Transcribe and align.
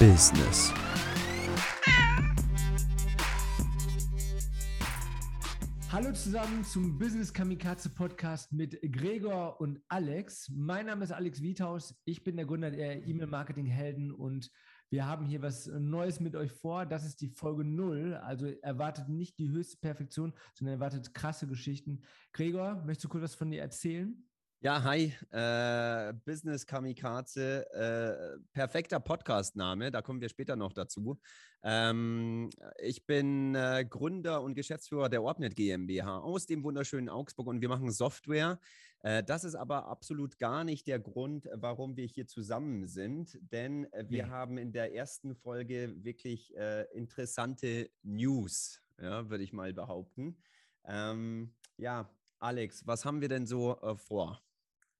Business. 0.00 0.72
Hallo 5.92 6.10
zusammen 6.14 6.64
zum 6.64 6.98
Business 6.98 7.30
Kamikaze 7.34 7.90
Podcast 7.90 8.50
mit 8.50 8.80
Gregor 8.80 9.60
und 9.60 9.78
Alex. 9.88 10.50
Mein 10.56 10.86
Name 10.86 11.04
ist 11.04 11.12
Alex 11.12 11.42
Wiethaus. 11.42 11.94
Ich 12.06 12.24
bin 12.24 12.36
der 12.36 12.46
Gründer 12.46 12.70
der 12.70 13.06
E-Mail 13.06 13.26
Marketing 13.26 13.66
Helden 13.66 14.10
und 14.10 14.50
wir 14.88 15.04
haben 15.04 15.26
hier 15.26 15.42
was 15.42 15.66
Neues 15.66 16.18
mit 16.18 16.34
euch 16.34 16.50
vor. 16.50 16.86
Das 16.86 17.04
ist 17.04 17.20
die 17.20 17.28
Folge 17.28 17.62
0. 17.66 18.14
Also 18.14 18.46
erwartet 18.46 19.10
nicht 19.10 19.38
die 19.38 19.50
höchste 19.50 19.76
Perfektion, 19.76 20.32
sondern 20.54 20.76
erwartet 20.76 21.12
krasse 21.12 21.46
Geschichten. 21.46 22.00
Gregor, 22.32 22.76
möchtest 22.86 23.04
du 23.04 23.08
kurz 23.10 23.24
was 23.24 23.34
von 23.34 23.50
dir 23.50 23.60
erzählen? 23.60 24.16
Ja, 24.62 24.82
hi, 24.84 25.10
äh, 25.30 26.12
Business 26.26 26.66
Kamikaze, 26.66 27.64
äh, 27.72 28.38
perfekter 28.52 29.00
Podcastname, 29.00 29.90
da 29.90 30.02
kommen 30.02 30.20
wir 30.20 30.28
später 30.28 30.54
noch 30.54 30.74
dazu. 30.74 31.18
Ähm, 31.62 32.50
ich 32.78 33.06
bin 33.06 33.54
äh, 33.54 33.86
Gründer 33.88 34.42
und 34.42 34.52
Geschäftsführer 34.52 35.08
der 35.08 35.22
Orbnet 35.22 35.56
GmbH 35.56 36.18
aus 36.18 36.44
dem 36.44 36.62
wunderschönen 36.62 37.08
Augsburg 37.08 37.46
und 37.46 37.62
wir 37.62 37.70
machen 37.70 37.90
Software. 37.90 38.60
Äh, 39.02 39.24
das 39.24 39.44
ist 39.44 39.54
aber 39.54 39.86
absolut 39.86 40.38
gar 40.38 40.62
nicht 40.62 40.86
der 40.86 40.98
Grund, 40.98 41.48
warum 41.54 41.96
wir 41.96 42.04
hier 42.04 42.26
zusammen 42.26 42.86
sind, 42.86 43.38
denn 43.50 43.88
wir 43.94 44.26
nee. 44.26 44.30
haben 44.30 44.58
in 44.58 44.72
der 44.72 44.94
ersten 44.94 45.34
Folge 45.36 45.94
wirklich 46.04 46.54
äh, 46.54 46.82
interessante 46.92 47.88
News, 48.02 48.82
ja, 49.00 49.30
würde 49.30 49.42
ich 49.42 49.54
mal 49.54 49.72
behaupten. 49.72 50.36
Ähm, 50.84 51.54
ja, 51.78 52.10
Alex, 52.40 52.86
was 52.86 53.06
haben 53.06 53.22
wir 53.22 53.30
denn 53.30 53.46
so 53.46 53.80
äh, 53.80 53.96
vor? 53.96 54.42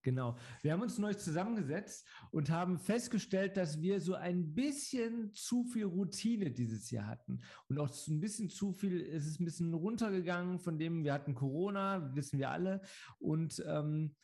Genau. 0.02 0.36
Wir 0.62 0.72
haben 0.72 0.82
uns 0.82 0.98
neu 0.98 1.12
zusammengesetzt 1.14 2.08
und 2.30 2.50
haben 2.50 2.78
festgestellt, 2.78 3.56
dass 3.56 3.80
wir 3.80 4.00
so 4.00 4.14
ein 4.14 4.54
bisschen 4.54 5.32
zu 5.34 5.64
viel 5.64 5.84
Routine 5.84 6.50
dieses 6.50 6.90
Jahr 6.90 7.06
hatten. 7.06 7.40
Und 7.68 7.78
auch 7.78 7.90
ein 8.08 8.20
bisschen 8.20 8.48
zu 8.48 8.72
viel, 8.72 9.00
es 9.00 9.26
ist 9.26 9.40
ein 9.40 9.44
bisschen 9.44 9.74
runtergegangen, 9.74 10.58
von 10.58 10.78
dem 10.78 11.04
wir 11.04 11.12
hatten 11.12 11.34
Corona, 11.34 12.14
wissen 12.14 12.38
wir 12.38 12.50
alle. 12.50 12.80
Und 13.18 13.62
ähm, 13.66 14.14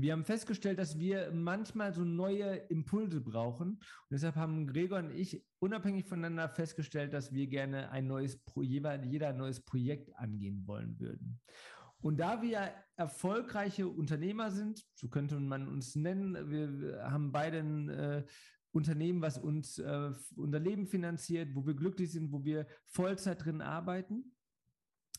wir 0.00 0.12
haben 0.12 0.24
festgestellt, 0.24 0.78
dass 0.78 0.98
wir 1.00 1.32
manchmal 1.32 1.92
so 1.92 2.04
neue 2.04 2.54
Impulse 2.68 3.20
brauchen. 3.20 3.70
Und 3.70 4.10
deshalb 4.10 4.36
haben 4.36 4.68
Gregor 4.68 5.00
und 5.00 5.10
ich 5.10 5.44
unabhängig 5.58 6.06
voneinander 6.06 6.48
festgestellt, 6.48 7.12
dass 7.12 7.32
wir 7.32 7.48
gerne 7.48 7.90
ein 7.90 8.06
neues, 8.06 8.40
jeder, 8.54 9.02
jeder 9.04 9.30
ein 9.30 9.38
neues 9.38 9.60
Projekt 9.60 10.14
angehen 10.16 10.64
wollen 10.68 11.00
würden. 11.00 11.40
Und 12.00 12.18
da 12.18 12.42
wir 12.42 12.72
erfolgreiche 12.96 13.88
Unternehmer 13.88 14.50
sind, 14.50 14.86
so 14.94 15.08
könnte 15.08 15.38
man 15.40 15.68
uns 15.68 15.96
nennen, 15.96 16.50
wir 16.50 17.02
haben 17.10 17.32
beide 17.32 17.58
ein 17.58 17.88
äh, 17.88 18.24
Unternehmen, 18.70 19.20
was 19.22 19.38
uns 19.38 19.78
äh, 19.78 20.12
unser 20.36 20.60
Leben 20.60 20.86
finanziert, 20.86 21.54
wo 21.54 21.66
wir 21.66 21.74
glücklich 21.74 22.12
sind, 22.12 22.32
wo 22.32 22.44
wir 22.44 22.66
Vollzeit 22.86 23.44
drin 23.44 23.62
arbeiten 23.62 24.32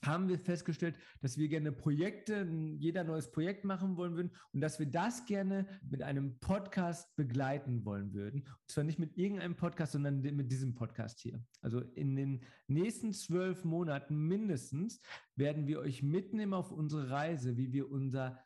haben 0.04 0.30
wir 0.30 0.40
festgestellt, 0.40 0.96
dass 1.22 1.38
wir 1.38 1.48
gerne 1.48 1.72
Projekte, 1.72 2.48
jeder 2.78 3.04
neues 3.04 3.32
Projekt 3.32 3.66
machen 3.66 3.98
wollen 3.98 4.16
würden 4.16 4.32
und 4.54 4.62
dass 4.62 4.80
wir 4.80 4.86
das 4.86 5.26
gerne 5.26 5.68
mit 5.90 6.02
einem 6.02 6.40
Podcast 6.40 7.16
begleiten 7.16 7.86
wollen 7.86 8.14
würden. 8.14 8.42
Und 8.42 8.72
zwar 8.72 8.84
nicht 8.84 9.00
mit 9.00 9.18
irgendeinem 9.18 9.56
Podcast, 9.56 9.94
sondern 9.94 10.22
mit 10.22 10.52
diesem 10.52 10.76
Podcast 10.76 11.20
hier. 11.20 11.44
Also 11.62 11.82
in 11.82 12.16
den 12.16 12.46
nächsten 12.68 13.14
zwölf 13.14 13.64
Monaten 13.66 14.28
mindestens 14.28 15.02
werden 15.36 15.68
wir 15.68 15.80
euch 15.80 16.04
mitnehmen 16.04 16.54
auf 16.54 16.72
unsere 16.72 17.10
Reise, 17.10 17.58
wie 17.58 17.74
wir 17.74 17.90
unser 17.90 18.44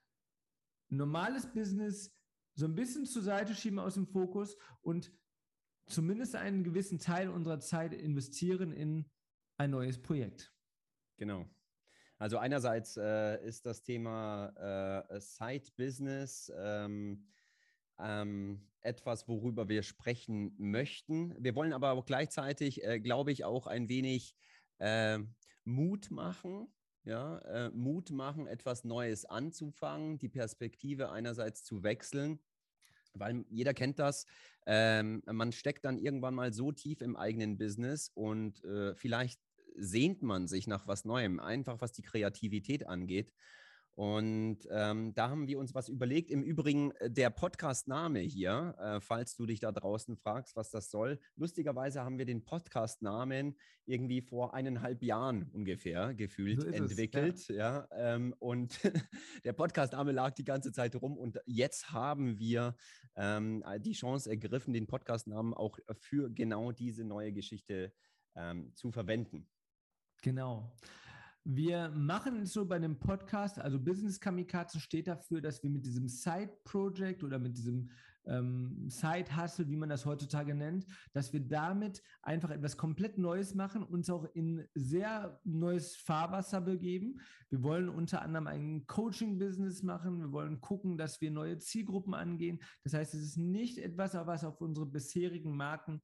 normales 0.90 1.52
Business 1.52 2.16
so 2.56 2.66
ein 2.66 2.76
bisschen 2.76 3.06
zur 3.06 3.24
Seite 3.24 3.56
schieben 3.56 3.80
aus 3.80 3.96
dem 3.96 4.08
Fokus 4.08 4.58
und 4.82 5.12
zumindest 5.88 6.36
einen 6.36 6.64
gewissen 6.64 7.00
Teil 7.00 7.30
unserer 7.30 7.60
Zeit 7.60 7.94
investieren 7.94 8.72
in 8.72 9.10
ein 9.58 9.72
neues 9.72 10.02
Projekt. 10.02 10.53
Genau. 11.18 11.46
Also 12.20 12.38
einerseits 12.38 12.98
äh, 12.98 13.44
ist 13.46 13.66
das 13.66 13.84
Thema 13.84 15.04
äh, 15.10 15.20
Side-Business 15.20 16.52
ähm, 16.58 17.26
ähm, 18.00 18.68
etwas, 18.82 19.28
worüber 19.28 19.68
wir 19.70 19.84
sprechen 19.84 20.54
möchten. 20.58 21.36
Wir 21.38 21.56
wollen 21.56 21.74
aber 21.74 21.92
auch 21.92 22.06
gleichzeitig, 22.06 22.84
äh, 22.84 23.00
glaube 23.00 23.32
ich, 23.32 23.46
auch 23.46 23.68
ein 23.68 23.90
wenig 23.90 24.36
ähm, 24.80 25.36
Mut 25.64 26.12
machen. 26.12 26.68
Ja, 27.06 27.40
äh, 27.40 27.70
Mut 27.72 28.12
machen, 28.12 28.48
etwas 28.48 28.86
Neues 28.86 29.26
anzufangen, 29.26 30.18
die 30.18 30.30
Perspektive 30.30 31.12
einerseits 31.12 31.66
zu 31.66 31.84
wechseln, 31.84 32.40
weil 33.14 33.44
jeder 33.50 33.74
kennt 33.74 34.00
das. 34.00 34.26
Ähm, 34.66 35.22
man 35.26 35.52
steckt 35.52 35.84
dann 35.84 35.98
irgendwann 35.98 36.34
mal 36.34 36.54
so 36.54 36.72
tief 36.72 37.02
im 37.02 37.18
eigenen 37.18 37.58
Business 37.58 38.10
und 38.14 38.64
äh, 38.64 38.96
vielleicht 38.96 39.42
sehnt 39.78 40.22
man 40.22 40.48
sich 40.48 40.68
nach 40.68 40.88
was 40.88 41.06
Neuem, 41.06 41.40
einfach 41.40 41.82
was 41.82 41.92
die 41.92 42.02
Kreativität 42.02 42.88
angeht. 42.88 43.32
Und 43.96 44.58
ähm, 44.72 45.14
da 45.14 45.30
haben 45.30 45.48
wir 45.48 45.60
uns 45.60 45.76
was 45.76 45.88
überlegt. 45.88 46.32
Im 46.32 46.42
Übrigen 46.42 46.92
äh, 46.94 47.12
der 47.12 47.30
Podcast-Name 47.30 48.22
hier, 48.22 48.76
äh, 48.80 49.00
falls 49.00 49.36
du 49.36 49.46
dich 49.46 49.60
da 49.60 49.72
draußen 49.72 50.18
fragst, 50.18 50.56
was 50.56 50.72
das 50.72 50.90
soll. 50.90 51.20
Lustigerweise 51.36 52.04
haben 52.04 52.18
wir 52.18 52.26
den 52.26 52.44
Podcast-Namen 52.44 53.56
irgendwie 53.86 54.22
vor 54.22 54.56
eineinhalb 54.56 55.04
Jahren 55.04 55.44
ungefähr 55.54 56.16
gefühlt 56.16 56.62
so 56.62 56.68
entwickelt. 56.70 57.36
Es, 57.36 57.48
ja. 57.50 57.56
ja 57.56 58.16
ähm, 58.16 58.34
und 58.40 58.80
der 59.44 59.54
Podcast-Name 59.54 60.12
lag 60.12 60.34
die 60.34 60.46
ganze 60.46 60.72
Zeit 60.72 60.96
rum. 60.96 61.16
Und 61.16 61.40
jetzt 61.46 61.92
haben 61.92 62.40
wir 62.40 62.76
ähm, 63.16 63.64
die 63.82 63.94
Chance 63.94 64.28
ergriffen, 64.28 64.74
den 64.74 64.88
Podcast-Namen 64.88 65.54
auch 65.54 65.78
für 66.00 66.32
genau 66.32 66.72
diese 66.72 67.04
neue 67.04 67.32
Geschichte 67.32 67.94
ähm, 68.36 68.74
zu 68.74 68.92
verwenden. 68.92 69.48
Genau. 70.24 70.72
Wir 71.44 71.90
machen 71.90 72.44
es 72.44 72.54
so 72.54 72.66
bei 72.66 72.78
einem 72.78 72.98
Podcast, 72.98 73.60
also 73.60 73.78
Business 73.78 74.22
Kamikaze 74.22 74.80
steht 74.80 75.08
dafür, 75.08 75.42
dass 75.42 75.62
wir 75.62 75.70
mit 75.70 75.86
diesem 75.86 76.08
Side 76.08 76.54
Project 76.64 77.26
oder 77.26 77.38
mit 77.38 77.58
diesem 77.58 77.90
ähm, 78.26 78.88
Side 78.88 79.36
Hustle, 79.36 79.68
wie 79.68 79.76
man 79.76 79.90
das 79.90 80.06
heutzutage 80.06 80.56
nennt, 80.56 80.86
dass 81.12 81.34
wir 81.34 81.42
damit 81.42 82.02
einfach 82.22 82.52
etwas 82.52 82.78
komplett 82.78 83.18
Neues 83.18 83.54
machen, 83.54 83.84
uns 83.84 84.10
auch 84.10 84.24
in 84.34 84.66
sehr 84.74 85.42
neues 85.44 85.98
Fahrwasser 85.98 86.62
begeben. 86.62 87.20
Wir 87.50 87.62
wollen 87.62 87.90
unter 87.90 88.22
anderem 88.22 88.48
ein 88.48 88.88
Coaching-Business 88.88 89.84
machen. 89.84 90.20
Wir 90.20 90.32
wollen 90.32 90.62
gucken, 90.62 90.98
dass 90.98 91.20
wir 91.20 91.32
neue 91.32 91.58
Zielgruppen 91.58 92.14
angehen. 92.14 92.62
Das 92.86 92.94
heißt, 92.94 93.14
es 93.14 93.22
ist 93.22 93.38
nicht 93.38 93.78
etwas, 93.78 94.14
was 94.14 94.46
auf 94.46 94.62
unsere 94.62 94.86
bisherigen 94.86 95.58
Marken 95.58 96.02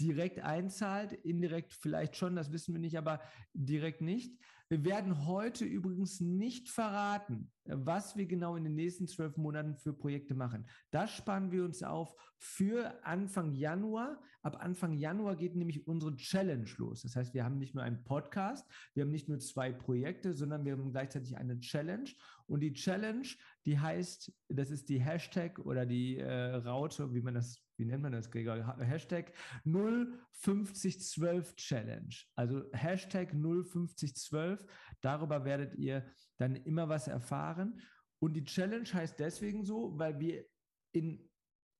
direkt 0.00 0.40
einzahlt, 0.40 1.12
indirekt 1.12 1.72
vielleicht 1.72 2.16
schon, 2.16 2.36
das 2.36 2.52
wissen 2.52 2.74
wir 2.74 2.80
nicht, 2.80 2.98
aber 2.98 3.20
direkt 3.54 4.00
nicht. 4.00 4.38
Wir 4.72 4.84
werden 4.84 5.26
heute 5.26 5.64
übrigens 5.64 6.20
nicht 6.20 6.68
verraten, 6.68 7.50
was 7.64 8.16
wir 8.16 8.26
genau 8.26 8.54
in 8.54 8.62
den 8.62 8.76
nächsten 8.76 9.08
zwölf 9.08 9.36
Monaten 9.36 9.74
für 9.76 9.92
Projekte 9.92 10.36
machen. 10.36 10.64
Das 10.92 11.10
sparen 11.10 11.50
wir 11.50 11.64
uns 11.64 11.82
auf 11.82 12.14
für 12.38 13.04
Anfang 13.04 13.52
Januar. 13.56 14.22
Ab 14.42 14.62
Anfang 14.62 14.92
Januar 14.92 15.34
geht 15.34 15.56
nämlich 15.56 15.88
unsere 15.88 16.14
Challenge 16.14 16.70
los. 16.78 17.02
Das 17.02 17.16
heißt, 17.16 17.34
wir 17.34 17.44
haben 17.44 17.58
nicht 17.58 17.74
nur 17.74 17.82
einen 17.82 18.04
Podcast, 18.04 18.64
wir 18.94 19.02
haben 19.02 19.10
nicht 19.10 19.28
nur 19.28 19.40
zwei 19.40 19.72
Projekte, 19.72 20.34
sondern 20.34 20.64
wir 20.64 20.74
haben 20.74 20.92
gleichzeitig 20.92 21.36
eine 21.36 21.58
Challenge. 21.58 22.08
Und 22.46 22.60
die 22.60 22.72
Challenge, 22.72 23.26
die 23.66 23.76
heißt, 23.76 24.32
das 24.50 24.70
ist 24.70 24.88
die 24.88 25.00
Hashtag 25.00 25.58
oder 25.58 25.84
die 25.84 26.18
äh, 26.18 26.54
Raute, 26.54 27.12
wie 27.12 27.22
man 27.22 27.34
das 27.34 27.60
wie 27.80 27.86
nennt 27.86 28.02
man 28.02 28.12
das, 28.12 28.30
Gregor? 28.30 28.76
Hashtag 28.78 29.32
05012 29.64 31.56
Challenge. 31.56 32.14
Also 32.36 32.62
Hashtag 32.72 33.30
05012. 33.32 34.66
Darüber 35.00 35.46
werdet 35.46 35.74
ihr 35.76 36.04
dann 36.36 36.56
immer 36.56 36.90
was 36.90 37.08
erfahren. 37.08 37.80
Und 38.18 38.34
die 38.34 38.44
Challenge 38.44 38.86
heißt 38.86 39.18
deswegen 39.18 39.64
so, 39.64 39.98
weil 39.98 40.20
wir 40.20 40.44
in, 40.92 41.26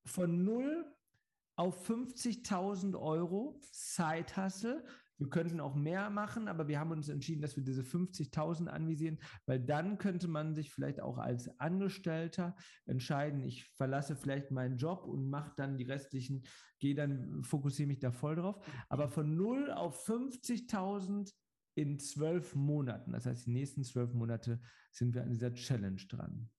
von 0.07 0.43
0 0.43 0.91
auf 1.57 1.87
50.000 1.89 2.99
Euro 2.99 3.61
Side 3.71 4.35
Hustle 4.35 4.83
wir 5.21 5.29
könnten 5.29 5.61
auch 5.61 5.75
mehr 5.75 6.09
machen, 6.09 6.49
aber 6.49 6.67
wir 6.67 6.81
haben 6.81 6.93
uns 6.93 7.11
entschieden, 7.11 7.43
dass 7.43 7.55
wir 7.55 7.63
diese 7.63 7.83
50.000 7.83 8.69
anvisieren, 8.69 9.19
weil 9.45 9.61
dann 9.61 9.99
könnte 9.99 10.29
man 10.29 10.55
sich 10.55 10.73
vielleicht 10.73 11.01
auch 11.01 11.19
als 11.19 11.61
Angestellter 11.61 12.57
entscheiden, 12.87 13.43
ich 13.43 13.69
verlasse 13.77 14.17
vielleicht 14.17 14.51
meinen 14.51 14.79
Job 14.79 15.05
und 15.05 15.29
mache 15.29 15.53
dann 15.57 15.77
die 15.77 15.85
restlichen, 15.85 16.43
gehe 16.79 16.95
dann, 16.95 17.45
fokussiere 17.45 17.89
mich 17.89 17.99
da 17.99 18.11
voll 18.11 18.37
drauf. 18.37 18.65
Aber 18.89 19.09
von 19.09 19.37
0 19.37 19.71
auf 19.71 20.09
50.000 20.09 21.31
in 21.75 21.99
zwölf 21.99 22.55
Monaten, 22.55 23.13
das 23.13 23.27
heißt, 23.27 23.47
die 23.47 23.53
nächsten 23.53 23.85
zwölf 23.85 24.15
Monate 24.15 24.61
sind 24.91 25.15
wir 25.15 25.23
an 25.23 25.31
dieser 25.31 25.53
Challenge 25.53 26.01
dran. 26.09 26.51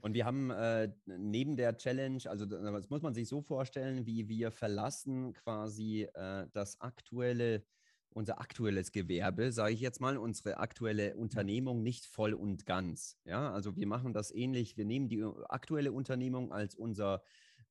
Und 0.00 0.14
wir 0.14 0.24
haben 0.24 0.50
äh, 0.50 0.92
neben 1.06 1.56
der 1.56 1.76
Challenge, 1.76 2.22
also 2.26 2.46
das 2.46 2.90
muss 2.90 3.02
man 3.02 3.14
sich 3.14 3.28
so 3.28 3.42
vorstellen, 3.42 4.06
wie 4.06 4.28
wir 4.28 4.50
verlassen 4.50 5.32
quasi 5.34 6.08
äh, 6.14 6.46
das 6.52 6.80
aktuelle, 6.80 7.64
unser 8.10 8.40
aktuelles 8.40 8.92
Gewerbe, 8.92 9.52
sage 9.52 9.74
ich 9.74 9.80
jetzt 9.80 10.00
mal, 10.00 10.16
unsere 10.16 10.58
aktuelle 10.58 11.16
Unternehmung 11.16 11.82
nicht 11.82 12.06
voll 12.06 12.34
und 12.34 12.66
ganz. 12.66 13.18
Ja, 13.24 13.52
also 13.52 13.76
wir 13.76 13.86
machen 13.86 14.12
das 14.12 14.30
ähnlich. 14.30 14.76
Wir 14.76 14.84
nehmen 14.84 15.08
die 15.08 15.24
aktuelle 15.48 15.92
Unternehmung 15.92 16.52
als 16.52 16.74
unser 16.74 17.22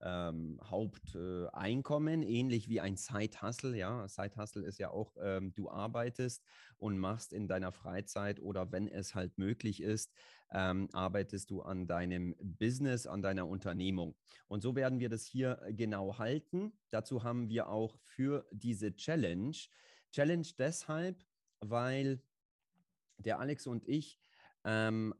ähm, 0.01 0.59
Haupteinkommen, 0.63 2.23
äh, 2.23 2.27
ähnlich 2.27 2.69
wie 2.69 2.79
ein 2.79 2.95
Side-Hustle. 2.95 3.75
Ja, 3.77 4.07
Side-Hustle 4.07 4.65
ist 4.65 4.79
ja 4.79 4.89
auch, 4.91 5.15
ähm, 5.21 5.53
du 5.55 5.69
arbeitest 5.69 6.43
und 6.77 6.97
machst 6.97 7.33
in 7.33 7.47
deiner 7.47 7.71
Freizeit 7.71 8.39
oder 8.39 8.71
wenn 8.71 8.87
es 8.87 9.15
halt 9.15 9.37
möglich 9.37 9.81
ist, 9.81 10.11
ähm, 10.51 10.89
arbeitest 10.93 11.51
du 11.51 11.61
an 11.61 11.87
deinem 11.87 12.35
Business, 12.39 13.07
an 13.07 13.21
deiner 13.21 13.47
Unternehmung. 13.47 14.15
Und 14.47 14.61
so 14.61 14.75
werden 14.75 14.99
wir 14.99 15.09
das 15.09 15.25
hier 15.25 15.61
genau 15.71 16.17
halten. 16.17 16.73
Dazu 16.89 17.23
haben 17.23 17.49
wir 17.49 17.69
auch 17.69 17.97
für 18.01 18.47
diese 18.51 18.95
Challenge, 18.95 19.55
Challenge 20.11 20.47
deshalb, 20.57 21.23
weil 21.59 22.21
der 23.17 23.39
Alex 23.39 23.67
und 23.67 23.87
ich 23.87 24.19
ähm, 24.63 25.13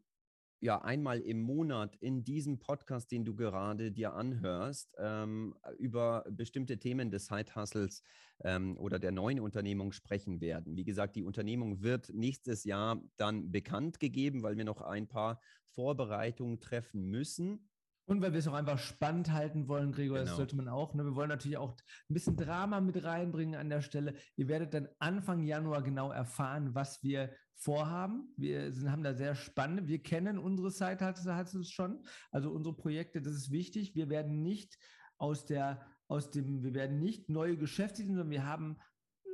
ja 0.62 0.82
einmal 0.82 1.20
im 1.20 1.42
Monat 1.42 1.96
in 1.98 2.24
diesem 2.24 2.60
Podcast, 2.60 3.12
den 3.12 3.26
du 3.26 3.36
gerade 3.36 3.92
dir 3.92 4.14
anhörst, 4.14 4.94
ähm, 4.98 5.56
über 5.78 6.26
bestimmte 6.30 6.78
Themen 6.78 7.12
des 7.12 7.28
Side-Hustles 7.28 8.04
ähm, 8.44 8.78
oder 8.78 9.00
der 9.00 9.12
neuen 9.12 9.40
Unternehmung 9.40 9.92
sprechen 9.92 10.42
werden. 10.42 10.76
Wie 10.76 10.84
gesagt, 10.84 11.16
die 11.16 11.24
Unternehmung 11.24 11.82
wird 11.82 12.10
nächstes 12.14 12.64
Jahr 12.64 13.02
dann 13.18 13.52
bekannt 13.52 14.00
gegeben, 14.00 14.44
weil 14.44 14.58
wir 14.58 14.66
noch 14.66 14.82
ein 14.82 15.08
paar 15.08 15.40
Vorbereitungen 15.70 16.60
treffen 16.60 17.06
müssen. 17.10 17.69
Und 18.10 18.24
weil 18.24 18.32
wir 18.32 18.40
es 18.40 18.48
auch 18.48 18.56
einfach 18.56 18.80
spannend 18.80 19.32
halten 19.32 19.68
wollen, 19.68 19.92
Gregor, 19.92 20.18
genau. 20.18 20.28
das 20.28 20.36
sollte 20.36 20.56
man 20.56 20.68
auch. 20.68 20.96
Ne? 20.96 21.06
Wir 21.06 21.16
wollen 21.16 21.30
natürlich 21.30 21.58
auch 21.58 21.76
ein 22.10 22.14
bisschen 22.16 22.36
Drama 22.36 22.82
mit 22.82 23.04
reinbringen 23.04 23.54
an 23.54 23.70
der 23.70 23.82
Stelle. 23.82 24.16
Ihr 24.36 24.48
werdet 24.48 24.74
dann 24.74 24.90
Anfang 24.98 25.44
Januar 25.44 25.84
genau 25.84 26.12
erfahren, 26.12 26.74
was 26.74 27.04
wir 27.04 27.30
vorhaben. 27.54 28.34
Wir 28.36 28.72
sind, 28.72 28.92
haben 28.92 29.04
da 29.04 29.14
sehr 29.14 29.36
spannende, 29.36 29.88
wir 29.88 30.02
kennen 30.02 30.40
unsere 30.40 30.72
Site 30.72 31.06
Hustles 31.06 31.70
schon, 31.70 32.04
also 32.32 32.50
unsere 32.50 32.76
Projekte, 32.76 33.22
das 33.22 33.36
ist 33.36 33.52
wichtig. 33.52 33.94
Wir 33.94 34.10
werden 34.10 34.42
nicht 34.42 34.80
aus 35.20 35.46
der, 35.46 35.86
aus 36.08 36.32
dem, 36.32 36.64
wir 36.64 36.74
werden 36.74 36.98
nicht 37.00 37.30
neue 37.30 37.58
Geschäftsideen, 37.58 38.16
sondern 38.16 38.32
wir 38.32 38.48
haben 38.48 38.78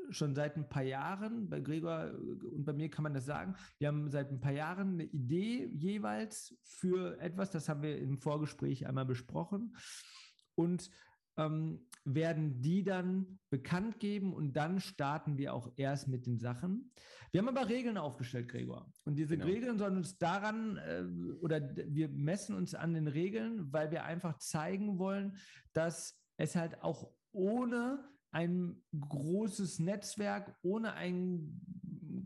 schon 0.09 0.35
seit 0.35 0.57
ein 0.57 0.69
paar 0.69 0.83
Jahren, 0.83 1.49
bei 1.49 1.59
Gregor 1.59 2.11
und 2.51 2.65
bei 2.65 2.73
mir 2.73 2.89
kann 2.89 3.03
man 3.03 3.13
das 3.13 3.25
sagen, 3.25 3.55
wir 3.77 3.87
haben 3.87 4.09
seit 4.09 4.31
ein 4.31 4.39
paar 4.39 4.51
Jahren 4.51 4.93
eine 4.93 5.03
Idee 5.05 5.69
jeweils 5.73 6.57
für 6.63 7.19
etwas, 7.19 7.51
das 7.51 7.69
haben 7.69 7.83
wir 7.83 7.97
im 7.97 8.17
Vorgespräch 8.17 8.87
einmal 8.87 9.05
besprochen 9.05 9.75
und 10.55 10.89
ähm, 11.37 11.85
werden 12.05 12.61
die 12.61 12.83
dann 12.83 13.39
bekannt 13.49 13.99
geben 13.99 14.33
und 14.33 14.53
dann 14.53 14.79
starten 14.79 15.37
wir 15.37 15.53
auch 15.53 15.71
erst 15.75 16.07
mit 16.07 16.25
den 16.25 16.39
Sachen. 16.39 16.91
Wir 17.31 17.41
haben 17.41 17.49
aber 17.49 17.67
Regeln 17.67 17.97
aufgestellt, 17.97 18.47
Gregor. 18.47 18.89
Und 19.03 19.15
diese 19.15 19.35
genau. 19.37 19.49
Regeln 19.49 19.77
sollen 19.77 19.97
uns 19.97 20.17
daran 20.17 20.77
äh, 20.77 21.03
oder 21.41 21.75
wir 21.75 22.09
messen 22.09 22.55
uns 22.55 22.75
an 22.75 22.93
den 22.93 23.07
Regeln, 23.07 23.73
weil 23.73 23.91
wir 23.91 24.05
einfach 24.05 24.37
zeigen 24.37 24.99
wollen, 24.99 25.35
dass 25.73 26.17
es 26.37 26.55
halt 26.55 26.81
auch 26.81 27.11
ohne 27.31 27.99
ein 28.35 28.83
großes 28.99 29.79
Netzwerk, 29.79 30.57
ohne 30.61 30.93
ein 30.93 31.61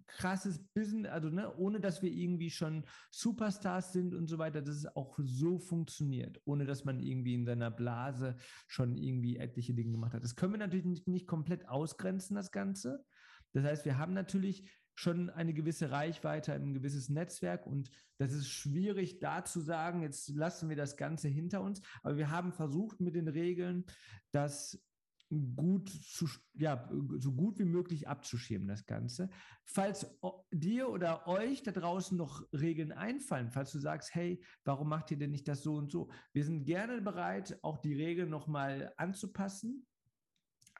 krasses 0.07 0.57
Business, 0.73 1.11
also 1.11 1.29
ne, 1.29 1.55
ohne 1.57 1.79
dass 1.79 2.01
wir 2.01 2.11
irgendwie 2.11 2.49
schon 2.49 2.83
Superstars 3.11 3.93
sind 3.93 4.15
und 4.15 4.25
so 4.25 4.39
weiter, 4.39 4.63
dass 4.63 4.75
es 4.75 4.95
auch 4.95 5.19
so 5.21 5.59
funktioniert, 5.59 6.41
ohne 6.45 6.65
dass 6.65 6.83
man 6.83 6.99
irgendwie 6.99 7.35
in 7.35 7.45
seiner 7.45 7.69
Blase 7.69 8.37
schon 8.65 8.97
irgendwie 8.97 9.37
etliche 9.37 9.75
Dinge 9.75 9.91
gemacht 9.91 10.13
hat. 10.13 10.23
Das 10.23 10.35
können 10.35 10.53
wir 10.53 10.57
natürlich 10.57 10.87
nicht, 10.87 11.07
nicht 11.07 11.27
komplett 11.27 11.69
ausgrenzen, 11.69 12.35
das 12.35 12.51
Ganze. 12.51 13.05
Das 13.53 13.63
heißt, 13.63 13.85
wir 13.85 13.99
haben 13.99 14.13
natürlich 14.13 14.67
schon 14.95 15.29
eine 15.29 15.53
gewisse 15.53 15.91
Reichweite, 15.91 16.53
ein 16.53 16.73
gewisses 16.73 17.09
Netzwerk 17.09 17.67
und 17.67 17.91
das 18.17 18.33
ist 18.33 18.49
schwierig 18.49 19.19
da 19.19 19.45
zu 19.45 19.61
sagen, 19.61 20.01
jetzt 20.01 20.27
lassen 20.29 20.69
wir 20.69 20.75
das 20.75 20.97
Ganze 20.97 21.27
hinter 21.27 21.61
uns, 21.61 21.81
aber 22.01 22.17
wir 22.17 22.31
haben 22.31 22.51
versucht 22.51 22.99
mit 22.99 23.13
den 23.15 23.27
Regeln, 23.27 23.85
dass 24.31 24.83
gut 25.29 25.89
zu, 25.89 26.27
ja, 26.55 26.89
so 27.19 27.31
gut 27.33 27.59
wie 27.59 27.65
möglich 27.65 28.07
abzuschirmen, 28.07 28.67
das 28.67 28.85
Ganze. 28.85 29.29
Falls 29.63 30.07
dir 30.51 30.89
oder 30.89 31.27
euch 31.27 31.61
da 31.61 31.71
draußen 31.71 32.17
noch 32.17 32.43
Regeln 32.51 32.91
einfallen, 32.91 33.51
falls 33.51 33.71
du 33.71 33.79
sagst, 33.79 34.15
hey, 34.15 34.43
warum 34.63 34.89
macht 34.89 35.11
ihr 35.11 35.17
denn 35.17 35.31
nicht 35.31 35.47
das 35.47 35.61
so 35.61 35.75
und 35.75 35.91
so? 35.91 36.09
Wir 36.33 36.43
sind 36.43 36.65
gerne 36.65 37.01
bereit, 37.01 37.59
auch 37.61 37.77
die 37.77 37.93
Regeln 37.93 38.29
nochmal 38.29 38.91
anzupassen. 38.97 39.85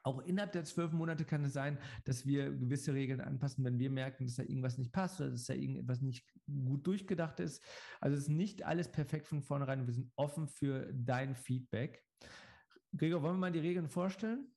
Auch 0.04 0.22
innerhalb 0.22 0.54
der 0.54 0.63
zwölf 0.63 0.94
Monate 0.94 1.25
kann 1.25 1.44
es 1.44 1.54
sein, 1.54 1.78
dass 2.06 2.25
wir 2.25 2.52
gewisse 2.52 2.94
Regeln 2.94 3.22
anpassen, 3.22 3.66
wenn 3.66 3.80
wir 3.80 3.90
merken, 3.90 4.25
dass 4.25 4.38
da 4.38 4.44
irgendwas 4.44 4.78
nicht 4.78 4.94
passt 4.94 5.19
oder 5.19 5.31
dass 5.31 5.45
da 5.45 5.54
irgendetwas 5.54 6.02
nicht 6.02 6.25
gut 6.48 6.88
durchgedacht 6.88 7.40
ist. 7.40 7.62
Also 8.00 8.16
es 8.16 8.24
ist 8.24 8.30
nicht 8.30 8.66
alles 8.66 8.92
perfekt 8.92 9.28
von 9.28 9.42
vornherein. 9.42 9.86
Wir 9.86 9.94
sind 9.94 10.12
offen 10.16 10.48
für 10.48 10.92
dein 10.94 11.36
Feedback. 11.36 12.04
Gregor, 12.96 13.22
wollen 13.22 13.36
wir 13.36 13.40
mal 13.40 13.52
die 13.52 13.60
Regeln 13.60 13.88
vorstellen? 13.88 14.52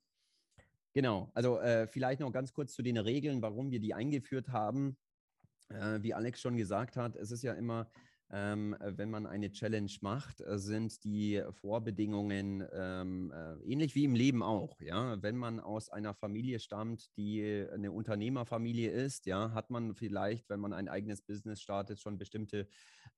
Genau, 0.94 1.30
also 1.34 1.58
äh, 1.58 1.86
vielleicht 1.86 2.20
noch 2.20 2.32
ganz 2.32 2.52
kurz 2.52 2.74
zu 2.74 2.82
den 2.82 2.98
Regeln, 2.98 3.40
warum 3.40 3.70
wir 3.70 3.80
die 3.80 3.94
eingeführt 3.94 4.48
haben. 4.48 4.96
Äh, 5.68 6.02
wie 6.02 6.14
Alex 6.14 6.40
schon 6.40 6.56
gesagt 6.56 6.96
hat, 6.96 7.16
es 7.16 7.30
ist 7.30 7.42
ja 7.42 7.54
immer 7.54 7.90
ähm, 8.32 8.74
wenn 8.80 9.10
man 9.10 9.26
eine 9.26 9.52
Challenge 9.52 9.92
macht, 10.00 10.40
äh, 10.40 10.58
sind 10.58 11.04
die 11.04 11.42
Vorbedingungen 11.52 12.66
ähm, 12.72 13.30
äh, 13.30 13.54
ähnlich 13.70 13.94
wie 13.94 14.04
im 14.04 14.14
Leben 14.14 14.42
auch. 14.42 14.80
Ja, 14.80 15.22
wenn 15.22 15.36
man 15.36 15.60
aus 15.60 15.90
einer 15.90 16.14
Familie 16.14 16.58
stammt, 16.58 17.14
die 17.16 17.66
eine 17.72 17.92
Unternehmerfamilie 17.92 18.90
ist, 18.90 19.26
ja, 19.26 19.52
hat 19.52 19.70
man 19.70 19.94
vielleicht, 19.94 20.48
wenn 20.48 20.60
man 20.60 20.72
ein 20.72 20.88
eigenes 20.88 21.20
Business 21.20 21.60
startet, 21.60 22.00
schon 22.00 22.18
bestimmte 22.18 22.68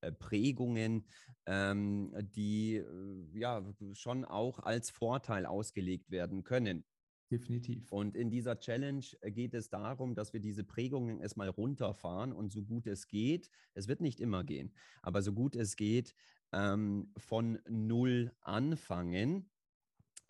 äh, 0.01 0.11
Prägungen, 0.13 1.07
ähm, 1.47 2.13
die 2.35 2.77
äh, 2.77 3.39
ja 3.39 3.65
schon 3.93 4.25
auch 4.25 4.59
als 4.61 4.91
Vorteil 4.91 5.47
ausgelegt 5.47 6.11
werden 6.11 6.43
können. 6.43 6.85
Definitiv. 7.31 7.91
Und 7.91 8.17
in 8.17 8.31
dieser 8.31 8.59
Challenge 8.61 9.05
äh, 9.21 9.31
geht 9.33 9.55
es 9.55 9.71
darum, 9.71 10.15
dass 10.15 10.33
wir 10.33 10.41
diese 10.41 10.63
Prägungen 10.63 11.21
erstmal 11.21 11.49
runterfahren 11.49 12.33
und 12.33 12.53
so 12.53 12.63
gut 12.63 12.87
es 12.87 13.09
geht, 13.09 13.51
es 13.73 13.89
wird 13.89 14.01
nicht 14.01 14.21
immer 14.21 14.45
gehen, 14.45 14.75
aber 15.03 15.23
so 15.23 15.33
gut 15.33 15.57
es 15.57 15.77
geht, 15.77 16.15
ähm, 16.53 17.11
von 17.17 17.59
Null 17.69 18.33
anfangen. 18.43 19.51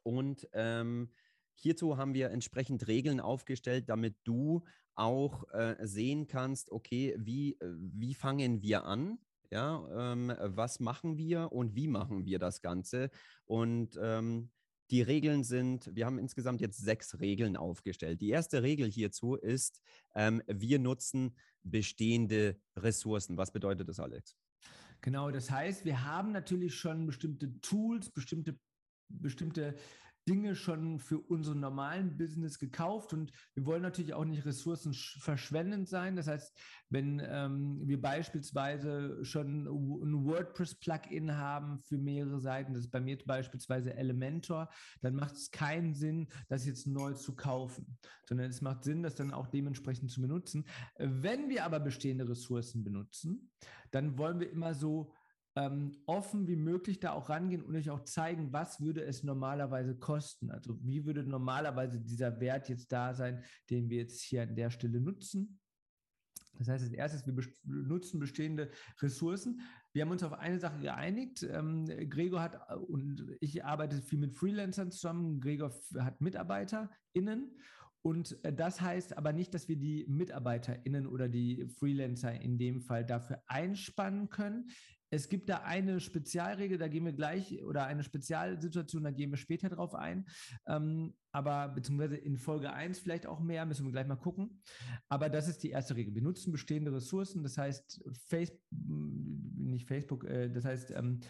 Und 0.05 0.49
ähm, 0.53 1.11
hierzu 1.55 1.97
haben 1.97 2.15
wir 2.15 2.31
entsprechend 2.31 2.87
Regeln 2.87 3.21
aufgestellt, 3.21 3.89
damit 3.89 4.17
du 4.25 4.63
auch 4.95 5.49
äh, 5.53 5.77
sehen 5.81 6.29
kannst, 6.29 6.71
okay, 6.71 7.17
wie, 7.19 7.55
äh, 7.55 7.75
wie 7.77 8.15
fangen 8.15 8.63
wir 8.63 8.85
an? 8.85 9.19
Ja, 9.51 10.13
ähm, 10.13 10.33
was 10.41 10.81
machen 10.81 11.17
wir 11.17 11.53
und 11.53 11.75
wie 11.75 11.89
machen 11.89 12.25
wir 12.25 12.39
das 12.39 12.63
Ganze? 12.63 13.11
Und 13.45 13.99
ähm, 14.01 14.51
die 14.91 15.03
Regeln 15.03 15.45
sind, 15.45 15.91
wir 15.95 16.07
haben 16.07 16.19
insgesamt 16.19 16.61
jetzt 16.61 16.79
sechs 16.79 17.19
Regeln 17.21 17.57
aufgestellt. 17.57 18.21
Die 18.21 18.31
erste 18.31 18.63
Regel 18.63 18.91
hierzu 18.91 19.35
ist, 19.35 19.81
ähm, 20.15 20.43
wir 20.47 20.79
nutzen 20.79 21.37
bestehende 21.63 22.61
Ressourcen. 22.77 23.37
Was 23.37 23.53
bedeutet 23.53 23.89
das, 23.89 23.99
Alex? 23.99 24.37
Genau, 25.01 25.31
das 25.31 25.51
heißt, 25.51 25.85
wir 25.85 26.05
haben 26.05 26.33
natürlich 26.33 26.75
schon 26.75 27.07
bestimmte 27.07 27.61
Tools, 27.61 28.11
bestimmte, 28.11 28.59
bestimmte 29.09 29.75
Dinge 30.29 30.55
schon 30.55 30.99
für 30.99 31.19
unseren 31.19 31.61
normalen 31.61 32.17
Business 32.17 32.59
gekauft 32.59 33.13
und 33.13 33.31
wir 33.55 33.67
wollen 33.67 33.83
natürlich 33.83 34.15
auch 34.15 34.25
nicht 34.25 34.47
ressourcenverschwendend 34.47 35.89
sein. 35.89 36.17
Das 36.17 36.29
heißt, 36.29 36.59
wenn 36.89 37.21
ähm, 37.25 37.81
wir 37.85 38.01
beispielsweise 38.01 39.25
schon 39.25 39.67
ein 39.67 40.25
WordPress-Plugin 40.25 41.37
haben 41.37 41.81
für 41.81 41.99
mehrere 41.99 42.41
Seiten, 42.41 42.73
das 42.73 42.85
ist 42.85 42.91
bei 42.91 43.01
mir 43.01 43.19
beispielsweise 43.25 43.95
Elementor, 43.95 44.71
dann 45.03 45.15
macht 45.15 45.35
es 45.35 45.51
keinen 45.51 45.95
Sinn, 45.95 46.29
das 46.49 46.67
jetzt 46.67 46.87
neu 46.87 47.13
zu 47.13 47.35
kaufen, 47.35 47.99
sondern 48.27 48.49
es 48.49 48.63
macht 48.63 48.85
Sinn, 48.85 49.03
das 49.03 49.15
dann 49.15 49.33
auch 49.33 49.49
dementsprechend 49.49 50.11
zu 50.11 50.21
benutzen. 50.21 50.65
Wenn 50.99 51.49
wir 51.49 51.65
aber 51.65 51.81
bestehende 51.81 52.29
Ressourcen 52.29 52.83
benutzen, 52.83 53.51
dann 53.91 54.19
wollen 54.19 54.41
wir 54.41 54.51
immer 54.51 54.75
so 54.75 55.13
ähm, 55.57 55.93
offen 56.07 56.49
wie 56.49 56.57
möglich 56.57 57.01
da 57.01 57.13
auch 57.13 57.29
rangehen 57.29 57.63
und 57.63 57.77
euch 57.77 57.91
auch 57.91 58.05
zeigen, 58.05 58.53
was 58.53 58.81
würde 58.81 59.03
es 59.05 59.23
normalerweise 59.23 59.97
kosten. 59.97 60.51
Also 60.51 60.77
wie 60.83 61.05
würde 61.05 61.23
normalerweise 61.23 62.01
dieser 62.01 62.41
Wert 62.41 62.69
jetzt 62.69 62.91
da 62.93 63.15
sein, 63.15 63.45
den 63.71 63.89
wir 63.89 63.99
jetzt 63.99 64.21
hier 64.23 64.43
an 64.43 64.57
der 64.57 64.71
Stelle 64.71 65.01
nutzen. 65.01 65.61
Das 66.59 66.69
heißt, 66.69 66.85
als 66.85 66.93
erstes, 66.93 67.27
wir 67.27 67.35
nutzen 67.65 68.21
bestehende 68.21 68.71
Ressourcen. 69.01 69.61
Wir 69.93 70.03
haben 70.03 70.11
uns 70.11 70.23
auf 70.23 70.33
eine 70.33 70.59
Sache 70.59 70.81
geeinigt. 70.81 71.43
Ähm, 71.43 71.85
Gregor 72.09 72.43
hat 72.43 72.61
äh, 72.69 72.75
und 72.75 73.37
ich 73.41 73.65
arbeite 73.65 74.01
viel 74.03 74.19
mit 74.19 74.35
Freelancern 74.35 74.91
zusammen. 74.91 75.41
Gregor 75.41 75.73
hat 75.99 76.21
MitarbeiterInnen. 76.21 77.57
Und 78.03 78.45
äh, 78.45 78.53
das 78.53 78.81
heißt 78.81 79.17
aber 79.17 79.33
nicht, 79.33 79.55
dass 79.55 79.69
wir 79.69 79.77
die 79.77 80.05
MitarbeiterInnen 80.09 81.07
oder 81.07 81.29
die 81.29 81.67
Freelancer 81.79 82.41
in 82.41 82.59
dem 82.59 82.81
Fall 82.83 83.05
dafür 83.05 83.43
einspannen 83.47 84.29
können. 84.29 84.69
Es 85.15 85.29
gibt 85.29 85.49
da 85.49 85.59
eine 85.59 86.01
Spezialregel, 86.01 86.77
da 86.77 86.89
gehen 86.89 87.05
wir 87.05 87.13
gleich, 87.13 87.63
oder 87.65 87.87
eine 87.87 88.03
Spezialsituation, 88.03 89.05
da 89.05 89.13
gehen 89.13 89.31
wir 89.31 89.37
später 89.37 89.69
drauf 89.69 89.95
ein. 89.95 90.27
Ähm, 90.67 91.15
aber 91.33 91.69
beziehungsweise 91.69 92.17
in 92.17 92.37
Folge 92.37 92.73
1 92.73 92.99
vielleicht 92.99 93.27
auch 93.27 93.41
mehr, 93.41 93.65
müssen 93.65 93.85
wir 93.85 93.93
gleich 93.93 94.07
mal 94.07 94.17
gucken. 94.17 94.61
Aber 95.09 95.29
das 95.29 95.49
ist 95.49 95.63
die 95.63 95.71
erste 95.71 95.95
Regel. 95.95 96.15
Wir 96.15 96.23
nutzen 96.23 96.53
bestehende 96.53 96.93
Ressourcen, 96.93 97.43
das 97.45 97.57
heißt, 97.57 98.05
Facebook, 98.27 98.61
nicht 98.71 99.87
Facebook, 99.87 100.25
äh, 100.25 100.51
das 100.51 100.65
heißt, 100.65 100.91
ähm, 100.91 101.21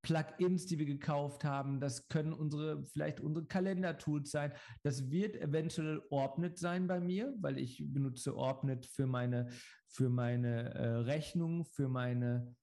Plugins, 0.00 0.66
die 0.66 0.78
wir 0.78 0.86
gekauft 0.86 1.44
haben. 1.44 1.80
Das 1.80 2.08
können 2.08 2.32
unsere, 2.32 2.84
vielleicht 2.86 3.20
unsere 3.20 3.44
Kalendertools 3.44 4.30
sein. 4.30 4.52
Das 4.82 5.10
wird 5.10 5.36
eventuell 5.36 6.00
Orbnet 6.10 6.58
sein 6.58 6.86
bei 6.86 7.00
mir, 7.00 7.34
weil 7.40 7.58
ich 7.58 7.82
benutze 7.84 8.36
Orbnet 8.36 8.86
für 8.86 9.06
meine, 9.06 9.48
für 9.88 10.08
meine 10.08 10.74
äh, 10.74 10.86
Rechnung, 10.98 11.64
für 11.64 11.88
meine 11.88 12.54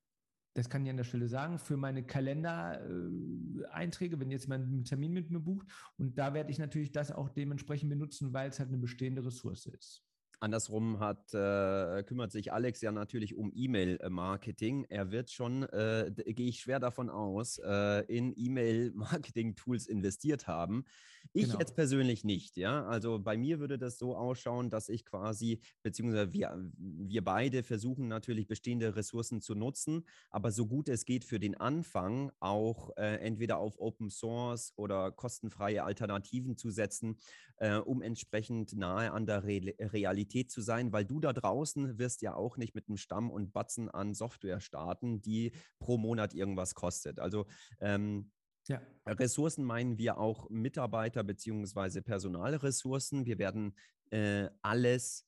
das 0.54 0.70
kann 0.70 0.86
ich 0.86 0.92
an 0.92 0.98
der 0.98 1.04
Stelle 1.04 1.28
sagen, 1.28 1.58
für 1.58 1.78
meine 1.78 2.04
Kalendereinträge, 2.04 4.20
wenn 4.20 4.30
jetzt 4.30 4.46
jemand 4.46 4.68
einen 4.68 4.86
Termin 4.86 5.12
mit 5.12 5.32
mir 5.32 5.40
bucht. 5.40 5.68
Und 5.98 6.18
da 6.18 6.34
werde 6.34 6.52
ich 6.52 6.60
natürlich 6.60 6.92
das 6.92 7.12
auch 7.12 7.30
dementsprechend 7.30 7.90
benutzen, 7.90 8.34
weil 8.34 8.50
es 8.50 8.60
halt 8.60 8.70
eine 8.70 8.78
bestehende 8.78 9.26
Ressource 9.26 9.66
ist. 9.66 10.04
Andersrum 10.44 11.00
hat, 11.00 11.34
äh, 11.34 12.04
kümmert 12.04 12.34
sich 12.34 12.52
Alex 12.52 12.82
ja 12.82 12.92
natürlich 12.92 13.34
um 13.34 13.54
E-Mail-Marketing. 13.56 14.86
Er 14.90 15.10
wird 15.10 15.32
schon, 15.32 15.64
äh, 15.64 16.12
gehe 16.14 16.50
ich 16.50 16.60
schwer 16.60 16.82
davon 16.82 17.10
aus, 17.10 17.60
äh, 17.64 18.04
in 18.14 18.34
E-Mail-Marketing-Tools 18.36 19.88
investiert 19.88 20.48
haben. 20.48 20.84
Ich 21.32 21.46
genau. 21.46 21.60
jetzt 21.60 21.76
persönlich 21.76 22.26
nicht, 22.26 22.58
ja. 22.58 22.86
Also 22.86 23.20
bei 23.20 23.38
mir 23.38 23.60
würde 23.60 23.78
das 23.78 23.98
so 23.98 24.18
ausschauen, 24.18 24.70
dass 24.70 24.90
ich 24.90 25.06
quasi, 25.06 25.62
beziehungsweise 25.82 26.34
wir, 26.34 26.70
wir 26.78 27.24
beide 27.24 27.64
versuchen 27.64 28.10
natürlich 28.10 28.46
bestehende 28.46 28.98
Ressourcen 28.98 29.40
zu 29.40 29.56
nutzen, 29.56 30.06
aber 30.30 30.52
so 30.52 30.68
gut 30.68 30.90
es 30.90 31.06
geht 31.06 31.24
für 31.24 31.40
den 31.40 31.56
Anfang 31.56 32.34
auch 32.42 32.92
äh, 32.98 33.16
entweder 33.22 33.60
auf 33.60 33.80
Open 33.80 34.10
Source 34.10 34.74
oder 34.76 35.12
kostenfreie 35.12 35.86
Alternativen 35.86 36.58
zu 36.58 36.70
setzen, 36.70 37.18
äh, 37.58 37.78
um 37.78 38.02
entsprechend 38.02 38.76
nahe 38.76 39.12
an 39.14 39.26
der 39.26 39.46
Re 39.46 39.74
Realität 39.80 40.33
Qualität 40.34 40.52
zu 40.52 40.62
sein, 40.62 40.92
weil 40.92 41.06
du 41.06 41.20
da 41.20 41.32
draußen 41.32 41.98
wirst 41.98 42.22
ja 42.22 42.34
auch 42.34 42.58
nicht 42.58 42.74
mit 42.76 42.88
einem 42.88 42.98
Stamm 42.98 43.30
und 43.30 43.54
Batzen 43.54 43.90
an 43.90 44.14
Software 44.14 44.60
starten, 44.60 45.22
die 45.22 45.52
pro 45.80 45.98
Monat 45.98 46.34
irgendwas 46.34 46.74
kostet. 46.74 47.20
Also 47.20 47.46
ähm, 47.80 48.32
ja. 48.68 48.82
Ressourcen 49.06 49.64
meinen 49.64 49.98
wir 49.98 50.18
auch 50.18 50.50
Mitarbeiter 50.50 51.24
bzw. 51.24 52.02
Personalressourcen. 52.02 53.26
Wir 53.26 53.38
werden 53.38 53.76
äh, 54.10 54.50
alles 54.62 55.28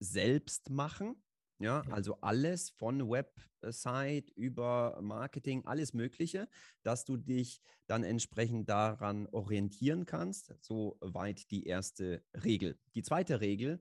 selbst 0.00 0.70
machen. 0.70 1.14
Ja, 1.58 1.80
also 1.90 2.20
alles 2.20 2.68
von 2.68 3.08
Website 3.08 4.30
über 4.32 4.98
Marketing, 5.00 5.64
alles 5.64 5.94
Mögliche, 5.94 6.48
dass 6.82 7.06
du 7.06 7.16
dich 7.16 7.62
dann 7.86 8.04
entsprechend 8.04 8.68
daran 8.68 9.26
orientieren 9.28 10.04
kannst. 10.04 10.54
Soweit 10.60 11.50
die 11.50 11.64
erste 11.64 12.22
Regel. 12.34 12.78
Die 12.94 13.02
zweite 13.02 13.40
Regel 13.40 13.80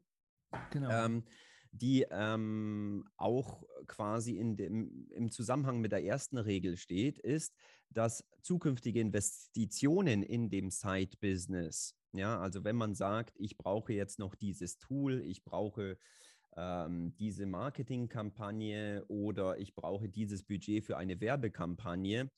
Genau. 0.71 0.89
Ähm, 0.89 1.23
die 1.71 2.05
ähm, 2.09 3.05
auch 3.17 3.63
quasi 3.87 4.37
in 4.37 4.55
dem, 4.55 5.09
im 5.11 5.29
Zusammenhang 5.29 5.81
mit 5.81 5.91
der 5.91 6.03
ersten 6.03 6.37
Regel 6.37 6.77
steht, 6.77 7.19
ist, 7.19 7.53
dass 7.89 8.25
zukünftige 8.41 8.99
Investitionen 8.99 10.23
in 10.23 10.49
dem 10.49 10.69
Side-Business, 10.69 11.95
ja, 12.13 12.39
also 12.39 12.63
wenn 12.63 12.75
man 12.75 12.95
sagt, 12.95 13.35
ich 13.39 13.57
brauche 13.57 13.93
jetzt 13.93 14.19
noch 14.19 14.35
dieses 14.35 14.77
Tool, 14.77 15.21
ich 15.21 15.43
brauche 15.43 15.97
ähm, 16.55 17.13
diese 17.17 17.45
Marketingkampagne 17.45 19.03
oder 19.07 19.57
ich 19.57 19.75
brauche 19.75 20.07
dieses 20.07 20.43
Budget 20.43 20.85
für 20.85 20.97
eine 20.97 21.19
Werbekampagne, 21.19 22.31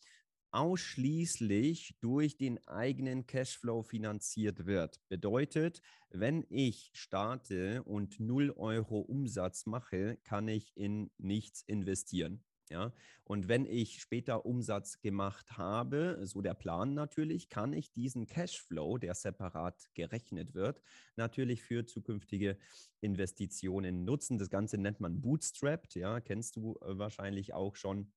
ausschließlich 0.51 1.98
durch 2.00 2.38
den 2.38 2.66
eigenen 2.68 3.25
Cashflow 3.27 3.84
finanziert 3.84 4.66
wird. 4.66 5.01
Bedeutet, 5.10 5.82
wenn 6.10 6.46
ich 6.50 6.92
starte 6.94 7.84
und 7.84 8.20
0 8.20 8.51
Euro 8.51 9.00
Umsatz 9.00 9.66
mache, 9.66 10.18
kann 10.24 10.48
ich 10.48 10.75
in 10.75 11.12
nichts 11.18 11.62
investieren. 11.63 12.44
Ja, 12.70 12.92
und 13.24 13.48
wenn 13.48 13.66
ich 13.66 14.01
später 14.01 14.46
Umsatz 14.46 15.00
gemacht 15.00 15.58
habe, 15.58 16.20
so 16.24 16.42
der 16.42 16.54
Plan 16.54 16.94
natürlich, 16.94 17.50
kann 17.50 17.72
ich 17.72 17.94
diesen 17.94 18.27
Cashflow, 18.27 18.98
der 18.98 19.16
separat 19.16 19.89
gerechnet 19.94 20.54
wird, 20.54 20.82
natürlich 21.16 21.63
für 21.63 21.86
zukünftige 21.86 22.58
Investitionen 23.00 24.04
nutzen. 24.04 24.38
Das 24.38 24.50
Ganze 24.50 24.77
nennt 24.77 25.00
man 25.00 25.22
Bootstrapped, 25.22 25.96
ja, 25.96 26.20
kennst 26.20 26.58
du 26.58 26.75
äh, 26.82 26.98
wahrscheinlich 26.98 27.54
auch 27.54 27.75
schon. 27.77 28.12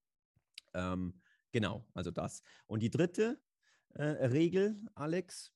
Ähm, 0.74 1.14
Genau, 1.52 1.86
also 1.94 2.10
das. 2.10 2.42
Und 2.66 2.82
die 2.82 2.90
dritte 2.90 3.40
äh, 3.94 4.02
Regel, 4.04 4.80
Alex? 4.94 5.52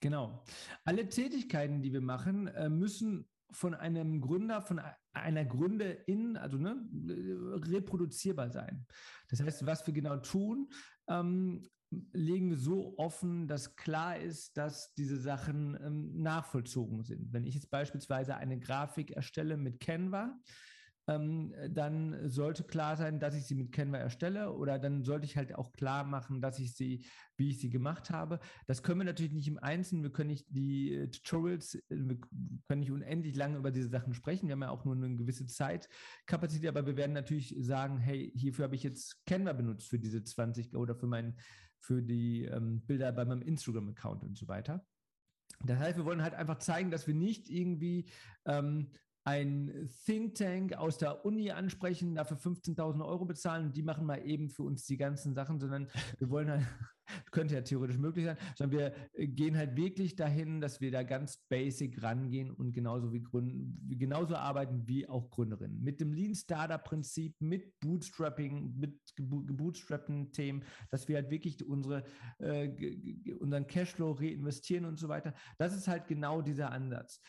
Genau. 0.00 0.44
Alle 0.84 1.08
Tätigkeiten, 1.08 1.82
die 1.82 1.92
wir 1.92 2.00
machen, 2.00 2.48
äh, 2.48 2.68
müssen 2.68 3.28
von 3.52 3.74
einem 3.74 4.20
Gründer, 4.20 4.62
von 4.62 4.80
einer 5.12 5.44
Gründerin, 5.44 6.36
also 6.36 6.56
ne, 6.56 6.76
reproduzierbar 7.68 8.50
sein. 8.50 8.86
Das 9.28 9.40
heißt, 9.40 9.66
was 9.66 9.86
wir 9.86 9.94
genau 9.94 10.16
tun, 10.18 10.70
ähm, 11.08 11.68
legen 12.12 12.50
wir 12.50 12.56
so 12.56 12.94
offen, 12.98 13.48
dass 13.48 13.74
klar 13.74 14.16
ist, 14.16 14.56
dass 14.56 14.94
diese 14.94 15.16
Sachen 15.18 15.76
ähm, 15.82 16.22
nachvollzogen 16.22 17.02
sind. 17.02 17.32
Wenn 17.32 17.44
ich 17.44 17.54
jetzt 17.54 17.70
beispielsweise 17.70 18.36
eine 18.36 18.60
Grafik 18.60 19.10
erstelle 19.10 19.56
mit 19.56 19.80
Canva, 19.80 20.38
ähm, 21.10 21.52
dann 21.70 22.28
sollte 22.28 22.62
klar 22.62 22.96
sein, 22.96 23.18
dass 23.18 23.34
ich 23.34 23.44
sie 23.44 23.56
mit 23.56 23.72
Canva 23.72 23.98
erstelle 23.98 24.52
oder 24.52 24.78
dann 24.78 25.02
sollte 25.02 25.26
ich 25.26 25.36
halt 25.36 25.54
auch 25.56 25.72
klar 25.72 26.04
machen, 26.04 26.40
dass 26.40 26.60
ich 26.60 26.76
sie, 26.76 27.04
wie 27.36 27.50
ich 27.50 27.58
sie 27.58 27.68
gemacht 27.68 28.10
habe. 28.10 28.38
Das 28.66 28.84
können 28.84 29.00
wir 29.00 29.04
natürlich 29.04 29.32
nicht 29.32 29.48
im 29.48 29.58
Einzelnen. 29.58 30.04
Wir 30.04 30.12
können 30.12 30.30
nicht 30.30 30.46
die 30.50 30.94
äh, 30.94 31.10
Tutorials, 31.10 31.74
äh, 31.74 31.82
wir 31.88 32.18
können 32.68 32.80
nicht 32.80 32.92
unendlich 32.92 33.34
lange 33.34 33.58
über 33.58 33.72
diese 33.72 33.88
Sachen 33.88 34.14
sprechen. 34.14 34.46
Wir 34.46 34.52
haben 34.52 34.62
ja 34.62 34.70
auch 34.70 34.84
nur 34.84 34.94
eine 34.94 35.16
gewisse 35.16 35.46
Zeitkapazität, 35.46 36.68
aber 36.68 36.86
wir 36.86 36.96
werden 36.96 37.12
natürlich 37.12 37.56
sagen, 37.58 37.98
hey, 37.98 38.30
hierfür 38.36 38.66
habe 38.66 38.76
ich 38.76 38.84
jetzt 38.84 39.24
Canva 39.26 39.52
benutzt 39.52 39.88
für 39.88 39.98
diese 39.98 40.22
20 40.22 40.76
oder 40.76 40.94
für 40.94 41.08
mein, 41.08 41.36
für 41.80 42.02
die 42.02 42.44
ähm, 42.44 42.82
Bilder 42.86 43.10
bei 43.10 43.24
meinem 43.24 43.42
Instagram-Account 43.42 44.22
und 44.22 44.38
so 44.38 44.46
weiter. 44.46 44.86
Das 45.64 45.78
heißt, 45.78 45.98
wir 45.98 46.04
wollen 46.04 46.22
halt 46.22 46.34
einfach 46.34 46.58
zeigen, 46.58 46.90
dass 46.92 47.06
wir 47.06 47.14
nicht 47.14 47.50
irgendwie 47.50 48.08
ähm, 48.46 48.92
ein 49.24 49.90
Think 50.06 50.34
Tank 50.34 50.72
aus 50.74 50.98
der 50.98 51.24
Uni 51.24 51.50
ansprechen, 51.50 52.14
dafür 52.14 52.38
15.000 52.38 53.04
Euro 53.04 53.26
bezahlen 53.26 53.66
und 53.66 53.76
die 53.76 53.82
machen 53.82 54.06
mal 54.06 54.26
eben 54.26 54.48
für 54.48 54.62
uns 54.62 54.86
die 54.86 54.96
ganzen 54.96 55.34
Sachen, 55.34 55.60
sondern 55.60 55.88
wir 56.18 56.30
wollen 56.30 56.50
halt, 56.50 56.66
könnte 57.32 57.54
ja 57.54 57.60
theoretisch 57.60 57.98
möglich 57.98 58.24
sein, 58.24 58.38
sondern 58.56 58.78
wir 58.78 59.26
gehen 59.26 59.56
halt 59.56 59.76
wirklich 59.76 60.16
dahin, 60.16 60.60
dass 60.60 60.80
wir 60.80 60.90
da 60.90 61.02
ganz 61.02 61.38
basic 61.48 62.02
rangehen 62.02 62.50
und 62.50 62.72
genauso 62.72 63.12
wie 63.12 63.22
Gründen, 63.22 63.98
genauso 63.98 64.36
arbeiten 64.36 64.86
wie 64.86 65.08
auch 65.08 65.28
Gründerinnen. 65.28 65.82
Mit 65.82 66.00
dem 66.00 66.12
Lean 66.12 66.34
Startup 66.34 66.82
Prinzip, 66.82 67.34
mit 67.40 67.78
Bootstrapping, 67.80 68.76
mit 68.78 68.98
gebootstrappten 69.16 70.32
Themen, 70.32 70.62
dass 70.90 71.08
wir 71.08 71.16
halt 71.16 71.30
wirklich 71.30 71.64
unsere, 71.66 72.04
äh, 72.38 73.34
unseren 73.38 73.66
Cashflow 73.66 74.12
reinvestieren 74.12 74.84
und 74.86 74.98
so 74.98 75.08
weiter. 75.08 75.34
Das 75.58 75.74
ist 75.74 75.88
halt 75.88 76.06
genau 76.06 76.42
dieser 76.42 76.70
Ansatz. 76.70 77.20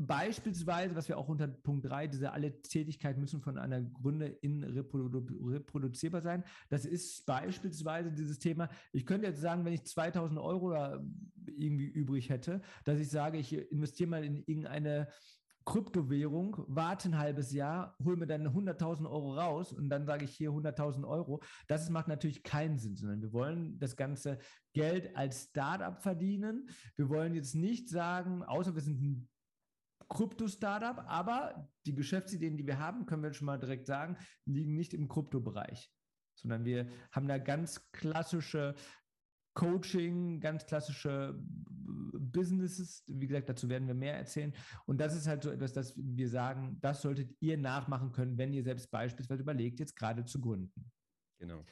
Beispielsweise, 0.00 0.94
was 0.94 1.08
wir 1.08 1.18
auch 1.18 1.28
unter 1.28 1.48
Punkt 1.48 1.84
3, 1.84 2.06
diese 2.06 2.32
alle 2.32 2.62
Tätigkeiten 2.62 3.20
müssen 3.20 3.40
von 3.40 3.58
einer 3.58 3.82
Gründerin 3.82 4.62
reprodu 4.62 5.26
reproduzierbar 5.44 6.20
sein. 6.20 6.44
Das 6.68 6.84
ist 6.84 7.26
beispielsweise 7.26 8.12
dieses 8.12 8.38
Thema. 8.38 8.68
Ich 8.92 9.04
könnte 9.04 9.26
jetzt 9.26 9.40
sagen, 9.40 9.64
wenn 9.64 9.72
ich 9.72 9.84
2000 9.84 10.38
Euro 10.38 10.72
irgendwie 11.46 11.86
übrig 11.86 12.30
hätte, 12.30 12.62
dass 12.84 13.00
ich 13.00 13.10
sage, 13.10 13.38
ich 13.38 13.52
investiere 13.72 14.08
mal 14.08 14.24
in 14.24 14.36
irgendeine 14.36 15.08
Kryptowährung, 15.68 16.64
warte 16.68 17.10
ein 17.10 17.18
halbes 17.18 17.52
Jahr, 17.52 17.94
hole 18.02 18.16
mir 18.16 18.26
dann 18.26 18.46
100.000 18.46 19.04
Euro 19.04 19.34
raus 19.34 19.72
und 19.72 19.90
dann 19.90 20.06
sage 20.06 20.24
ich 20.24 20.30
hier 20.30 20.50
100.000 20.50 21.06
Euro. 21.06 21.42
Das 21.66 21.90
macht 21.90 22.08
natürlich 22.08 22.42
keinen 22.42 22.78
Sinn, 22.78 22.96
sondern 22.96 23.20
wir 23.20 23.32
wollen 23.34 23.78
das 23.78 23.96
ganze 23.96 24.38
Geld 24.72 25.14
als 25.14 25.48
Startup 25.50 26.00
verdienen. 26.00 26.70
Wir 26.96 27.10
wollen 27.10 27.34
jetzt 27.34 27.54
nicht 27.54 27.90
sagen, 27.90 28.44
außer 28.44 28.74
wir 28.74 28.80
sind 28.80 29.02
ein 29.02 29.28
Krypto-Startup, 30.08 31.04
aber 31.06 31.70
die 31.86 31.94
Geschäftsideen, 31.94 32.56
die 32.56 32.66
wir 32.66 32.78
haben, 32.78 33.06
können 33.06 33.22
wir 33.22 33.32
schon 33.32 33.46
mal 33.46 33.58
direkt 33.58 33.86
sagen, 33.86 34.16
liegen 34.44 34.74
nicht 34.74 34.94
im 34.94 35.08
Kryptobereich, 35.08 35.92
sondern 36.34 36.64
wir 36.64 36.88
haben 37.12 37.28
da 37.28 37.38
ganz 37.38 37.90
klassische 37.92 38.74
Coaching, 39.54 40.40
ganz 40.40 40.66
klassische 40.66 41.36
Businesses. 41.40 43.02
Wie 43.08 43.26
gesagt, 43.26 43.48
dazu 43.48 43.68
werden 43.68 43.88
wir 43.88 43.94
mehr 43.94 44.16
erzählen. 44.16 44.54
Und 44.86 45.00
das 45.00 45.16
ist 45.16 45.26
halt 45.26 45.42
so 45.42 45.50
etwas, 45.50 45.72
dass 45.72 45.94
wir 45.96 46.28
sagen, 46.28 46.78
das 46.80 47.02
solltet 47.02 47.34
ihr 47.40 47.58
nachmachen 47.58 48.12
können, 48.12 48.38
wenn 48.38 48.52
ihr 48.52 48.62
selbst 48.62 48.90
beispielsweise 48.90 49.42
überlegt, 49.42 49.80
jetzt 49.80 49.96
gerade 49.96 50.24
zu 50.24 50.40
gründen. 50.40 50.92
Genau. 51.38 51.64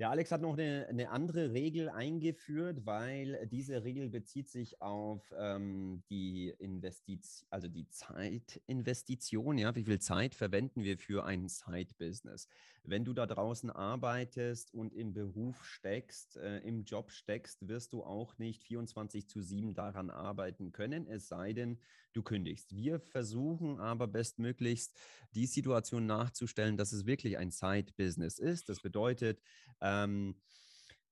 Der 0.00 0.08
Alex 0.08 0.32
hat 0.32 0.40
noch 0.40 0.54
eine, 0.54 0.86
eine, 0.88 1.10
andere 1.10 1.52
Regel 1.52 1.90
eingeführt, 1.90 2.86
weil 2.86 3.46
diese 3.52 3.84
Regel 3.84 4.08
bezieht 4.08 4.48
sich 4.48 4.80
auf 4.80 5.30
ähm, 5.36 6.02
die 6.08 6.54
Investition, 6.58 7.46
also 7.50 7.68
die 7.68 7.86
Zeitinvestition. 7.90 9.58
Ja, 9.58 9.74
wie 9.76 9.84
viel 9.84 9.98
Zeit 9.98 10.34
verwenden 10.34 10.84
wir 10.84 10.96
für 10.96 11.26
ein 11.26 11.50
Side-Business? 11.50 12.48
Wenn 12.82 13.04
du 13.04 13.12
da 13.12 13.26
draußen 13.26 13.70
arbeitest 13.70 14.72
und 14.74 14.92
im 14.92 15.12
Beruf 15.12 15.64
steckst, 15.64 16.36
äh, 16.36 16.58
im 16.58 16.84
Job 16.84 17.10
steckst, 17.10 17.68
wirst 17.68 17.92
du 17.92 18.02
auch 18.02 18.38
nicht 18.38 18.64
24 18.64 19.28
zu 19.28 19.40
7 19.40 19.74
daran 19.74 20.10
arbeiten 20.10 20.72
können, 20.72 21.06
es 21.06 21.28
sei 21.28 21.52
denn, 21.52 21.78
du 22.12 22.22
kündigst. 22.22 22.74
Wir 22.74 23.00
versuchen 23.00 23.78
aber 23.78 24.08
bestmöglichst 24.08 24.98
die 25.32 25.46
Situation 25.46 26.06
nachzustellen, 26.06 26.76
dass 26.76 26.92
es 26.92 27.06
wirklich 27.06 27.38
ein 27.38 27.50
Side-Business 27.50 28.38
ist. 28.38 28.68
Das 28.68 28.80
bedeutet, 28.80 29.40
ähm, 29.80 30.34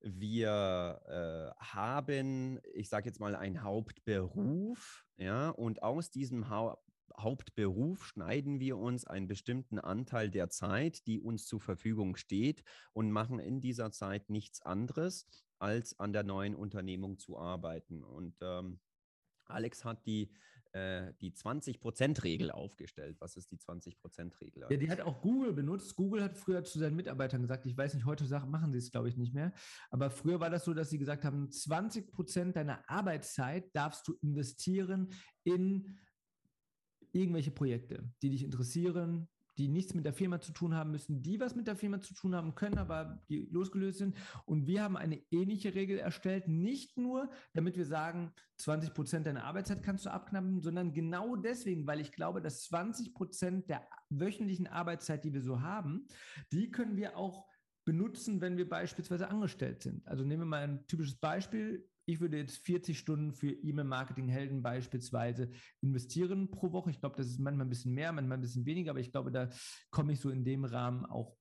wir 0.00 1.00
äh, 1.06 1.64
haben, 1.64 2.60
ich 2.72 2.88
sage 2.88 3.06
jetzt 3.06 3.20
mal, 3.20 3.34
einen 3.34 3.62
Hauptberuf, 3.62 5.04
ja, 5.16 5.50
und 5.50 5.82
aus 5.82 6.10
diesem 6.10 6.48
ha 6.48 6.78
Hauptberuf 7.16 8.04
schneiden 8.04 8.60
wir 8.60 8.76
uns 8.78 9.06
einen 9.06 9.28
bestimmten 9.28 9.78
Anteil 9.78 10.30
der 10.30 10.50
Zeit, 10.50 11.06
die 11.06 11.20
uns 11.20 11.46
zur 11.46 11.60
Verfügung 11.60 12.16
steht, 12.16 12.62
und 12.92 13.10
machen 13.10 13.38
in 13.38 13.60
dieser 13.60 13.90
Zeit 13.90 14.30
nichts 14.30 14.62
anderes, 14.62 15.26
als 15.58 15.98
an 15.98 16.12
der 16.12 16.22
neuen 16.22 16.54
Unternehmung 16.54 17.18
zu 17.18 17.38
arbeiten. 17.38 18.02
Und 18.04 18.36
ähm, 18.42 18.80
Alex 19.46 19.84
hat 19.84 20.06
die 20.06 20.30
äh, 20.72 21.14
die 21.22 21.32
20%-Regel 21.32 22.50
aufgestellt. 22.50 23.16
Was 23.20 23.36
ist 23.36 23.50
die 23.50 23.56
20%-Regel? 23.56 24.66
Ja, 24.68 24.76
die 24.76 24.90
hat 24.90 25.00
auch 25.00 25.22
Google 25.22 25.54
benutzt. 25.54 25.96
Google 25.96 26.22
hat 26.22 26.36
früher 26.36 26.62
zu 26.62 26.78
seinen 26.78 26.94
Mitarbeitern 26.94 27.40
gesagt, 27.40 27.64
ich 27.64 27.76
weiß 27.76 27.94
nicht, 27.94 28.04
heute 28.04 28.24
machen 28.46 28.72
sie 28.72 28.78
es, 28.78 28.90
glaube 28.90 29.08
ich, 29.08 29.16
nicht 29.16 29.32
mehr. 29.32 29.52
Aber 29.90 30.10
früher 30.10 30.40
war 30.40 30.50
das 30.50 30.66
so, 30.66 30.74
dass 30.74 30.90
sie 30.90 30.98
gesagt 30.98 31.24
haben, 31.24 31.48
20% 31.48 32.52
deiner 32.52 32.82
Arbeitszeit 32.86 33.74
darfst 33.74 34.06
du 34.08 34.14
investieren 34.20 35.08
in 35.42 35.98
irgendwelche 37.12 37.50
Projekte, 37.50 38.10
die 38.22 38.30
dich 38.30 38.44
interessieren, 38.44 39.28
die 39.58 39.68
nichts 39.68 39.92
mit 39.92 40.04
der 40.04 40.12
Firma 40.12 40.40
zu 40.40 40.52
tun 40.52 40.74
haben 40.74 40.92
müssen, 40.92 41.20
die 41.22 41.40
was 41.40 41.56
mit 41.56 41.66
der 41.66 41.74
Firma 41.76 42.00
zu 42.00 42.14
tun 42.14 42.34
haben 42.34 42.54
können, 42.54 42.78
aber 42.78 43.20
die 43.28 43.48
losgelöst 43.50 43.98
sind. 43.98 44.16
Und 44.46 44.66
wir 44.66 44.82
haben 44.82 44.96
eine 44.96 45.20
ähnliche 45.30 45.74
Regel 45.74 45.98
erstellt, 45.98 46.46
nicht 46.46 46.96
nur, 46.96 47.28
damit 47.54 47.76
wir 47.76 47.84
sagen, 47.84 48.32
20 48.58 48.94
Prozent 48.94 49.26
deiner 49.26 49.44
Arbeitszeit 49.44 49.82
kannst 49.82 50.06
du 50.06 50.10
abknappen, 50.10 50.60
sondern 50.60 50.92
genau 50.92 51.34
deswegen, 51.34 51.86
weil 51.86 52.00
ich 52.00 52.12
glaube, 52.12 52.40
dass 52.40 52.62
20 52.64 53.14
Prozent 53.14 53.68
der 53.68 53.86
wöchentlichen 54.10 54.68
Arbeitszeit, 54.68 55.24
die 55.24 55.34
wir 55.34 55.42
so 55.42 55.60
haben, 55.60 56.06
die 56.52 56.70
können 56.70 56.96
wir 56.96 57.16
auch 57.16 57.46
benutzen, 57.84 58.40
wenn 58.40 58.58
wir 58.58 58.68
beispielsweise 58.68 59.28
angestellt 59.28 59.82
sind. 59.82 60.06
Also 60.06 60.22
nehmen 60.22 60.42
wir 60.42 60.46
mal 60.46 60.62
ein 60.62 60.86
typisches 60.86 61.16
Beispiel 61.16 61.88
ich 62.08 62.20
würde 62.20 62.38
jetzt 62.38 62.64
40 62.64 62.98
Stunden 62.98 63.34
für 63.34 63.50
E-Mail-Marketing-Helden 63.50 64.62
beispielsweise 64.62 65.50
investieren 65.82 66.50
pro 66.50 66.72
Woche. 66.72 66.90
Ich 66.90 67.00
glaube, 67.00 67.16
das 67.16 67.26
ist 67.26 67.38
manchmal 67.38 67.66
ein 67.66 67.68
bisschen 67.68 67.92
mehr, 67.92 68.12
manchmal 68.12 68.38
ein 68.38 68.40
bisschen 68.40 68.64
weniger, 68.64 68.92
aber 68.92 69.00
ich 69.00 69.12
glaube, 69.12 69.30
da 69.30 69.50
komme 69.90 70.14
ich 70.14 70.20
so 70.20 70.30
in 70.30 70.42
dem 70.42 70.64
Rahmen 70.64 71.04
auch 71.04 71.36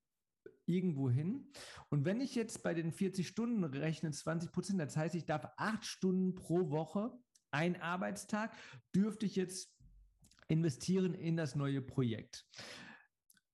irgendwo 0.65 1.09
hin. 1.09 1.50
Und 1.88 2.03
wenn 2.03 2.19
ich 2.19 2.36
jetzt 2.36 2.63
bei 2.63 2.74
den 2.74 2.91
40 2.91 3.25
Stunden 3.25 3.63
rechne, 3.63 4.12
20 4.12 4.51
Prozent, 4.51 4.81
das 4.81 4.97
heißt, 4.97 5.15
ich 5.15 5.25
darf 5.25 5.47
acht 5.55 5.86
Stunden 5.86 6.36
pro 6.36 6.69
Woche, 6.69 7.17
ein 7.51 7.81
Arbeitstag, 7.81 8.53
dürfte 8.93 9.25
ich 9.25 9.38
jetzt 9.38 9.74
investieren 10.50 11.13
in 11.13 11.38
das 11.38 11.55
neue 11.55 11.81
Projekt. 11.81 12.45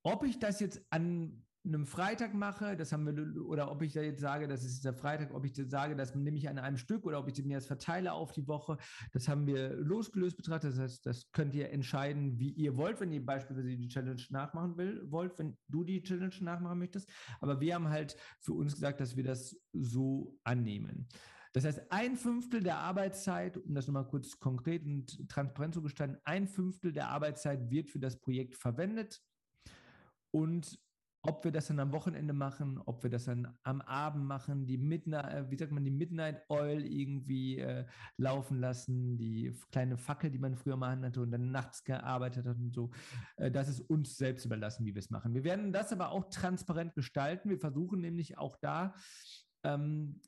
Ob 0.01 0.23
ich 0.23 0.39
das 0.39 0.59
jetzt 0.59 0.83
an 0.89 1.45
einem 1.65 1.85
Freitag 1.85 2.33
mache, 2.33 2.75
das 2.75 2.91
haben 2.91 3.05
wir, 3.05 3.45
oder 3.45 3.71
ob 3.71 3.81
ich 3.81 3.93
da 3.93 4.01
jetzt 4.01 4.19
sage, 4.19 4.47
das 4.47 4.65
ist 4.65 4.83
der 4.83 4.93
Freitag, 4.93 5.33
ob 5.33 5.45
ich 5.45 5.53
das 5.53 5.69
sage, 5.69 5.95
das 5.95 6.13
nehme 6.13 6.37
ich 6.37 6.49
an 6.49 6.57
einem 6.57 6.77
Stück 6.77 7.05
oder 7.05 7.19
ob 7.19 7.29
ich 7.29 7.43
mir 7.43 7.57
das 7.57 7.67
verteile 7.67 8.11
auf 8.13 8.33
die 8.33 8.47
Woche, 8.47 8.77
das 9.13 9.27
haben 9.27 9.47
wir 9.47 9.73
losgelöst 9.75 10.35
betrachtet. 10.35 10.71
Das 10.71 10.79
heißt, 10.79 11.05
das 11.05 11.31
könnt 11.31 11.55
ihr 11.55 11.69
entscheiden, 11.69 12.37
wie 12.37 12.51
ihr 12.51 12.75
wollt, 12.75 12.99
wenn 12.99 13.11
ihr 13.13 13.25
beispielsweise 13.25 13.77
die 13.77 13.87
Challenge 13.87 14.21
nachmachen 14.29 14.77
will, 14.77 15.09
wollt, 15.09 15.39
wenn 15.39 15.57
du 15.69 15.83
die 15.83 16.01
Challenge 16.01 16.35
nachmachen 16.41 16.79
möchtest. 16.79 17.09
Aber 17.39 17.61
wir 17.61 17.75
haben 17.75 17.87
halt 17.87 18.17
für 18.39 18.53
uns 18.53 18.73
gesagt, 18.73 18.99
dass 18.99 19.15
wir 19.15 19.23
das 19.23 19.55
so 19.71 20.37
annehmen. 20.43 21.07
Das 21.53 21.65
heißt, 21.65 21.91
ein 21.91 22.17
Fünftel 22.17 22.63
der 22.63 22.79
Arbeitszeit, 22.79 23.57
um 23.57 23.75
das 23.75 23.87
nochmal 23.87 24.07
kurz 24.07 24.39
konkret 24.39 24.83
und 24.85 25.29
transparent 25.29 25.75
zu 25.75 25.83
gestalten, 25.83 26.17
ein 26.25 26.47
Fünftel 26.47 26.91
der 26.91 27.09
Arbeitszeit 27.09 27.69
wird 27.69 27.89
für 27.91 27.99
das 27.99 28.19
Projekt 28.19 28.55
verwendet. 28.55 29.21
Und 30.31 30.79
ob 31.25 31.45
wir 31.45 31.51
das 31.51 31.67
dann 31.67 31.79
am 31.79 31.93
Wochenende 31.93 32.33
machen, 32.33 32.81
ob 32.85 33.01
wir 33.01 33.09
das 33.09 33.25
dann 33.25 33.57
am 33.63 33.81
Abend 33.81 34.25
machen, 34.25 34.67
die 34.67 34.77
Midnight, 34.77 35.33
äh, 35.33 35.49
wie 35.49 35.57
sagt 35.57 35.71
man, 35.71 35.85
die 35.85 35.91
Midnight 35.91 36.43
Oil 36.49 36.85
irgendwie 36.85 37.59
äh, 37.59 37.85
laufen 38.17 38.59
lassen, 38.59 39.17
die 39.17 39.55
kleine 39.71 39.97
Fackel, 39.97 40.29
die 40.31 40.39
man 40.39 40.55
früher 40.55 40.75
mal 40.75 40.99
hatte 40.99 41.21
und 41.21 41.31
dann 41.31 41.51
nachts 41.51 41.85
gearbeitet 41.85 42.45
hat 42.45 42.57
und 42.57 42.75
so. 42.75 42.91
Äh, 43.37 43.51
das 43.51 43.69
ist 43.69 43.79
uns 43.79 44.17
selbst 44.17 44.45
überlassen, 44.45 44.85
wie 44.85 44.93
wir 44.93 44.99
es 44.99 45.09
machen. 45.09 45.33
Wir 45.33 45.45
werden 45.45 45.71
das 45.71 45.93
aber 45.93 46.11
auch 46.11 46.29
transparent 46.29 46.93
gestalten. 46.93 47.49
Wir 47.49 47.59
versuchen 47.59 48.01
nämlich 48.01 48.37
auch 48.37 48.57
da 48.57 48.93
ähm, 49.63 50.19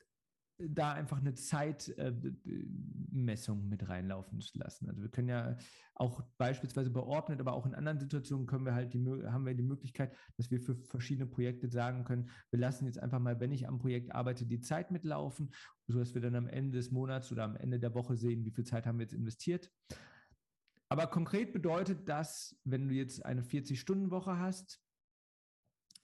da 0.57 0.93
einfach 0.93 1.19
eine 1.19 1.33
Zeitmessung 1.33 3.63
äh, 3.63 3.67
mit 3.67 3.89
reinlaufen 3.89 4.39
zu 4.39 4.57
lassen. 4.57 4.87
Also 4.89 5.01
wir 5.01 5.09
können 5.09 5.27
ja 5.27 5.57
auch 5.95 6.21
beispielsweise 6.37 6.89
beordnet, 6.89 7.41
aber 7.41 7.51
auch 7.53 7.65
in 7.65 7.75
anderen 7.75 7.99
Situationen 7.99 8.47
können 8.47 8.65
wir 8.65 8.73
halt 8.73 8.93
die, 8.93 9.03
haben 9.25 9.45
wir 9.45 9.53
die 9.53 9.63
Möglichkeit, 9.63 10.15
dass 10.37 10.49
wir 10.51 10.61
für 10.61 10.75
verschiedene 10.75 11.27
Projekte 11.27 11.69
sagen 11.69 12.05
können, 12.05 12.29
wir 12.51 12.59
lassen 12.59 12.85
jetzt 12.85 12.99
einfach 12.99 13.19
mal, 13.19 13.39
wenn 13.39 13.51
ich 13.51 13.67
am 13.67 13.79
Projekt 13.79 14.15
arbeite, 14.15 14.45
die 14.45 14.61
Zeit 14.61 14.91
mitlaufen, 14.91 15.53
sodass 15.87 16.13
wir 16.13 16.21
dann 16.21 16.35
am 16.35 16.47
Ende 16.47 16.77
des 16.77 16.91
Monats 16.91 17.31
oder 17.31 17.43
am 17.43 17.57
Ende 17.57 17.79
der 17.79 17.93
Woche 17.93 18.15
sehen, 18.15 18.45
wie 18.45 18.51
viel 18.51 18.65
Zeit 18.65 18.85
haben 18.85 18.99
wir 18.99 19.03
jetzt 19.03 19.13
investiert. 19.13 19.69
Aber 20.87 21.07
konkret 21.07 21.51
bedeutet 21.51 22.07
das, 22.07 22.55
wenn 22.63 22.87
du 22.87 22.93
jetzt 22.93 23.25
eine 23.25 23.41
40-Stunden-Woche 23.41 24.37
hast, 24.37 24.79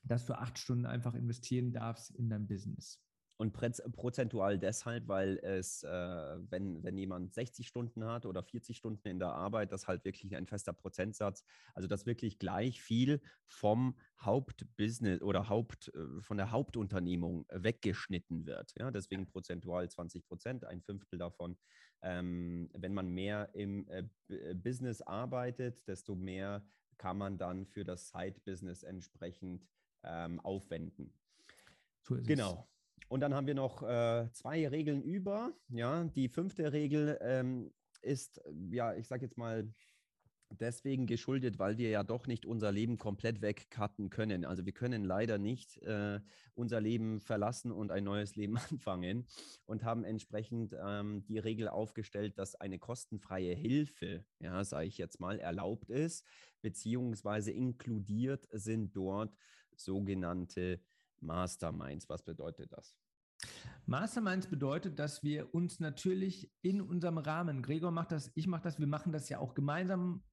dass 0.04 0.26
du 0.26 0.34
acht 0.34 0.58
Stunden 0.58 0.86
einfach 0.86 1.14
investieren 1.14 1.72
darfst 1.72 2.12
in 2.12 2.30
dein 2.30 2.48
Business. 2.48 3.00
Und 3.42 3.54
prozentual 3.54 4.60
deshalb, 4.60 5.08
weil 5.08 5.40
es, 5.40 5.82
äh, 5.82 5.90
wenn, 5.90 6.84
wenn 6.84 6.96
jemand 6.96 7.34
60 7.34 7.68
Stunden 7.68 8.06
hat 8.06 8.28
oder 8.28 8.44
40 8.44 8.78
Stunden 8.78 9.08
in 9.08 9.18
der 9.18 9.30
Arbeit, 9.30 9.72
das 9.72 9.88
halt 9.88 10.06
wirklich 10.06 10.36
ein 10.36 10.46
fester 10.46 10.74
Prozentsatz, 10.74 11.44
also 11.74 11.88
dass 11.88 12.06
wirklich 12.06 12.38
gleich 12.38 12.84
viel 12.84 13.20
vom 13.48 13.98
Hauptbusiness 14.20 15.24
oder 15.24 15.50
Haupt, 15.50 15.92
äh, 15.96 16.22
von 16.22 16.38
der 16.38 16.52
Hauptunternehmung 16.52 17.48
weggeschnitten 17.50 18.46
wird. 18.46 18.76
Ja, 18.78 18.92
deswegen 18.92 19.26
prozentual 19.26 19.90
20 19.90 20.24
Prozent, 20.28 20.64
ein 20.64 20.84
Fünftel 20.84 21.18
davon. 21.18 21.58
Ähm, 22.04 22.70
wenn 22.76 22.94
man 22.94 23.10
mehr 23.10 23.50
im 23.56 23.88
äh, 23.88 24.04
äh, 24.30 24.54
Business 24.54 25.02
arbeitet, 25.02 25.88
desto 25.88 26.14
mehr 26.14 26.64
kann 27.00 27.18
man 27.18 27.40
dann 27.40 27.66
für 27.66 27.86
das 27.86 28.10
Side-Business 28.10 28.84
entsprechend 28.84 29.68
ähm, 30.04 30.40
aufwenden. 30.42 31.12
So 32.04 32.20
genau. 32.22 32.68
Und 33.12 33.20
dann 33.20 33.34
haben 33.34 33.46
wir 33.46 33.56
noch 33.56 33.84
äh, 33.84 34.30
zwei 34.32 34.66
Regeln 34.70 35.02
über. 35.02 35.52
Ja, 35.68 36.06
die 36.06 36.30
fünfte 36.30 36.72
Regel 36.72 37.18
ähm, 37.20 37.70
ist, 38.02 38.40
ja, 38.70 38.96
ich 38.96 39.06
sage 39.06 39.26
jetzt 39.26 39.38
mal, 39.38 39.68
deswegen 40.50 41.08
geschuldet, 41.08 41.60
weil 41.60 41.78
wir 41.78 41.90
ja 41.90 42.04
doch 42.04 42.26
nicht 42.26 42.46
unser 42.46 42.72
Leben 42.72 42.98
komplett 42.98 43.42
wegcutten 43.42 44.10
können. 44.12 44.46
Also 44.46 44.66
wir 44.66 44.72
können 44.72 45.04
leider 45.04 45.38
nicht 45.38 45.78
äh, 45.80 46.22
unser 46.54 46.80
Leben 46.80 47.20
verlassen 47.20 47.74
und 47.74 47.92
ein 47.92 48.06
neues 48.06 48.38
Leben 48.38 48.58
anfangen 48.70 49.28
und 49.66 49.84
haben 49.84 50.06
entsprechend 50.06 50.74
ähm, 50.82 51.26
die 51.26 51.38
Regel 51.38 51.68
aufgestellt, 51.68 52.40
dass 52.40 52.56
eine 52.56 52.80
kostenfreie 52.80 53.54
Hilfe, 53.54 54.24
ja, 54.40 54.64
sage 54.64 54.88
ich 54.88 54.98
jetzt 54.98 55.20
mal, 55.20 55.38
erlaubt 55.38 55.90
ist, 55.90 56.26
beziehungsweise 56.62 57.52
inkludiert 57.52 58.48
sind 58.54 58.96
dort 58.96 59.36
sogenannte 59.76 60.80
Masterminds. 61.20 62.08
Was 62.08 62.24
bedeutet 62.24 62.72
das? 62.72 62.96
Masterminds 63.86 64.48
bedeutet, 64.48 65.00
dass 65.00 65.24
wir 65.24 65.54
uns 65.54 65.80
natürlich 65.80 66.52
in 66.62 66.82
unserem 66.82 67.18
Rahmen, 67.18 67.62
Gregor 67.62 67.92
macht 67.92 68.12
das, 68.12 68.32
ich 68.36 68.48
mache 68.48 68.64
das, 68.64 68.80
wir 68.80 68.88
machen 68.88 69.12
das 69.12 69.30
ja 69.30 69.40
auch 69.40 69.54
gemeinsam 69.54 70.24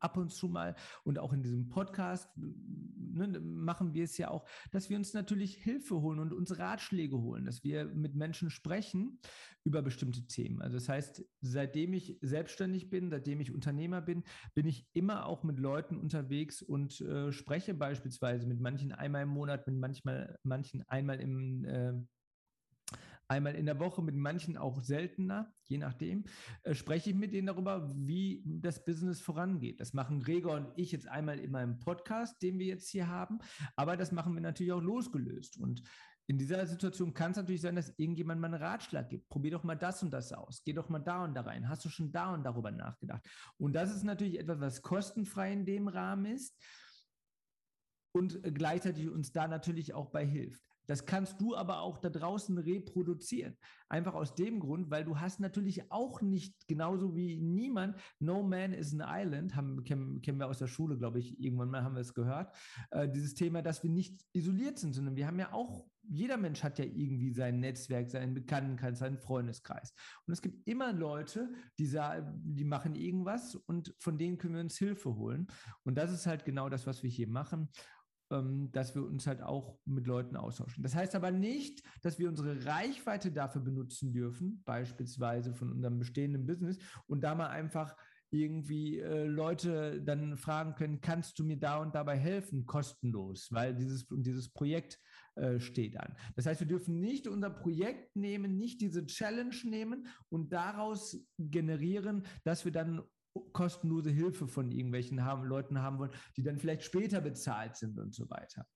ab 0.00 0.16
und 0.16 0.30
zu 0.30 0.48
mal 0.48 0.76
und 1.04 1.18
auch 1.18 1.32
in 1.32 1.42
diesem 1.42 1.68
Podcast 1.68 2.28
ne, 2.36 3.40
machen 3.40 3.94
wir 3.94 4.04
es 4.04 4.16
ja 4.18 4.30
auch, 4.30 4.48
dass 4.70 4.90
wir 4.90 4.96
uns 4.96 5.14
natürlich 5.14 5.54
Hilfe 5.56 6.00
holen 6.00 6.18
und 6.18 6.32
uns 6.32 6.58
Ratschläge 6.58 7.18
holen, 7.18 7.44
dass 7.44 7.64
wir 7.64 7.86
mit 7.86 8.14
Menschen 8.14 8.50
sprechen 8.50 9.18
über 9.64 9.82
bestimmte 9.82 10.26
Themen. 10.26 10.62
Also 10.62 10.76
das 10.76 10.88
heißt, 10.88 11.24
seitdem 11.40 11.92
ich 11.94 12.18
selbstständig 12.22 12.90
bin, 12.90 13.10
seitdem 13.10 13.40
ich 13.40 13.52
Unternehmer 13.52 14.00
bin, 14.00 14.24
bin 14.54 14.66
ich 14.66 14.86
immer 14.92 15.26
auch 15.26 15.42
mit 15.42 15.58
Leuten 15.58 15.96
unterwegs 15.98 16.62
und 16.62 17.00
äh, 17.00 17.32
spreche 17.32 17.74
beispielsweise 17.74 18.46
mit 18.46 18.60
manchen 18.60 18.92
einmal 18.92 19.24
im 19.24 19.30
Monat, 19.30 19.66
mit 19.66 19.76
manchmal, 19.76 20.38
manchen 20.42 20.82
einmal 20.88 21.20
im 21.20 21.64
äh, 21.64 21.92
einmal 23.28 23.54
in 23.54 23.66
der 23.66 23.78
Woche, 23.78 24.02
mit 24.02 24.16
manchen 24.16 24.56
auch 24.56 24.80
seltener, 24.80 25.52
je 25.64 25.78
nachdem, 25.78 26.24
äh, 26.62 26.74
spreche 26.74 27.10
ich 27.10 27.16
mit 27.16 27.32
denen 27.32 27.46
darüber, 27.46 27.92
wie 27.94 28.42
das 28.44 28.84
Business 28.84 29.20
vorangeht. 29.20 29.80
Das 29.80 29.92
machen 29.92 30.20
Gregor 30.20 30.56
und 30.56 30.68
ich 30.76 30.92
jetzt 30.92 31.06
einmal 31.06 31.38
in 31.38 31.50
meinem 31.50 31.78
Podcast, 31.78 32.42
den 32.42 32.58
wir 32.58 32.66
jetzt 32.66 32.88
hier 32.88 33.08
haben, 33.08 33.38
aber 33.76 33.96
das 33.96 34.12
machen 34.12 34.34
wir 34.34 34.40
natürlich 34.40 34.72
auch 34.72 34.82
losgelöst. 34.82 35.58
Und 35.58 35.82
in 36.26 36.36
dieser 36.36 36.66
Situation 36.66 37.14
kann 37.14 37.30
es 37.30 37.38
natürlich 37.38 37.62
sein, 37.62 37.76
dass 37.76 37.94
irgendjemand 37.96 38.40
mal 38.40 38.52
einen 38.52 38.62
Ratschlag 38.62 39.08
gibt. 39.08 39.28
Probier 39.30 39.52
doch 39.52 39.64
mal 39.64 39.76
das 39.76 40.02
und 40.02 40.10
das 40.10 40.32
aus. 40.32 40.62
Geh 40.62 40.74
doch 40.74 40.90
mal 40.90 40.98
da 40.98 41.24
und 41.24 41.34
da 41.34 41.40
rein. 41.40 41.68
Hast 41.68 41.86
du 41.86 41.88
schon 41.88 42.12
da 42.12 42.34
und 42.34 42.44
darüber 42.44 42.70
nachgedacht? 42.70 43.26
Und 43.56 43.72
das 43.72 43.94
ist 43.94 44.04
natürlich 44.04 44.38
etwas, 44.38 44.60
was 44.60 44.82
kostenfrei 44.82 45.52
in 45.52 45.64
dem 45.64 45.88
Rahmen 45.88 46.26
ist 46.26 46.54
und 48.12 48.42
gleichzeitig 48.42 49.08
uns 49.08 49.32
da 49.32 49.48
natürlich 49.48 49.94
auch 49.94 50.10
bei 50.10 50.26
hilft. 50.26 50.67
Das 50.88 51.04
kannst 51.04 51.38
du 51.40 51.54
aber 51.54 51.82
auch 51.82 51.98
da 51.98 52.08
draußen 52.08 52.56
reproduzieren. 52.56 53.56
Einfach 53.90 54.14
aus 54.14 54.34
dem 54.34 54.58
Grund, 54.58 54.90
weil 54.90 55.04
du 55.04 55.20
hast 55.20 55.38
natürlich 55.38 55.92
auch 55.92 56.22
nicht, 56.22 56.66
genauso 56.66 57.14
wie 57.14 57.36
niemand, 57.36 57.96
No 58.18 58.42
Man 58.42 58.72
is 58.72 58.98
an 58.98 59.04
Island, 59.06 59.54
haben, 59.54 59.84
kennen, 59.84 60.22
kennen 60.22 60.38
wir 60.38 60.48
aus 60.48 60.58
der 60.58 60.66
Schule, 60.66 60.96
glaube 60.96 61.18
ich, 61.18 61.38
irgendwann 61.40 61.70
mal 61.70 61.84
haben 61.84 61.94
wir 61.94 62.00
es 62.00 62.14
gehört, 62.14 62.54
äh, 62.90 63.06
dieses 63.06 63.34
Thema, 63.34 63.60
dass 63.60 63.82
wir 63.82 63.90
nicht 63.90 64.24
isoliert 64.32 64.78
sind, 64.78 64.94
sondern 64.94 65.14
wir 65.14 65.26
haben 65.26 65.38
ja 65.38 65.52
auch, 65.52 65.84
jeder 66.10 66.38
Mensch 66.38 66.62
hat 66.62 66.78
ja 66.78 66.86
irgendwie 66.86 67.32
sein 67.32 67.60
Netzwerk, 67.60 68.08
seinen 68.08 68.32
Bekanntenkreis, 68.32 68.98
seinen 68.98 69.18
Freundeskreis. 69.18 69.92
Und 70.26 70.32
es 70.32 70.40
gibt 70.40 70.66
immer 70.66 70.94
Leute, 70.94 71.52
die, 71.78 71.86
die 72.44 72.64
machen 72.64 72.94
irgendwas 72.94 73.56
und 73.56 73.94
von 73.98 74.16
denen 74.16 74.38
können 74.38 74.54
wir 74.54 74.62
uns 74.62 74.78
Hilfe 74.78 75.16
holen. 75.16 75.48
Und 75.84 75.96
das 75.96 76.10
ist 76.10 76.26
halt 76.26 76.46
genau 76.46 76.70
das, 76.70 76.86
was 76.86 77.02
wir 77.02 77.10
hier 77.10 77.28
machen 77.28 77.68
dass 78.28 78.94
wir 78.94 79.04
uns 79.04 79.26
halt 79.26 79.42
auch 79.42 79.78
mit 79.86 80.06
Leuten 80.06 80.36
austauschen. 80.36 80.82
Das 80.82 80.94
heißt 80.94 81.14
aber 81.14 81.30
nicht, 81.30 81.82
dass 82.02 82.18
wir 82.18 82.28
unsere 82.28 82.66
Reichweite 82.66 83.32
dafür 83.32 83.62
benutzen 83.62 84.12
dürfen, 84.12 84.62
beispielsweise 84.64 85.54
von 85.54 85.72
unserem 85.72 85.98
bestehenden 85.98 86.46
Business 86.46 86.78
und 87.06 87.22
da 87.22 87.34
mal 87.34 87.48
einfach 87.48 87.96
irgendwie 88.30 88.98
äh, 88.98 89.24
Leute 89.24 90.02
dann 90.02 90.36
fragen 90.36 90.74
können, 90.74 91.00
kannst 91.00 91.38
du 91.38 91.44
mir 91.44 91.56
da 91.56 91.78
und 91.78 91.94
dabei 91.94 92.16
helfen, 92.16 92.66
kostenlos, 92.66 93.48
weil 93.50 93.74
dieses, 93.74 94.06
dieses 94.10 94.50
Projekt 94.50 95.00
äh, 95.36 95.58
steht 95.60 95.98
an. 95.98 96.14
Das 96.36 96.46
heißt, 96.46 96.60
wir 96.60 96.66
dürfen 96.66 97.00
nicht 97.00 97.26
unser 97.26 97.50
Projekt 97.50 98.14
nehmen, 98.16 98.58
nicht 98.58 98.80
diese 98.80 99.06
Challenge 99.06 99.56
nehmen 99.64 100.06
und 100.28 100.52
daraus 100.52 101.18
generieren, 101.38 102.26
dass 102.44 102.64
wir 102.64 102.72
dann 102.72 103.02
kostenlose 103.52 104.10
Hilfe 104.10 104.48
von 104.48 104.70
irgendwelchen 104.70 105.24
haben, 105.24 105.44
Leuten 105.44 105.80
haben 105.80 105.98
wollen, 105.98 106.12
die 106.36 106.42
dann 106.42 106.58
vielleicht 106.58 106.82
später 106.82 107.20
bezahlt 107.20 107.76
sind 107.76 107.98
und 107.98 108.14
so 108.14 108.28
weiter. 108.30 108.66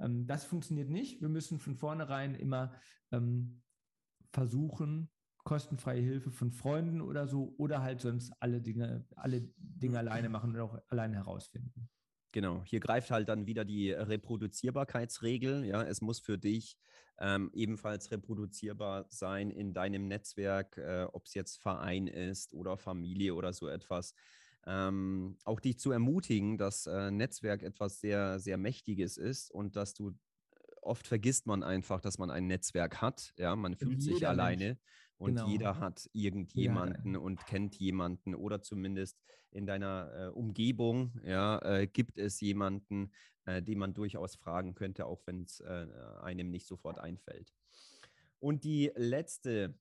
Ähm, 0.00 0.26
das 0.26 0.44
funktioniert 0.44 0.90
nicht. 0.90 1.20
Wir 1.20 1.28
müssen 1.28 1.58
von 1.58 1.76
vornherein 1.76 2.34
immer 2.34 2.74
ähm, 3.10 3.62
versuchen, 4.32 5.10
kostenfreie 5.44 6.02
Hilfe 6.02 6.30
von 6.30 6.52
Freunden 6.52 7.00
oder 7.00 7.26
so 7.26 7.54
oder 7.58 7.82
halt 7.82 8.00
sonst 8.00 8.32
alle 8.40 8.60
Dinge, 8.60 9.06
alle 9.16 9.50
Dinge 9.56 9.98
alleine 9.98 10.28
machen 10.28 10.54
und 10.54 10.60
auch 10.60 10.78
alleine 10.88 11.16
herausfinden. 11.16 11.88
Genau, 12.32 12.62
hier 12.64 12.80
greift 12.80 13.10
halt 13.10 13.28
dann 13.28 13.46
wieder 13.46 13.64
die 13.64 13.92
Reproduzierbarkeitsregel. 13.92 15.66
Ja, 15.66 15.82
es 15.82 16.00
muss 16.00 16.18
für 16.18 16.38
dich 16.38 16.78
ähm, 17.18 17.50
ebenfalls 17.52 18.10
reproduzierbar 18.10 19.06
sein 19.10 19.50
in 19.50 19.74
deinem 19.74 20.08
Netzwerk, 20.08 20.78
äh, 20.78 21.06
ob 21.12 21.26
es 21.26 21.34
jetzt 21.34 21.60
Verein 21.60 22.06
ist 22.06 22.54
oder 22.54 22.78
Familie 22.78 23.34
oder 23.34 23.52
so 23.52 23.68
etwas. 23.68 24.14
Ähm, 24.66 25.36
auch 25.44 25.60
dich 25.60 25.78
zu 25.78 25.90
ermutigen, 25.90 26.56
dass 26.56 26.86
äh, 26.86 27.10
Netzwerk 27.10 27.62
etwas 27.62 28.00
sehr, 28.00 28.38
sehr 28.38 28.56
Mächtiges 28.56 29.18
ist 29.18 29.50
und 29.50 29.76
dass 29.76 29.92
du 29.92 30.14
oft 30.80 31.06
vergisst 31.06 31.46
man 31.46 31.62
einfach, 31.62 32.00
dass 32.00 32.18
man 32.18 32.30
ein 32.30 32.46
Netzwerk 32.46 33.02
hat. 33.02 33.34
Ja, 33.36 33.54
man 33.56 33.76
fühlt 33.76 34.02
sich 34.02 34.26
alleine. 34.26 34.64
Mensch 34.64 34.78
und 35.22 35.36
genau. 35.36 35.48
jeder 35.48 35.78
hat 35.78 36.10
irgendjemanden 36.12 37.14
ja. 37.14 37.20
und 37.20 37.46
kennt 37.46 37.76
jemanden 37.76 38.34
oder 38.34 38.60
zumindest 38.60 39.22
in 39.52 39.66
deiner 39.66 40.10
äh, 40.14 40.26
Umgebung 40.30 41.12
ja, 41.24 41.60
äh, 41.62 41.86
gibt 41.86 42.18
es 42.18 42.40
jemanden, 42.40 43.12
äh, 43.44 43.62
den 43.62 43.78
man 43.78 43.94
durchaus 43.94 44.34
fragen 44.34 44.74
könnte, 44.74 45.06
auch 45.06 45.22
wenn 45.26 45.42
es 45.42 45.60
äh, 45.60 45.86
einem 46.22 46.50
nicht 46.50 46.66
sofort 46.66 46.98
einfällt. 46.98 47.54
Und 48.40 48.64
die 48.64 48.90
letzte 48.96 49.78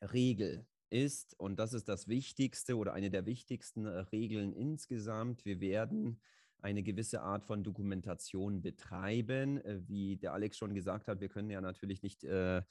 Regel 0.00 0.64
ist, 0.90 1.34
und 1.38 1.58
das 1.58 1.72
ist 1.72 1.88
das 1.88 2.06
Wichtigste 2.06 2.76
oder 2.76 2.94
eine 2.94 3.10
der 3.10 3.26
wichtigsten 3.26 3.86
äh, 3.86 3.98
Regeln 4.12 4.52
insgesamt, 4.52 5.44
wir 5.44 5.60
werden 5.60 6.20
eine 6.60 6.82
gewisse 6.82 7.22
Art 7.22 7.44
von 7.44 7.62
Dokumentation 7.62 8.62
betreiben. 8.62 9.58
Äh, 9.58 9.80
wie 9.88 10.16
der 10.16 10.32
Alex 10.32 10.56
schon 10.58 10.74
gesagt 10.74 11.08
hat, 11.08 11.20
wir 11.20 11.28
können 11.28 11.50
ja 11.50 11.60
natürlich 11.60 12.02
nicht 12.02 12.22
äh, 12.22 12.62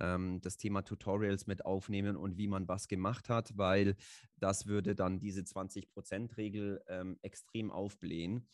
ähm, 0.00 0.40
das 0.40 0.56
Thema 0.56 0.82
Tutorials 0.82 1.46
mit 1.46 1.64
aufnehmen 1.64 2.16
und 2.16 2.36
wie 2.36 2.48
man 2.48 2.68
was 2.68 2.88
gemacht 2.88 3.28
hat, 3.28 3.56
weil 3.56 3.96
das 4.36 4.66
würde 4.66 4.94
dann 4.94 5.18
diese 5.18 5.42
20%-Regel 5.42 6.82
ähm, 6.88 7.18
extrem 7.22 7.70
aufblähen. 7.70 8.46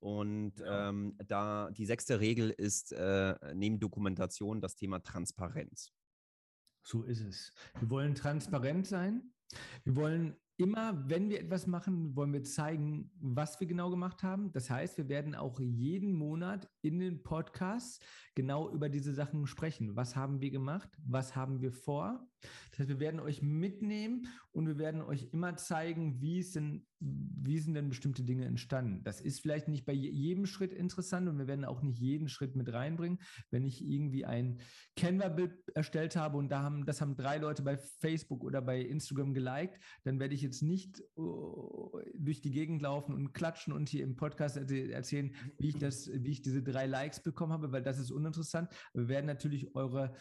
Und 0.00 0.60
ja. 0.60 0.90
ähm, 0.90 1.16
da 1.26 1.70
die 1.70 1.86
sechste 1.86 2.20
Regel 2.20 2.50
ist 2.50 2.92
äh, 2.92 3.34
neben 3.54 3.80
Dokumentation 3.80 4.60
das 4.60 4.76
Thema 4.76 5.00
Transparenz. 5.00 5.92
So 6.82 7.02
ist 7.02 7.20
es. 7.20 7.52
Wir 7.80 7.90
wollen 7.90 8.14
transparent 8.14 8.86
sein. 8.86 9.32
Wir 9.84 9.96
wollen 9.96 10.36
immer, 10.58 11.08
wenn 11.08 11.30
wir 11.30 11.40
etwas 11.40 11.66
machen, 11.66 12.14
wollen 12.16 12.32
wir 12.32 12.42
zeigen, 12.42 13.10
was 13.20 13.58
wir 13.60 13.66
genau 13.66 13.90
gemacht 13.90 14.22
haben. 14.24 14.52
Das 14.52 14.68
heißt, 14.68 14.98
wir 14.98 15.08
werden 15.08 15.34
auch 15.34 15.60
jeden 15.60 16.12
Monat 16.12 16.68
in 16.82 16.98
den 16.98 17.22
Podcasts 17.22 18.00
genau 18.34 18.70
über 18.70 18.88
diese 18.88 19.14
Sachen 19.14 19.46
sprechen. 19.46 19.94
Was 19.96 20.16
haben 20.16 20.40
wir 20.40 20.50
gemacht? 20.50 20.90
Was 21.06 21.36
haben 21.36 21.60
wir 21.60 21.72
vor? 21.72 22.28
Das 22.70 22.80
heißt, 22.80 22.88
wir 22.88 23.00
werden 23.00 23.20
euch 23.20 23.42
mitnehmen 23.42 24.28
und 24.52 24.66
wir 24.66 24.78
werden 24.78 25.02
euch 25.02 25.28
immer 25.32 25.56
zeigen, 25.56 26.20
wie 26.20 26.38
es 26.38 26.52
denn, 26.52 26.86
wie 27.00 27.58
sind 27.58 27.74
denn 27.74 27.88
bestimmte 27.88 28.22
Dinge 28.22 28.44
entstanden. 28.44 29.02
Das 29.04 29.20
ist 29.20 29.40
vielleicht 29.40 29.68
nicht 29.68 29.84
bei 29.84 29.92
jedem 29.92 30.46
Schritt 30.46 30.72
interessant 30.72 31.28
und 31.28 31.38
wir 31.38 31.46
werden 31.46 31.64
auch 31.64 31.82
nicht 31.82 31.98
jeden 31.98 32.28
Schritt 32.28 32.56
mit 32.56 32.72
reinbringen. 32.72 33.18
Wenn 33.50 33.64
ich 33.64 33.84
irgendwie 33.84 34.24
ein 34.24 34.60
Canva-Bild 34.96 35.52
erstellt 35.74 36.16
habe 36.16 36.38
und 36.38 36.50
da 36.50 36.62
haben, 36.62 36.86
das 36.86 37.00
haben 37.00 37.16
drei 37.16 37.38
Leute 37.38 37.62
bei 37.62 37.76
Facebook 37.76 38.44
oder 38.44 38.62
bei 38.62 38.80
Instagram 38.80 39.34
geliked, 39.34 39.78
dann 40.04 40.20
werde 40.20 40.34
ich 40.34 40.42
jetzt 40.42 40.62
nicht 40.62 41.02
uh, 41.16 42.00
durch 42.14 42.40
die 42.40 42.50
Gegend 42.50 42.82
laufen 42.82 43.14
und 43.14 43.32
klatschen 43.32 43.72
und 43.72 43.88
hier 43.88 44.04
im 44.04 44.16
Podcast 44.16 44.56
erzählen, 44.56 45.34
wie 45.58 45.68
ich 45.68 45.78
das, 45.78 46.10
wie 46.12 46.30
ich 46.30 46.42
diese 46.42 46.62
drei 46.62 46.86
Likes 46.86 47.22
bekommen 47.22 47.52
habe, 47.52 47.72
weil 47.72 47.82
das 47.82 47.98
ist 47.98 48.10
uninteressant. 48.10 48.70
Wir 48.92 49.08
werden 49.08 49.26
natürlich 49.26 49.74
eure 49.74 50.14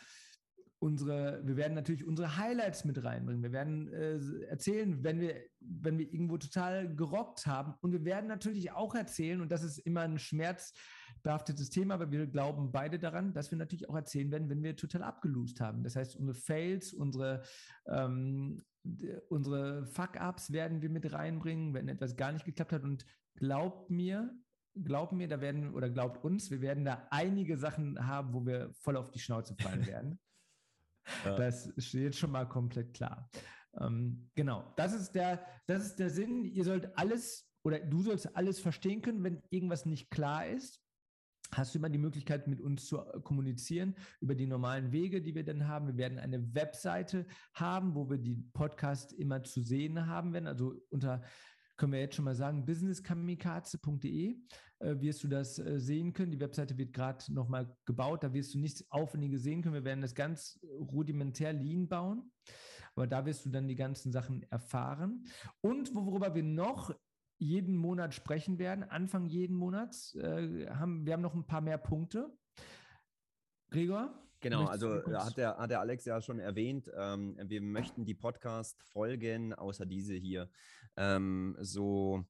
unsere, 0.79 1.41
wir 1.43 1.57
werden 1.57 1.73
natürlich 1.73 2.05
unsere 2.05 2.37
Highlights 2.37 2.85
mit 2.85 3.03
reinbringen. 3.03 3.41
Wir 3.41 3.51
werden 3.51 3.91
äh, 3.91 4.19
erzählen, 4.45 5.03
wenn 5.03 5.19
wir, 5.19 5.41
wenn 5.59 5.97
wir 5.97 6.11
irgendwo 6.11 6.37
total 6.37 6.95
gerockt 6.95 7.47
haben. 7.47 7.73
Und 7.81 7.93
wir 7.93 8.05
werden 8.05 8.27
natürlich 8.27 8.71
auch 8.71 8.93
erzählen, 8.93 9.41
und 9.41 9.51
das 9.51 9.63
ist 9.63 9.79
immer 9.79 10.01
ein 10.01 10.19
schmerzbehaftetes 10.19 11.71
Thema, 11.71 11.95
aber 11.95 12.11
wir 12.11 12.27
glauben 12.27 12.71
beide 12.71 12.99
daran, 12.99 13.33
dass 13.33 13.49
wir 13.49 13.57
natürlich 13.57 13.89
auch 13.89 13.95
erzählen 13.95 14.31
werden, 14.31 14.49
wenn 14.49 14.61
wir 14.61 14.75
total 14.75 15.03
abgelost 15.03 15.59
haben. 15.61 15.83
Das 15.83 15.95
heißt, 15.95 16.15
unsere 16.15 16.37
Fails, 16.37 16.93
unsere, 16.93 17.41
ähm, 17.87 18.63
unsere 19.29 19.87
Fuck-Ups 19.87 20.51
werden 20.51 20.81
wir 20.81 20.89
mit 20.89 21.11
reinbringen, 21.11 21.73
wenn 21.73 21.89
etwas 21.89 22.15
gar 22.15 22.31
nicht 22.31 22.45
geklappt 22.45 22.73
hat. 22.73 22.83
Und 22.83 23.03
glaubt 23.35 23.89
mir, 23.89 24.31
glaubt 24.75 25.11
mir, 25.13 25.27
da 25.27 25.41
werden, 25.41 25.73
oder 25.73 25.89
glaubt 25.89 26.23
uns, 26.23 26.51
wir 26.51 26.61
werden 26.61 26.85
da 26.85 27.07
einige 27.09 27.57
Sachen 27.57 28.07
haben, 28.07 28.33
wo 28.33 28.45
wir 28.45 28.71
voll 28.75 28.95
auf 28.95 29.09
die 29.09 29.19
Schnauze 29.19 29.55
fallen 29.55 29.85
werden. 29.87 30.19
Ja. 31.25 31.35
Das 31.35 31.71
steht 31.77 32.15
schon 32.15 32.31
mal 32.31 32.47
komplett 32.47 32.93
klar. 32.93 33.29
Ähm, 33.79 34.29
genau, 34.35 34.73
das 34.75 34.93
ist, 34.93 35.11
der, 35.11 35.45
das 35.65 35.85
ist 35.85 35.99
der 35.99 36.09
Sinn. 36.09 36.45
Ihr 36.45 36.63
sollt 36.63 36.97
alles 36.97 37.47
oder 37.63 37.79
du 37.79 38.01
sollst 38.01 38.35
alles 38.35 38.59
verstehen 38.59 39.01
können, 39.01 39.23
wenn 39.23 39.43
irgendwas 39.49 39.85
nicht 39.85 40.09
klar 40.09 40.47
ist. 40.47 40.81
Hast 41.53 41.73
du 41.73 41.79
immer 41.79 41.89
die 41.89 41.97
Möglichkeit, 41.97 42.47
mit 42.47 42.59
uns 42.59 42.87
zu 42.87 42.99
äh, 42.99 43.21
kommunizieren 43.21 43.95
über 44.19 44.35
die 44.35 44.47
normalen 44.47 44.91
Wege, 44.91 45.21
die 45.21 45.35
wir 45.35 45.45
dann 45.45 45.67
haben. 45.67 45.87
Wir 45.87 45.97
werden 45.97 46.19
eine 46.19 46.53
Webseite 46.53 47.25
haben, 47.53 47.95
wo 47.95 48.09
wir 48.09 48.17
die 48.17 48.35
Podcast 48.53 49.13
immer 49.13 49.43
zu 49.43 49.61
sehen 49.61 50.07
haben 50.07 50.33
werden. 50.33 50.47
Also 50.47 50.75
unter 50.89 51.23
können 51.77 51.93
wir 51.93 51.99
jetzt 51.99 52.15
schon 52.15 52.25
mal 52.25 52.35
sagen, 52.35 52.65
businesskamikaze.de 52.65 54.37
äh, 54.79 54.99
wirst 54.99 55.23
du 55.23 55.27
das 55.27 55.59
äh, 55.59 55.79
sehen 55.79 56.13
können. 56.13 56.31
Die 56.31 56.39
Webseite 56.39 56.77
wird 56.77 56.93
gerade 56.93 57.31
nochmal 57.33 57.75
gebaut, 57.85 58.23
da 58.23 58.33
wirst 58.33 58.53
du 58.53 58.59
nichts 58.59 58.85
Aufwendiges 58.91 59.43
sehen 59.43 59.61
können. 59.61 59.75
Wir 59.75 59.85
werden 59.85 60.01
das 60.01 60.15
ganz 60.15 60.59
rudimentär 60.63 61.53
lean 61.53 61.87
bauen, 61.87 62.31
aber 62.95 63.07
da 63.07 63.25
wirst 63.25 63.45
du 63.45 63.49
dann 63.49 63.67
die 63.67 63.75
ganzen 63.75 64.11
Sachen 64.11 64.43
erfahren. 64.51 65.25
Und 65.61 65.95
worüber 65.95 66.35
wir 66.35 66.43
noch 66.43 66.91
jeden 67.39 67.75
Monat 67.75 68.13
sprechen 68.13 68.57
werden, 68.57 68.83
Anfang 68.83 69.27
jeden 69.27 69.55
Monats, 69.55 70.15
äh, 70.15 70.67
haben 70.69 71.05
wir 71.05 71.13
haben 71.13 71.21
noch 71.21 71.35
ein 71.35 71.45
paar 71.45 71.61
mehr 71.61 71.77
Punkte. 71.77 72.35
Gregor? 73.69 74.23
Genau, 74.39 74.65
also 74.65 75.03
hat 75.03 75.37
der, 75.37 75.57
hat 75.57 75.71
der 75.71 75.79
Alex 75.79 76.05
ja 76.05 76.21
schon 76.21 76.39
erwähnt, 76.39 76.91
ähm, 76.95 77.35
wir 77.43 77.61
möchten 77.61 78.05
die 78.05 78.13
Podcast-Folgen, 78.13 79.53
außer 79.53 79.87
diese 79.87 80.13
hier, 80.13 80.49
ähm, 80.97 81.55
so 81.59 82.25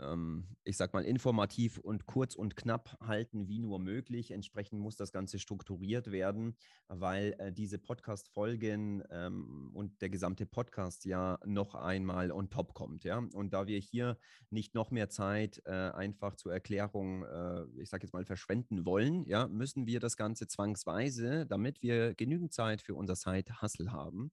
ähm, 0.00 0.44
ich 0.64 0.76
sag 0.76 0.92
mal, 0.92 1.04
informativ 1.04 1.78
und 1.78 2.06
kurz 2.06 2.34
und 2.34 2.56
knapp 2.56 2.96
halten, 3.00 3.48
wie 3.48 3.58
nur 3.58 3.78
möglich. 3.78 4.30
Entsprechend 4.30 4.80
muss 4.80 4.96
das 4.96 5.12
Ganze 5.12 5.38
strukturiert 5.38 6.10
werden, 6.10 6.56
weil 6.88 7.34
äh, 7.38 7.52
diese 7.52 7.78
Podcast-Folgen 7.78 9.02
ähm, 9.10 9.70
und 9.74 10.00
der 10.00 10.10
gesamte 10.10 10.46
Podcast 10.46 11.04
ja 11.04 11.38
noch 11.44 11.74
einmal 11.74 12.30
on 12.32 12.50
top 12.50 12.74
kommt. 12.74 13.04
Ja? 13.04 13.18
Und 13.34 13.52
da 13.52 13.66
wir 13.66 13.78
hier 13.78 14.18
nicht 14.50 14.74
noch 14.74 14.90
mehr 14.90 15.08
Zeit 15.08 15.60
äh, 15.64 15.70
einfach 15.70 16.36
zur 16.36 16.52
Erklärung, 16.52 17.24
äh, 17.24 17.64
ich 17.80 17.90
sage 17.90 18.04
jetzt 18.04 18.12
mal, 18.12 18.24
verschwenden 18.24 18.84
wollen, 18.84 19.24
ja, 19.26 19.48
müssen 19.48 19.86
wir 19.86 20.00
das 20.00 20.16
Ganze 20.16 20.46
zwangsweise, 20.46 21.46
damit 21.46 21.82
wir 21.82 22.14
genügend 22.14 22.52
Zeit 22.52 22.82
für 22.82 22.94
unser 22.94 23.16
Side-Hustle 23.16 23.92
haben, 23.92 24.30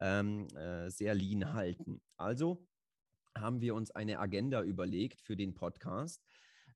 ähm, 0.00 0.46
äh, 0.56 0.90
sehr 0.90 1.14
lean 1.14 1.52
halten. 1.52 2.00
Also 2.16 2.66
haben 3.36 3.60
wir 3.60 3.74
uns 3.74 3.90
eine 3.90 4.18
Agenda 4.18 4.62
überlegt 4.62 5.20
für 5.20 5.36
den 5.36 5.54
Podcast. 5.54 6.22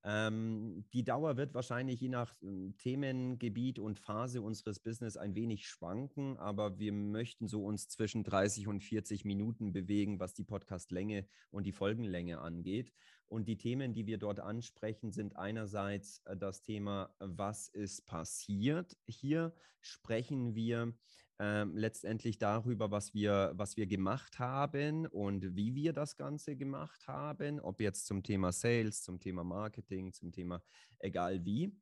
Ähm, 0.07 0.85
die 0.93 1.03
Dauer 1.03 1.39
wird 1.39 1.55
wahrscheinlich 1.55 1.99
je 1.99 2.11
nach 2.11 2.35
ähm, 2.43 2.77
Themengebiet 2.77 3.79
und 3.79 3.99
Phase 3.99 4.43
unseres 4.43 4.79
Business 4.79 5.17
ein 5.17 5.35
wenig 5.35 5.67
schwanken, 5.67 6.37
aber 6.37 6.79
wir 6.79 6.93
möchten 6.93 7.49
so 7.49 7.65
uns 7.65 7.89
zwischen 7.89 8.23
30 8.23 8.69
und 8.69 8.83
40 8.83 9.25
Minuten 9.25 9.73
bewegen, 9.73 10.21
was 10.21 10.35
die 10.35 10.45
Podcastlänge 10.45 11.27
und 11.51 11.65
die 11.65 11.73
Folgenlänge 11.73 12.41
angeht. 12.41 12.93
Und 13.27 13.49
die 13.49 13.57
Themen, 13.57 13.95
die 13.95 14.07
wir 14.07 14.19
dort 14.19 14.41
ansprechen, 14.41 15.11
sind 15.11 15.37
einerseits 15.37 16.19
äh, 16.27 16.37
das 16.37 16.61
Thema, 16.61 17.15
was 17.19 17.69
ist 17.69 18.05
passiert. 18.05 18.99
Hier 19.07 19.55
sprechen 19.81 20.55
wir 20.55 20.93
ähm, 21.39 21.77
letztendlich 21.77 22.39
darüber, 22.39 22.91
was 22.91 23.13
wir, 23.13 23.53
was 23.57 23.77
wir 23.77 23.87
gemacht 23.87 24.39
haben 24.39 25.07
und 25.07 25.57
wie 25.57 25.75
wir 25.75 25.93
das 25.93 26.17
Ganze 26.17 26.57
gemacht 26.57 27.09
haben, 27.09 27.61
ob 27.61 27.81
jetzt 27.81 28.07
zum 28.07 28.23
Thema 28.23 28.53
Sales, 28.53 29.03
zum 29.03 29.19
Thema 29.19 29.43
Marketing, 29.43 30.13
zum 30.13 30.31
Thema 30.31 30.63
egal 30.99 31.45
wie. 31.45 31.73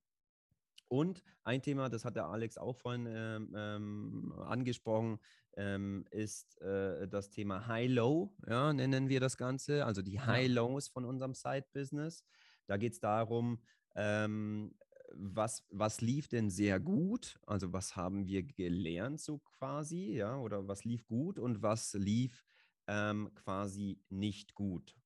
Und 0.88 1.22
ein 1.42 1.62
Thema, 1.62 1.88
das 1.88 2.04
hat 2.04 2.16
der 2.16 2.26
Alex 2.26 2.58
auch 2.58 2.76
vorhin 2.76 3.06
ähm, 3.08 3.54
ähm, 3.56 4.32
angesprochen, 4.46 5.18
ähm, 5.56 6.04
ist 6.10 6.60
äh, 6.60 7.08
das 7.08 7.30
Thema 7.30 7.66
High-Low, 7.66 8.34
ja, 8.46 8.72
nennen 8.72 9.08
wir 9.08 9.20
das 9.20 9.36
Ganze, 9.36 9.86
also 9.86 10.02
die 10.02 10.20
High-Lows 10.20 10.88
von 10.88 11.04
unserem 11.04 11.34
Side-Business. 11.34 12.24
Da 12.66 12.76
geht 12.76 12.92
es 12.92 13.00
darum, 13.00 13.62
ähm, 13.94 14.74
was, 15.14 15.64
was 15.70 16.00
lief 16.00 16.28
denn 16.28 16.50
sehr 16.50 16.80
gut? 16.80 17.38
Also 17.46 17.72
was 17.72 17.96
haben 17.96 18.26
wir 18.26 18.42
gelernt 18.42 19.20
so 19.20 19.38
quasi, 19.38 20.12
ja, 20.14 20.36
oder 20.36 20.68
was 20.68 20.84
lief 20.84 21.06
gut 21.06 21.38
und 21.38 21.62
was 21.62 21.94
lief 21.94 22.44
ähm, 22.86 23.30
quasi 23.34 24.00
nicht 24.08 24.54
gut? 24.54 24.96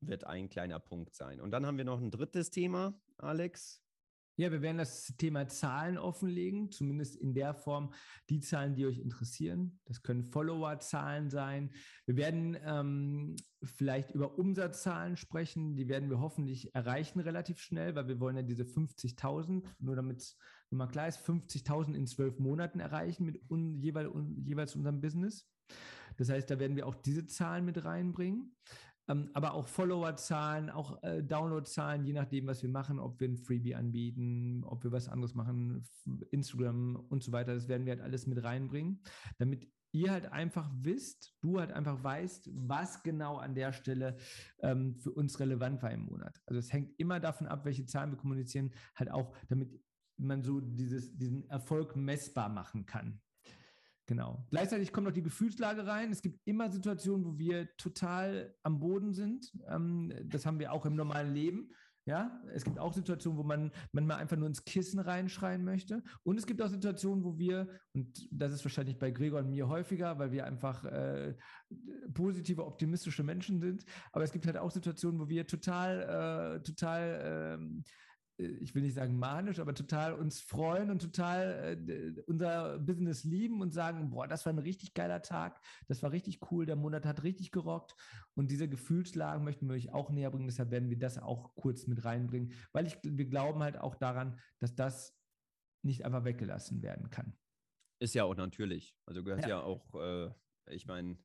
Wird 0.00 0.24
ein 0.24 0.48
kleiner 0.48 0.78
Punkt 0.78 1.14
sein. 1.14 1.40
Und 1.40 1.50
dann 1.50 1.66
haben 1.66 1.78
wir 1.78 1.84
noch 1.84 2.00
ein 2.00 2.10
drittes 2.10 2.50
Thema, 2.50 3.00
Alex. 3.16 3.82
Ja, 4.38 4.52
wir 4.52 4.62
werden 4.62 4.78
das 4.78 5.16
Thema 5.18 5.48
Zahlen 5.48 5.98
offenlegen, 5.98 6.70
zumindest 6.70 7.16
in 7.16 7.34
der 7.34 7.54
Form, 7.54 7.92
die 8.30 8.38
Zahlen, 8.38 8.76
die 8.76 8.86
euch 8.86 9.00
interessieren. 9.00 9.80
Das 9.84 10.04
können 10.04 10.22
Follower-Zahlen 10.22 11.28
sein. 11.28 11.72
Wir 12.06 12.16
werden 12.16 12.56
ähm, 12.64 13.34
vielleicht 13.64 14.12
über 14.12 14.38
Umsatzzahlen 14.38 15.16
sprechen. 15.16 15.74
Die 15.74 15.88
werden 15.88 16.08
wir 16.08 16.20
hoffentlich 16.20 16.72
erreichen 16.72 17.18
relativ 17.18 17.58
schnell, 17.58 17.96
weil 17.96 18.06
wir 18.06 18.20
wollen 18.20 18.36
ja 18.36 18.42
diese 18.44 18.62
50.000, 18.62 19.64
nur 19.80 19.96
damit 19.96 20.18
es 20.18 20.38
mal 20.70 20.86
klar 20.86 21.08
ist, 21.08 21.18
50.000 21.18 21.94
in 21.94 22.06
zwölf 22.06 22.38
Monaten 22.38 22.78
erreichen 22.78 23.24
mit 23.24 23.42
un, 23.50 23.80
jeweils, 23.80 24.08
un, 24.08 24.44
jeweils 24.44 24.76
unserem 24.76 25.00
Business. 25.00 25.48
Das 26.16 26.28
heißt, 26.28 26.48
da 26.48 26.60
werden 26.60 26.76
wir 26.76 26.86
auch 26.86 26.94
diese 26.94 27.26
Zahlen 27.26 27.64
mit 27.64 27.84
reinbringen 27.84 28.54
ähm, 29.08 29.30
aber 29.34 29.54
auch 29.54 29.68
Followerzahlen, 29.68 30.70
auch 30.70 31.02
äh, 31.02 31.22
Downloadzahlen, 31.22 32.04
je 32.04 32.12
nachdem, 32.12 32.46
was 32.46 32.62
wir 32.62 32.70
machen, 32.70 32.98
ob 32.98 33.20
wir 33.20 33.28
ein 33.28 33.38
Freebie 33.38 33.74
anbieten, 33.74 34.64
ob 34.64 34.84
wir 34.84 34.92
was 34.92 35.08
anderes 35.08 35.34
machen, 35.34 35.82
Instagram 36.30 36.96
und 36.96 37.22
so 37.22 37.32
weiter. 37.32 37.54
Das 37.54 37.68
werden 37.68 37.86
wir 37.86 37.92
halt 37.92 38.02
alles 38.02 38.26
mit 38.26 38.42
reinbringen, 38.42 39.02
damit 39.38 39.66
ihr 39.92 40.10
halt 40.10 40.30
einfach 40.32 40.70
wisst, 40.80 41.34
du 41.40 41.58
halt 41.58 41.72
einfach 41.72 42.02
weißt, 42.02 42.50
was 42.52 43.02
genau 43.02 43.36
an 43.36 43.54
der 43.54 43.72
Stelle 43.72 44.18
ähm, 44.60 44.96
für 44.98 45.12
uns 45.12 45.40
relevant 45.40 45.82
war 45.82 45.90
im 45.90 46.04
Monat. 46.04 46.40
Also 46.46 46.58
es 46.58 46.72
hängt 46.72 46.98
immer 46.98 47.20
davon 47.20 47.46
ab, 47.46 47.64
welche 47.64 47.86
Zahlen 47.86 48.10
wir 48.10 48.18
kommunizieren, 48.18 48.72
halt 48.94 49.10
auch, 49.10 49.34
damit 49.48 49.70
man 50.18 50.42
so 50.42 50.60
dieses, 50.60 51.16
diesen 51.16 51.48
Erfolg 51.48 51.96
messbar 51.96 52.48
machen 52.48 52.84
kann. 52.84 53.20
Genau. 54.08 54.42
Gleichzeitig 54.50 54.90
kommt 54.90 55.06
noch 55.06 55.12
die 55.12 55.22
Gefühlslage 55.22 55.86
rein. 55.86 56.10
Es 56.10 56.22
gibt 56.22 56.40
immer 56.46 56.70
Situationen, 56.72 57.26
wo 57.26 57.38
wir 57.38 57.68
total 57.76 58.54
am 58.62 58.80
Boden 58.80 59.12
sind. 59.12 59.52
Ähm, 59.68 60.10
das 60.24 60.46
haben 60.46 60.58
wir 60.58 60.72
auch 60.72 60.86
im 60.86 60.96
normalen 60.96 61.34
Leben. 61.34 61.70
Ja, 62.06 62.40
es 62.54 62.64
gibt 62.64 62.78
auch 62.78 62.94
Situationen, 62.94 63.38
wo 63.38 63.42
man 63.42 63.70
manchmal 63.92 64.16
einfach 64.16 64.38
nur 64.38 64.48
ins 64.48 64.64
Kissen 64.64 64.98
reinschreien 64.98 65.62
möchte. 65.62 66.02
Und 66.22 66.38
es 66.38 66.46
gibt 66.46 66.62
auch 66.62 66.70
Situationen, 66.70 67.22
wo 67.22 67.36
wir, 67.36 67.68
und 67.92 68.26
das 68.30 68.50
ist 68.52 68.64
wahrscheinlich 68.64 68.98
bei 68.98 69.10
Gregor 69.10 69.40
und 69.40 69.50
mir 69.50 69.68
häufiger, 69.68 70.18
weil 70.18 70.32
wir 70.32 70.46
einfach 70.46 70.86
äh, 70.86 71.34
positive, 72.14 72.64
optimistische 72.64 73.22
Menschen 73.22 73.60
sind. 73.60 73.84
Aber 74.12 74.24
es 74.24 74.32
gibt 74.32 74.46
halt 74.46 74.56
auch 74.56 74.70
Situationen, 74.70 75.20
wo 75.20 75.28
wir 75.28 75.46
total, 75.46 76.56
äh, 76.56 76.62
total 76.62 77.58
äh, 77.60 77.82
ich 78.38 78.74
will 78.74 78.82
nicht 78.82 78.94
sagen 78.94 79.18
manisch, 79.18 79.58
aber 79.58 79.74
total 79.74 80.14
uns 80.14 80.40
freuen 80.40 80.90
und 80.90 81.02
total 81.02 81.76
äh, 81.88 82.22
unser 82.26 82.78
Business 82.78 83.24
lieben 83.24 83.60
und 83.60 83.72
sagen, 83.72 84.10
boah, 84.10 84.28
das 84.28 84.46
war 84.46 84.52
ein 84.52 84.60
richtig 84.60 84.94
geiler 84.94 85.22
Tag, 85.22 85.60
das 85.88 86.02
war 86.02 86.12
richtig 86.12 86.40
cool, 86.50 86.64
der 86.64 86.76
Monat 86.76 87.04
hat 87.04 87.24
richtig 87.24 87.50
gerockt. 87.50 87.96
Und 88.34 88.50
diese 88.50 88.68
Gefühlslagen 88.68 89.44
möchten 89.44 89.68
wir 89.68 89.74
euch 89.74 89.92
auch 89.92 90.10
näher 90.10 90.30
bringen, 90.30 90.46
deshalb 90.46 90.70
werden 90.70 90.88
wir 90.88 90.98
das 90.98 91.18
auch 91.18 91.54
kurz 91.56 91.88
mit 91.88 92.04
reinbringen, 92.04 92.52
weil 92.72 92.86
ich, 92.86 92.98
wir 93.02 93.26
glauben 93.26 93.62
halt 93.62 93.76
auch 93.76 93.96
daran, 93.96 94.38
dass 94.60 94.74
das 94.76 95.18
nicht 95.82 96.04
einfach 96.04 96.24
weggelassen 96.24 96.82
werden 96.82 97.10
kann. 97.10 97.36
Ist 98.00 98.14
ja 98.14 98.22
auch 98.22 98.36
natürlich, 98.36 98.96
also 99.06 99.24
gehört 99.24 99.42
ja, 99.42 99.48
ja 99.48 99.60
auch, 99.62 99.94
äh, 99.94 100.30
ich 100.66 100.86
meine, 100.86 101.18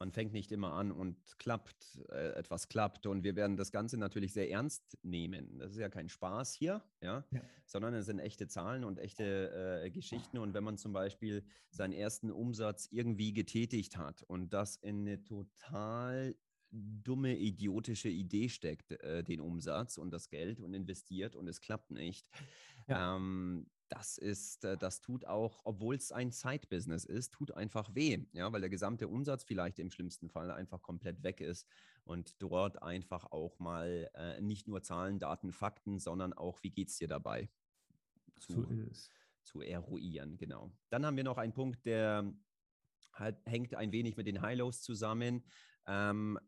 man 0.00 0.10
fängt 0.12 0.32
nicht 0.32 0.50
immer 0.50 0.72
an 0.72 0.90
und 0.90 1.16
klappt, 1.38 2.00
äh, 2.10 2.30
etwas 2.32 2.68
klappt. 2.68 3.06
Und 3.06 3.22
wir 3.22 3.36
werden 3.36 3.56
das 3.58 3.70
Ganze 3.70 3.98
natürlich 3.98 4.32
sehr 4.32 4.50
ernst 4.50 4.98
nehmen. 5.02 5.58
Das 5.58 5.72
ist 5.72 5.78
ja 5.78 5.90
kein 5.90 6.08
Spaß 6.08 6.54
hier, 6.54 6.82
ja, 7.02 7.24
ja. 7.30 7.40
sondern 7.66 7.92
es 7.94 8.06
sind 8.06 8.18
echte 8.18 8.48
Zahlen 8.48 8.84
und 8.84 8.98
echte 8.98 9.82
äh, 9.84 9.90
Geschichten. 9.90 10.38
Und 10.38 10.54
wenn 10.54 10.64
man 10.64 10.78
zum 10.78 10.94
Beispiel 10.94 11.44
seinen 11.68 11.92
ersten 11.92 12.30
Umsatz 12.30 12.88
irgendwie 12.90 13.34
getätigt 13.34 13.98
hat 13.98 14.22
und 14.22 14.54
das 14.54 14.76
in 14.76 15.00
eine 15.00 15.22
total 15.22 16.34
dumme, 16.70 17.36
idiotische 17.36 18.08
Idee 18.08 18.48
steckt, 18.48 18.92
äh, 18.92 19.22
den 19.22 19.40
Umsatz 19.40 19.98
und 19.98 20.12
das 20.12 20.30
Geld 20.30 20.60
und 20.60 20.72
investiert 20.72 21.36
und 21.36 21.46
es 21.46 21.60
klappt 21.60 21.90
nicht, 21.90 22.26
ja. 22.88 23.16
ähm, 23.16 23.66
das 23.90 24.18
ist, 24.18 24.64
äh, 24.64 24.78
das 24.78 25.00
tut 25.00 25.26
auch, 25.26 25.60
obwohl 25.64 25.96
es 25.96 26.12
ein 26.12 26.30
Side-Business 26.30 27.04
ist, 27.04 27.32
tut 27.32 27.52
einfach 27.52 27.94
weh, 27.94 28.24
ja, 28.32 28.50
weil 28.52 28.60
der 28.60 28.70
gesamte 28.70 29.08
Umsatz 29.08 29.44
vielleicht 29.44 29.78
im 29.78 29.90
schlimmsten 29.90 30.30
Fall 30.30 30.50
einfach 30.50 30.80
komplett 30.80 31.22
weg 31.22 31.40
ist 31.40 31.68
und 32.04 32.40
dort 32.40 32.82
einfach 32.82 33.26
auch 33.32 33.58
mal 33.58 34.08
äh, 34.14 34.40
nicht 34.40 34.68
nur 34.68 34.82
Zahlen, 34.82 35.18
Daten, 35.18 35.52
Fakten, 35.52 35.98
sondern 35.98 36.32
auch, 36.32 36.62
wie 36.62 36.70
geht 36.70 36.88
es 36.88 36.96
dir 36.96 37.08
dabei 37.08 37.50
zu, 38.38 38.62
so 38.62 39.10
zu 39.42 39.60
eruieren, 39.60 40.38
genau. 40.38 40.72
Dann 40.90 41.04
haben 41.04 41.16
wir 41.16 41.24
noch 41.24 41.38
einen 41.38 41.52
Punkt, 41.52 41.84
der 41.84 42.32
halt 43.12 43.38
hängt 43.44 43.74
ein 43.74 43.90
wenig 43.90 44.16
mit 44.16 44.26
den 44.26 44.40
High-Lows 44.40 44.82
zusammen. 44.82 45.44
Ähm, 45.86 46.38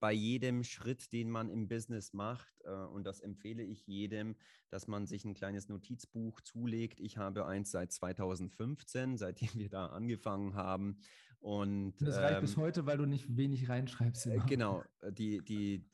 bei 0.00 0.12
jedem 0.12 0.64
Schritt, 0.64 1.12
den 1.12 1.30
man 1.30 1.50
im 1.50 1.68
Business 1.68 2.12
macht, 2.12 2.60
äh, 2.64 2.70
und 2.70 3.04
das 3.04 3.20
empfehle 3.20 3.62
ich 3.62 3.86
jedem, 3.86 4.36
dass 4.70 4.86
man 4.86 5.06
sich 5.06 5.24
ein 5.24 5.34
kleines 5.34 5.68
Notizbuch 5.68 6.40
zulegt. 6.40 7.00
Ich 7.00 7.16
habe 7.16 7.46
eins 7.46 7.70
seit 7.70 7.92
2015, 7.92 9.16
seitdem 9.16 9.50
wir 9.54 9.68
da 9.68 9.86
angefangen 9.86 10.54
haben. 10.54 10.98
Und 11.40 11.94
das 12.00 12.16
reicht 12.16 12.36
ähm, 12.36 12.40
bis 12.40 12.56
heute, 12.56 12.86
weil 12.86 12.98
du 12.98 13.06
nicht 13.06 13.36
wenig 13.36 13.68
reinschreibst. 13.68 14.26
Äh, 14.26 14.38
genau, 14.46 14.82
die, 15.10 15.40
die 15.44 15.84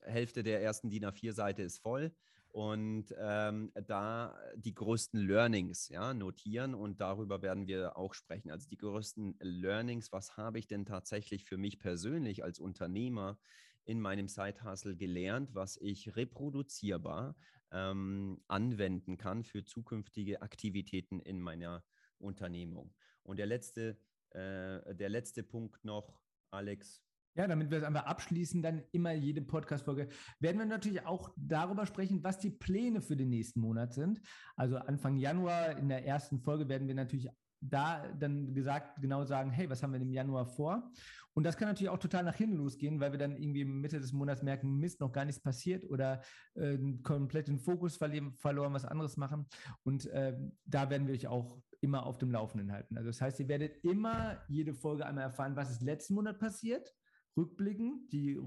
Hälfte 0.00 0.42
der 0.42 0.62
ersten 0.62 0.90
DIN 0.90 1.04
A4-Seite 1.04 1.62
ist 1.62 1.78
voll 1.78 2.12
und 2.50 3.14
ähm, 3.18 3.72
da 3.86 4.36
die 4.56 4.74
größten 4.74 5.20
Learnings 5.26 5.88
ja, 5.88 6.14
notieren 6.14 6.74
und 6.74 7.00
darüber 7.00 7.42
werden 7.42 7.66
wir 7.66 7.96
auch 7.96 8.14
sprechen. 8.14 8.50
Also 8.50 8.68
die 8.68 8.78
größten 8.78 9.36
Learnings, 9.40 10.12
was 10.12 10.36
habe 10.36 10.58
ich 10.58 10.66
denn 10.66 10.86
tatsächlich 10.86 11.44
für 11.44 11.58
mich 11.58 11.78
persönlich 11.78 12.42
als 12.42 12.58
Unternehmer 12.58 13.38
in 13.84 14.00
meinem 14.00 14.28
Side-Hustle 14.28 14.96
gelernt, 14.96 15.54
was 15.54 15.76
ich 15.78 16.16
reproduzierbar 16.16 17.36
ähm, 17.70 18.42
anwenden 18.46 19.18
kann 19.18 19.44
für 19.44 19.64
zukünftige 19.64 20.42
Aktivitäten 20.42 21.20
in 21.20 21.40
meiner 21.40 21.84
Unternehmung. 22.18 22.94
Und 23.22 23.38
der 23.38 23.46
letzte, 23.46 23.98
äh, 24.30 24.94
der 24.94 25.08
letzte 25.08 25.42
Punkt 25.42 25.84
noch, 25.84 26.20
Alex, 26.50 27.02
ja, 27.34 27.46
damit 27.46 27.70
wir 27.70 27.78
es 27.78 27.84
einfach 27.84 28.06
abschließen, 28.06 28.62
dann 28.62 28.82
immer 28.92 29.12
jede 29.12 29.42
Podcast-Folge, 29.42 30.08
werden 30.40 30.58
wir 30.58 30.66
natürlich 30.66 31.06
auch 31.06 31.30
darüber 31.36 31.86
sprechen, 31.86 32.22
was 32.24 32.38
die 32.38 32.50
Pläne 32.50 33.00
für 33.00 33.16
den 33.16 33.28
nächsten 33.28 33.60
Monat 33.60 33.94
sind. 33.94 34.20
Also 34.56 34.76
Anfang 34.76 35.16
Januar 35.16 35.76
in 35.78 35.88
der 35.88 36.06
ersten 36.06 36.40
Folge 36.40 36.68
werden 36.68 36.88
wir 36.88 36.94
natürlich 36.94 37.28
da 37.60 38.06
dann 38.18 38.54
gesagt 38.54 39.00
genau 39.00 39.24
sagen, 39.24 39.50
hey, 39.50 39.68
was 39.68 39.82
haben 39.82 39.92
wir 39.92 40.00
im 40.00 40.12
Januar 40.12 40.46
vor? 40.46 40.90
Und 41.34 41.44
das 41.44 41.56
kann 41.56 41.68
natürlich 41.68 41.90
auch 41.90 41.98
total 41.98 42.24
nach 42.24 42.34
hinten 42.34 42.56
losgehen, 42.56 42.98
weil 42.98 43.12
wir 43.12 43.18
dann 43.18 43.36
irgendwie 43.36 43.64
Mitte 43.64 44.00
des 44.00 44.12
Monats 44.12 44.42
merken, 44.42 44.78
Mist, 44.78 45.00
noch 45.00 45.12
gar 45.12 45.24
nichts 45.24 45.40
passiert 45.40 45.84
oder 45.88 46.20
äh, 46.54 46.76
komplett 47.02 47.46
den 47.46 47.60
Fokus 47.60 47.96
verloren, 47.96 48.72
was 48.72 48.84
anderes 48.84 49.16
machen. 49.16 49.46
Und 49.84 50.06
äh, 50.06 50.36
da 50.64 50.90
werden 50.90 51.06
wir 51.06 51.14
euch 51.14 51.28
auch 51.28 51.60
immer 51.80 52.06
auf 52.06 52.18
dem 52.18 52.32
Laufenden 52.32 52.72
halten. 52.72 52.96
Also 52.96 53.10
das 53.10 53.20
heißt, 53.20 53.38
ihr 53.38 53.48
werdet 53.48 53.84
immer 53.84 54.42
jede 54.48 54.74
Folge 54.74 55.06
einmal 55.06 55.24
erfahren, 55.24 55.54
was 55.54 55.70
ist 55.70 55.82
letzten 55.82 56.14
Monat 56.14 56.40
passiert 56.40 56.92
rückblicken, 57.38 58.08
die, 58.12 58.38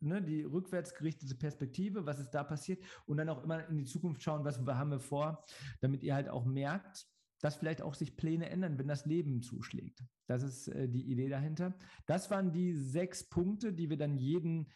ne, 0.00 0.22
die 0.22 0.42
rückwärts 0.42 0.94
gerichtete 0.94 1.34
Perspektive, 1.34 2.04
was 2.04 2.20
ist 2.20 2.30
da 2.30 2.44
passiert 2.44 2.84
und 3.06 3.16
dann 3.16 3.28
auch 3.28 3.42
immer 3.42 3.66
in 3.68 3.78
die 3.78 3.84
Zukunft 3.84 4.22
schauen, 4.22 4.44
was 4.44 4.58
haben 4.58 4.90
wir 4.90 5.00
vor, 5.00 5.44
damit 5.80 6.02
ihr 6.02 6.14
halt 6.14 6.28
auch 6.28 6.44
merkt, 6.44 7.06
dass 7.40 7.56
vielleicht 7.56 7.82
auch 7.82 7.94
sich 7.94 8.16
Pläne 8.16 8.50
ändern, 8.50 8.78
wenn 8.78 8.88
das 8.88 9.06
Leben 9.06 9.42
zuschlägt. 9.42 10.02
Das 10.26 10.42
ist 10.42 10.68
äh, 10.68 10.88
die 10.88 11.10
Idee 11.10 11.28
dahinter. 11.28 11.74
Das 12.06 12.30
waren 12.30 12.52
die 12.52 12.74
sechs 12.74 13.28
Punkte, 13.28 13.72
die 13.72 13.88
wir 13.90 13.96
dann 13.96 14.16
jeden 14.16 14.72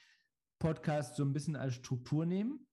Podcast 0.59 1.17
so 1.17 1.25
ein 1.25 1.33
bisschen 1.33 1.57
als 1.57 1.75
Struktur 1.75 2.27
nehmen. 2.27 2.67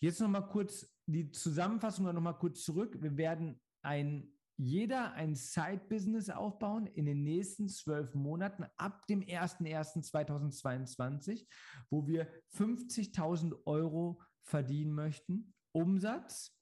Jetzt 0.00 0.20
nochmal 0.20 0.48
kurz 0.48 0.92
die 1.06 1.30
Zusammenfassung 1.30 2.04
nochmal 2.04 2.38
kurz 2.38 2.62
zurück. 2.62 2.98
Wir 3.00 3.16
werden 3.16 3.60
ein 3.82 4.37
jeder 4.58 5.12
ein 5.12 5.36
Side-Business 5.36 6.30
aufbauen 6.30 6.86
in 6.86 7.04
den 7.06 7.22
nächsten 7.22 7.68
zwölf 7.68 8.12
Monaten 8.14 8.64
ab 8.76 9.06
dem 9.06 9.22
01.01.2022, 9.22 11.46
wo 11.90 12.08
wir 12.08 12.26
50.000 12.56 13.54
Euro 13.66 14.20
verdienen 14.42 14.92
möchten. 14.92 15.54
Umsatz, 15.72 16.56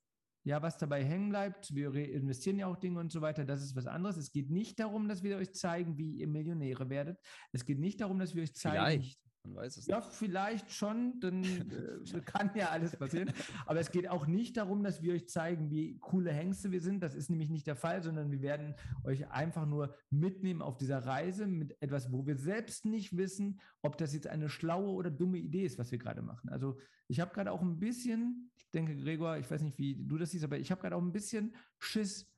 ja, 0.44 0.60
was 0.62 0.76
dabei 0.76 1.02
hängen 1.04 1.30
bleibt, 1.30 1.74
wir 1.74 1.94
investieren 1.94 2.58
ja 2.58 2.66
auch 2.66 2.76
Dinge 2.76 3.00
und 3.00 3.10
so 3.10 3.22
weiter, 3.22 3.46
das 3.46 3.62
ist 3.62 3.74
was 3.74 3.86
anderes. 3.86 4.18
Es 4.18 4.30
geht 4.30 4.50
nicht 4.50 4.78
darum, 4.78 5.08
dass 5.08 5.22
wir 5.22 5.38
euch 5.38 5.54
zeigen, 5.54 5.96
wie 5.96 6.18
ihr 6.18 6.28
Millionäre 6.28 6.90
werdet. 6.90 7.18
Es 7.52 7.64
geht 7.64 7.78
nicht 7.78 8.02
darum, 8.02 8.18
dass 8.18 8.34
wir 8.34 8.42
euch 8.42 8.54
zeigen, 8.54 8.76
Vielleicht. 8.76 9.25
Man 9.46 9.54
weiß 9.56 9.76
es 9.76 9.86
ja, 9.86 9.98
nicht. 9.98 10.12
vielleicht 10.12 10.72
schon, 10.72 11.20
dann 11.20 11.44
äh, 12.14 12.20
kann 12.24 12.50
ja 12.54 12.70
alles 12.70 12.96
passieren. 12.96 13.32
Aber 13.64 13.80
es 13.80 13.90
geht 13.90 14.08
auch 14.08 14.26
nicht 14.26 14.56
darum, 14.56 14.82
dass 14.82 15.02
wir 15.02 15.14
euch 15.14 15.28
zeigen, 15.28 15.70
wie 15.70 15.98
coole 15.98 16.32
Hengste 16.32 16.72
wir 16.72 16.80
sind. 16.80 17.02
Das 17.02 17.14
ist 17.14 17.30
nämlich 17.30 17.50
nicht 17.50 17.66
der 17.66 17.76
Fall, 17.76 18.02
sondern 18.02 18.30
wir 18.30 18.42
werden 18.42 18.74
euch 19.04 19.30
einfach 19.30 19.66
nur 19.66 19.94
mitnehmen 20.10 20.62
auf 20.62 20.76
dieser 20.76 20.98
Reise 20.98 21.46
mit 21.46 21.80
etwas, 21.80 22.12
wo 22.12 22.26
wir 22.26 22.36
selbst 22.36 22.84
nicht 22.84 23.16
wissen, 23.16 23.60
ob 23.82 23.96
das 23.98 24.14
jetzt 24.14 24.26
eine 24.26 24.48
schlaue 24.48 24.90
oder 24.90 25.10
dumme 25.10 25.38
Idee 25.38 25.64
ist, 25.64 25.78
was 25.78 25.92
wir 25.92 25.98
gerade 25.98 26.22
machen. 26.22 26.48
Also 26.50 26.78
ich 27.08 27.20
habe 27.20 27.32
gerade 27.32 27.52
auch 27.52 27.62
ein 27.62 27.78
bisschen, 27.78 28.50
ich 28.56 28.70
denke, 28.70 28.96
Gregor, 28.96 29.36
ich 29.36 29.50
weiß 29.50 29.62
nicht, 29.62 29.78
wie 29.78 29.94
du 29.96 30.18
das 30.18 30.30
siehst, 30.30 30.44
aber 30.44 30.58
ich 30.58 30.70
habe 30.70 30.80
gerade 30.80 30.96
auch 30.96 31.02
ein 31.02 31.12
bisschen 31.12 31.54
Schiss, 31.78 32.28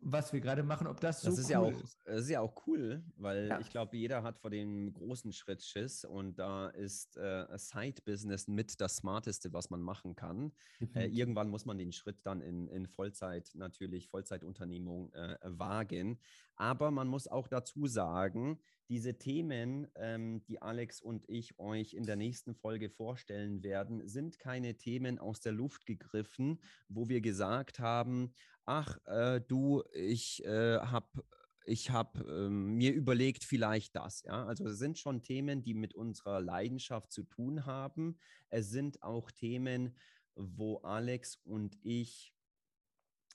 was 0.00 0.32
wir 0.32 0.40
gerade 0.40 0.62
machen, 0.62 0.86
ob 0.86 1.00
das 1.00 1.20
so 1.22 1.30
das 1.30 1.38
ist 1.38 1.46
cool 1.46 1.50
ja 1.52 1.58
auch, 1.60 1.82
ist. 1.82 1.98
Das 2.04 2.20
ist 2.20 2.30
ja 2.30 2.40
auch 2.40 2.66
cool, 2.66 3.02
weil 3.16 3.48
Ja. 3.48 3.60
ich 3.60 3.70
glaube, 3.70 3.96
jeder 3.96 4.22
hat 4.22 4.38
vor 4.38 4.50
dem 4.50 4.92
großen 4.92 5.32
Schritt 5.32 5.62
Schiss 5.62 6.04
und 6.04 6.38
da 6.38 6.68
ist 6.68 7.16
äh, 7.16 7.46
Side-Business 7.56 8.48
mit 8.48 8.80
das 8.80 8.96
Smarteste, 8.96 9.52
was 9.52 9.70
man 9.70 9.82
machen 9.82 10.14
kann. 10.14 10.52
Äh, 10.80 10.86
Definitiv. 10.86 11.18
irgendwann 11.18 11.48
muss 11.48 11.64
man 11.66 11.78
den 11.78 11.92
Schritt 11.92 12.18
dann 12.24 12.40
in, 12.40 12.68
in 12.68 12.86
Vollzeit, 12.86 13.50
natürlich 13.54 14.08
Vollzeitunternehmung 14.08 15.12
äh, 15.12 15.36
wagen. 15.42 16.18
Aber 16.56 16.90
man 16.90 17.08
muss 17.08 17.28
auch 17.28 17.48
dazu 17.48 17.86
sagen, 17.86 18.58
diese 18.88 19.18
Themen, 19.18 19.86
ähm, 19.96 20.42
die 20.44 20.62
Alex 20.62 21.02
und 21.02 21.28
ich 21.28 21.58
euch 21.58 21.92
in 21.92 22.04
der 22.04 22.16
nächsten 22.16 22.54
Folge 22.54 22.88
vorstellen 22.88 23.62
werden, 23.62 24.06
sind 24.08 24.38
keine 24.38 24.76
Themen 24.78 25.18
aus 25.18 25.40
der 25.40 25.52
Luft 25.52 25.84
gegriffen, 25.84 26.58
wo 26.88 27.08
wir 27.08 27.20
gesagt 27.20 27.78
haben, 27.80 28.32
ach 28.68 28.98
äh, 29.06 29.40
du, 29.40 29.82
ich 29.92 30.44
äh, 30.44 30.78
habe 30.78 31.24
ich 31.64 31.90
habe 31.90 32.20
ähm, 32.20 32.76
mir 32.76 32.94
überlegt, 32.94 33.44
vielleicht 33.44 33.94
das. 33.94 34.22
Ja? 34.22 34.46
Also 34.46 34.66
es 34.68 34.78
sind 34.78 34.98
schon 34.98 35.22
Themen, 35.22 35.62
die 35.62 35.74
mit 35.74 35.94
unserer 35.94 36.40
Leidenschaft 36.40 37.12
zu 37.12 37.24
tun 37.24 37.66
haben. 37.66 38.18
Es 38.48 38.70
sind 38.70 39.02
auch 39.02 39.30
Themen, 39.30 39.94
wo 40.34 40.78
Alex 40.78 41.36
und 41.44 41.76
ich, 41.82 42.34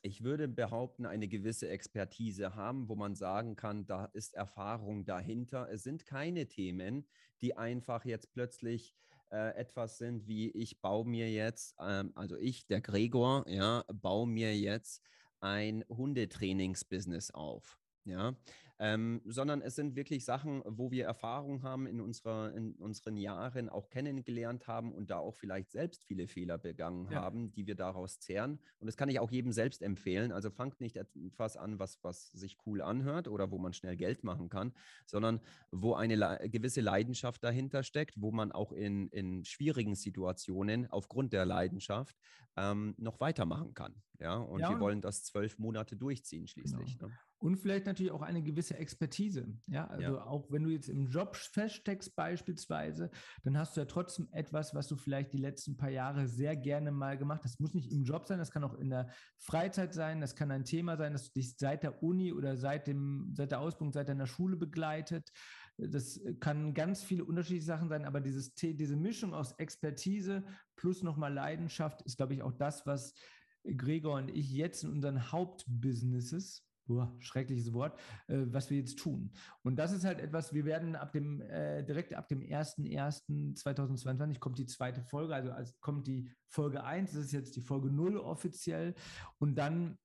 ich 0.02 0.24
würde 0.24 0.48
behaupten, 0.48 1.06
eine 1.06 1.28
gewisse 1.28 1.70
Expertise 1.70 2.56
haben, 2.56 2.90
wo 2.90 2.96
man 2.96 3.14
sagen 3.14 3.56
kann, 3.56 3.86
da 3.86 4.06
ist 4.06 4.34
Erfahrung 4.34 5.06
dahinter. 5.06 5.70
Es 5.72 5.84
sind 5.84 6.08
keine 6.08 6.48
Themen, 6.48 7.06
die 7.42 7.56
einfach 7.56 8.04
jetzt 8.04 8.32
plötzlich 8.32 8.96
äh, 9.32 9.56
etwas 9.56 10.00
sind, 10.00 10.28
wie 10.28 10.50
ich 10.52 10.82
baue 10.82 11.06
mir 11.06 11.30
jetzt, 11.30 11.76
ähm, 11.80 12.14
also 12.16 12.36
ich, 12.36 12.66
der 12.66 12.82
Gregor, 12.82 13.48
ja, 13.48 13.84
baue 13.94 14.28
mir 14.28 14.58
jetzt 14.58 15.04
ein 15.44 15.84
Hundetrainingsbusiness 15.90 17.32
auf. 17.32 17.78
Ja, 18.06 18.36
ähm, 18.80 19.22
sondern 19.24 19.62
es 19.62 19.76
sind 19.76 19.96
wirklich 19.96 20.26
Sachen, 20.26 20.62
wo 20.66 20.92
wir 20.92 21.06
Erfahrung 21.06 21.64
haben 21.64 21.88
in, 21.88 22.02
unserer, 22.02 22.54
in 22.54 22.74
unseren 22.74 23.16
Jahren 23.16 23.70
auch 23.70 23.88
kennengelernt 23.90 24.68
haben 24.68 24.92
und 24.92 25.10
da 25.10 25.20
auch 25.20 25.36
vielleicht 25.36 25.72
selbst 25.72 26.04
viele 26.04 26.28
Fehler 26.28 26.58
begangen 26.58 27.10
Ja. 27.10 27.22
haben, 27.22 27.54
die 27.54 27.66
wir 27.66 27.76
daraus 27.76 28.20
zehren. 28.20 28.60
Und 28.80 28.88
das 28.88 28.98
kann 28.98 29.08
ich 29.08 29.22
auch 29.22 29.32
jedem 29.32 29.54
selbst 29.54 29.82
empfehlen. 29.82 30.34
Also 30.34 30.50
fangt 30.50 30.82
nicht 30.82 30.98
etwas 30.98 31.56
an, 31.56 31.80
was, 31.80 32.04
was 32.04 32.32
sich 32.32 32.58
cool 32.66 32.82
anhört 32.82 33.30
oder 33.30 33.52
wo 33.52 33.58
man 33.58 33.72
schnell 33.72 33.96
Geld 33.96 34.26
machen 34.26 34.50
kann, 34.50 34.74
sondern 35.06 35.40
wo 35.72 35.94
eine 35.94 36.16
Le 36.16 36.50
gewisse 36.50 36.82
Leidenschaft 36.82 37.42
dahinter 37.42 37.84
steckt, 37.84 38.20
wo 38.22 38.32
man 38.32 38.52
auch 38.52 38.74
in, 38.74 39.08
in 39.10 39.46
schwierigen 39.46 39.96
Situationen 39.96 40.90
aufgrund 40.90 41.32
der 41.32 41.46
Leidenschaft 41.46 42.18
ähm, 42.58 42.96
noch 42.98 43.22
weitermachen 43.22 43.74
kann. 43.74 43.96
Ja, 44.24 44.38
und 44.38 44.62
Ja, 44.62 44.70
wir 44.70 44.76
und- 44.76 44.82
wollen 44.82 45.02
das 45.02 45.24
zwölf 45.26 45.60
Monate 45.60 45.98
durchziehen 45.98 46.48
schließlich. 46.48 46.98
Ne? 47.02 47.12
Und 47.40 47.58
vielleicht 47.58 47.86
natürlich 47.86 48.14
auch 48.14 48.22
eine 48.22 48.42
gewisse 48.42 48.78
Expertise. 48.78 49.46
Ja, 49.68 49.88
also 49.88 50.22
auch 50.22 50.50
wenn 50.50 50.64
du 50.64 50.70
jetzt 50.70 50.88
im 50.88 51.08
Job 51.08 51.36
feststeckst 51.36 52.16
beispielsweise, 52.16 53.12
dann 53.44 53.58
hast 53.58 53.76
du 53.76 53.82
ja 53.82 53.86
trotzdem 53.86 54.30
etwas, 54.32 54.74
was 54.74 54.88
du 54.88 54.96
vielleicht 54.96 55.34
die 55.34 55.40
letzten 55.40 55.76
paar 55.76 55.90
Jahre 55.90 56.26
sehr 56.30 56.56
gerne 56.56 56.94
mal 56.94 57.18
gemacht 57.18 57.42
hast. 57.44 57.56
Das 57.56 57.60
muss 57.60 57.74
nicht 57.74 57.92
im 57.92 58.04
Job 58.04 58.26
sein, 58.28 58.40
das 58.40 58.50
kann 58.50 58.64
auch 58.64 58.76
in 58.76 58.90
der 58.90 59.10
Freizeit 59.38 59.94
sein, 59.94 60.22
das 60.22 60.38
kann 60.38 60.52
ein 60.52 60.64
Thema 60.64 60.96
sein, 60.96 61.12
das 61.12 61.34
dich 61.34 61.58
seit 61.58 61.84
der 61.84 62.02
Uni 62.02 62.32
oder 62.32 62.56
seit, 62.56 62.88
dem, 62.88 63.34
seit 63.36 63.52
der 63.52 63.60
Ausbildung, 63.60 63.92
seit 63.92 64.08
deiner 64.08 64.28
Schule 64.28 64.56
begleitet. 64.56 65.30
Das 65.78 66.22
kann 66.40 66.74
ganz 66.74 67.04
viele 67.04 67.26
unterschiedliche 67.26 67.66
Sachen 67.66 67.90
sein, 67.90 68.06
aber 68.06 68.22
dieses, 68.22 68.54
diese 68.56 68.96
Mischung 68.96 69.34
aus 69.34 69.52
Expertise 69.60 70.46
plus 70.78 71.04
nochmal 71.04 71.34
Leidenschaft 71.34 72.04
ist, 72.04 72.16
glaube 72.16 72.36
ich, 72.36 72.42
auch 72.42 72.54
das, 72.54 72.86
was 72.86 73.16
Gregor 73.64 74.16
und 74.16 74.30
ich 74.30 74.52
jetzt 74.52 74.84
in 74.84 74.92
unseren 74.92 75.32
Hauptbusinesses, 75.32 76.68
boah, 76.86 77.16
schreckliches 77.20 77.74
Wort, 77.74 78.00
äh, 78.28 78.46
was 78.48 78.70
wir 78.70 78.78
jetzt 78.78 79.00
tun. 79.00 79.32
Und 79.62 79.78
das 79.78 79.92
ist 79.92 80.04
halt 80.04 80.20
etwas, 80.20 80.54
wir 80.54 80.66
werden 80.66 80.96
ab 80.96 81.12
dem, 81.14 81.42
äh, 81.42 81.84
direkt 81.84 82.14
ab 82.14 82.28
dem 82.28 82.42
01.01.2022 82.42 84.40
kommt 84.40 84.60
die 84.60 84.66
zweite 84.66 85.02
Folge, 85.02 85.34
also 85.34 85.52
als 85.52 85.80
kommt 85.80 86.08
die 86.08 86.30
Folge 86.48 86.84
1, 86.84 87.14
das 87.14 87.26
ist 87.26 87.32
jetzt 87.32 87.56
die 87.56 87.62
Folge 87.62 87.90
0 87.90 88.18
offiziell. 88.18 88.96
Und 89.40 89.56
dann 89.56 89.98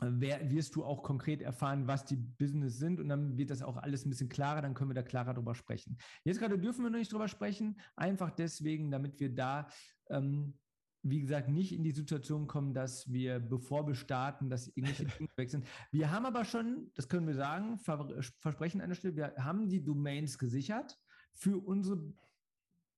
äh, 0.00 0.06
wer, 0.10 0.50
wirst 0.50 0.76
du 0.76 0.84
auch 0.84 1.02
konkret 1.02 1.42
erfahren, 1.42 1.86
was 1.86 2.04
die 2.04 2.16
Business 2.16 2.78
sind 2.78 3.00
und 3.00 3.08
dann 3.08 3.36
wird 3.36 3.50
das 3.50 3.62
auch 3.62 3.76
alles 3.76 4.04
ein 4.04 4.10
bisschen 4.10 4.28
klarer, 4.28 4.62
dann 4.62 4.74
können 4.74 4.90
wir 4.90 4.94
da 4.94 5.02
klarer 5.02 5.34
drüber 5.34 5.54
sprechen. 5.54 5.98
Jetzt 6.24 6.38
gerade 6.38 6.58
dürfen 6.58 6.84
wir 6.84 6.90
noch 6.90 6.98
nicht 6.98 7.12
drüber 7.12 7.28
sprechen, 7.28 7.80
einfach 7.96 8.30
deswegen, 8.30 8.90
damit 8.90 9.18
wir 9.20 9.34
da 9.34 9.68
ähm, 10.10 10.54
wie 11.10 11.20
gesagt, 11.20 11.48
nicht 11.48 11.72
in 11.72 11.84
die 11.84 11.92
Situation 11.92 12.46
kommen, 12.46 12.74
dass 12.74 13.10
wir, 13.10 13.38
bevor 13.40 13.86
wir 13.86 13.94
starten, 13.94 14.50
dass 14.50 14.68
irgendwelche 14.68 15.04
Dinge 15.18 15.30
weg 15.36 15.50
sind. 15.50 15.66
Wir 15.90 16.10
haben 16.10 16.26
aber 16.26 16.44
schon, 16.44 16.90
das 16.94 17.08
können 17.08 17.26
wir 17.26 17.34
sagen, 17.34 17.78
ver 17.78 18.08
versprechen 18.38 18.80
an 18.80 18.88
der 18.88 18.96
Stelle, 18.96 19.16
wir 19.16 19.34
haben 19.36 19.68
die 19.68 19.84
Domains 19.84 20.38
gesichert 20.38 20.98
für 21.32 21.58
unsere, 21.58 22.12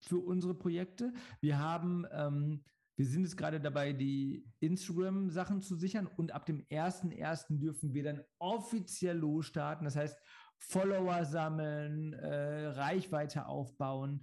für 0.01 0.19
unsere 0.19 0.55
Projekte. 0.55 1.13
Wir 1.41 1.59
haben, 1.59 2.07
ähm, 2.13 2.65
wir 2.97 3.07
sind 3.07 3.23
jetzt 3.23 3.37
gerade 3.37 3.61
dabei, 3.61 3.93
die 3.93 4.47
Instagram-Sachen 4.61 5.63
zu 5.63 5.77
sichern 5.77 6.07
und 6.07 6.33
ab 6.33 6.47
dem 6.47 6.63
1.1. 6.67 7.59
dürfen 7.59 7.95
wir 7.95 8.05
dann 8.05 8.23
offiziell 8.39 9.17
losstarten. 9.17 9.85
Das 9.85 9.97
heißt, 9.97 10.19
Follower 10.59 11.25
sammeln, 11.25 12.13
äh, 12.13 12.67
Reichweite 12.67 13.47
aufbauen. 13.47 14.23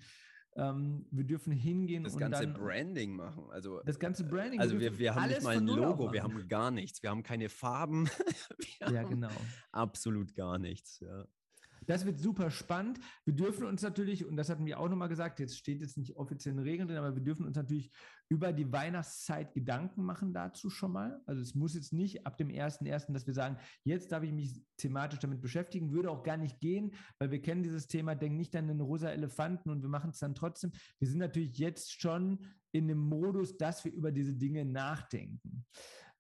Ähm, 0.58 1.06
wir 1.12 1.24
dürfen 1.24 1.54
hingehen 1.54 2.04
Das 2.04 2.14
und 2.14 2.20
ganze 2.20 2.44
dann 2.48 2.54
Branding 2.54 3.16
machen. 3.16 3.46
Also, 3.52 3.82
das 3.86 4.00
ganze 4.00 4.24
Branding. 4.24 4.60
also 4.60 4.80
wir, 4.80 4.98
wir 4.98 5.14
haben 5.14 5.30
nicht 5.30 5.44
mal 5.44 5.58
ein 5.58 5.68
Logo, 5.68 6.12
wir 6.12 6.24
haben 6.24 6.48
gar 6.48 6.72
nichts. 6.72 7.04
Wir 7.04 7.12
haben 7.12 7.24
keine 7.24 7.48
Farben. 7.48 8.08
wir 8.80 8.92
Ja, 8.92 9.04
genau. 9.04 9.30
absolut 9.72 10.34
gar 10.36 10.58
nichts. 10.58 11.00
Ja. 11.00 11.28
Das 11.88 12.06
wird 12.06 12.20
super 12.20 12.52
spannend. 12.52 13.00
Wir 13.26 13.34
dürfen 13.34 13.66
uns 13.66 13.82
natürlich, 13.82 14.26
und 14.26 14.36
das 14.36 14.50
hatten 14.50 14.66
wir 14.66 14.80
auch 14.80 14.90
nochmal 14.90 15.08
gesagt, 15.08 15.40
jetzt 15.40 15.58
steht 15.58 15.82
jetzt 15.82 15.98
nicht 15.98 16.18
offiziell 16.18 16.54
in 16.54 16.60
Regeln 16.60 16.88
drin, 16.88 16.98
aber 16.98 17.16
wir 17.16 17.24
dürfen 17.24 17.46
uns 17.46 17.56
natürlich 17.56 17.92
über 18.30 18.52
die 18.52 18.72
Weihnachtszeit 18.72 19.54
Gedanken 19.54 20.04
machen 20.04 20.34
dazu 20.34 20.70
schon 20.70 20.92
mal. 20.92 21.22
Also 21.26 21.42
es 21.42 21.56
muss 21.56 21.76
jetzt 21.76 21.94
nicht 21.94 22.28
ab 22.28 22.38
dem 22.38 22.50
1.1., 22.50 23.14
dass 23.14 23.26
wir 23.26 23.34
sagen, 23.34 23.58
jetzt 23.86 24.12
darf 24.12 24.24
ich 24.24 24.34
mich 24.34 24.62
thematisch 24.76 25.20
damit 25.20 25.42
beschäftigen, 25.42 25.94
würde 25.94 26.12
auch 26.12 26.24
gar 26.24 26.38
nicht 26.38 26.60
gehen, 26.60 26.94
weil 27.20 27.32
wir 27.32 27.42
kennen 27.42 27.64
dieses 27.64 27.88
Thema, 27.88 28.16
denk 28.16 28.36
nicht 28.36 28.56
an 28.56 28.68
den 28.68 28.82
rosa 28.82 29.10
Elefanten 29.10 29.70
und 29.70 29.82
wir 29.82 29.90
machen 29.90 30.10
es 30.10 30.20
dann 30.20 30.36
trotzdem. 30.36 30.72
Wir 31.00 31.08
sind 31.08 31.20
natürlich 31.20 31.58
jetzt 31.58 32.02
schon 32.02 32.46
in 32.74 32.90
dem 32.90 33.00
Modus, 33.00 33.58
dass 33.58 33.86
wir 33.86 33.94
über 33.94 34.12
diese 34.12 34.34
Dinge 34.34 34.66
nachdenken. 34.66 35.66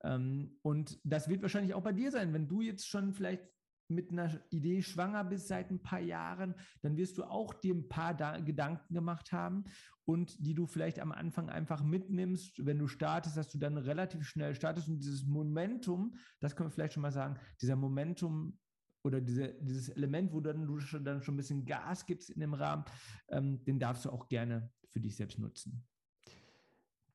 Ähm, 0.04 0.58
und 0.62 1.00
das 1.04 1.28
wird 1.28 1.42
wahrscheinlich 1.42 1.74
auch 1.74 1.84
bei 1.84 1.92
dir 1.92 2.12
sein, 2.12 2.34
wenn 2.34 2.48
du 2.48 2.62
jetzt 2.62 2.88
schon 2.88 3.14
vielleicht 3.14 3.44
mit 3.90 4.12
einer 4.12 4.42
Idee 4.50 4.82
schwanger 4.82 5.24
bist 5.24 5.48
seit 5.48 5.72
ein 5.72 5.82
paar 5.82 6.00
Jahren, 6.00 6.56
dann 6.82 6.98
wirst 6.98 7.18
du 7.18 7.24
auch 7.24 7.54
dir 7.54 7.74
ein 7.74 7.88
paar 7.88 8.14
da 8.14 8.40
Gedanken 8.40 8.94
gemacht 8.94 9.32
haben 9.32 9.66
und 10.06 10.46
die 10.46 10.54
du 10.54 10.68
vielleicht 10.68 11.00
am 11.00 11.12
Anfang 11.12 11.50
einfach 11.50 11.84
mitnimmst, 11.84 12.66
wenn 12.66 12.80
du 12.80 12.88
startest, 12.88 13.38
dass 13.38 13.50
du 13.50 13.58
dann 13.58 13.78
relativ 13.78 14.24
schnell 14.24 14.56
startest 14.56 14.88
und 14.88 15.00
dieses 15.00 15.26
Momentum, 15.26 16.16
das 16.40 16.56
können 16.56 16.70
wir 16.70 16.74
vielleicht 16.74 16.94
schon 16.94 17.02
mal 17.02 17.12
sagen, 17.12 17.40
dieser 17.62 17.76
Momentum 17.76 18.58
oder 19.04 19.22
diese, 19.22 19.54
dieses 19.62 19.90
Element, 19.90 20.34
wo 20.34 20.42
dann 20.42 20.66
du 20.66 20.80
schon, 20.80 21.04
dann 21.04 21.22
schon 21.24 21.36
ein 21.36 21.38
bisschen 21.38 21.66
Gas 21.66 22.06
gibst 22.06 22.30
in 22.30 22.42
dem 22.42 22.54
Rahmen, 22.54 22.86
ähm, 23.30 23.64
den 23.64 23.80
darfst 23.80 24.06
du 24.06 24.10
auch 24.10 24.28
gerne 24.28 24.72
für 24.92 25.00
dich 25.00 25.16
selbst 25.16 25.40
nutzen. 25.40 25.86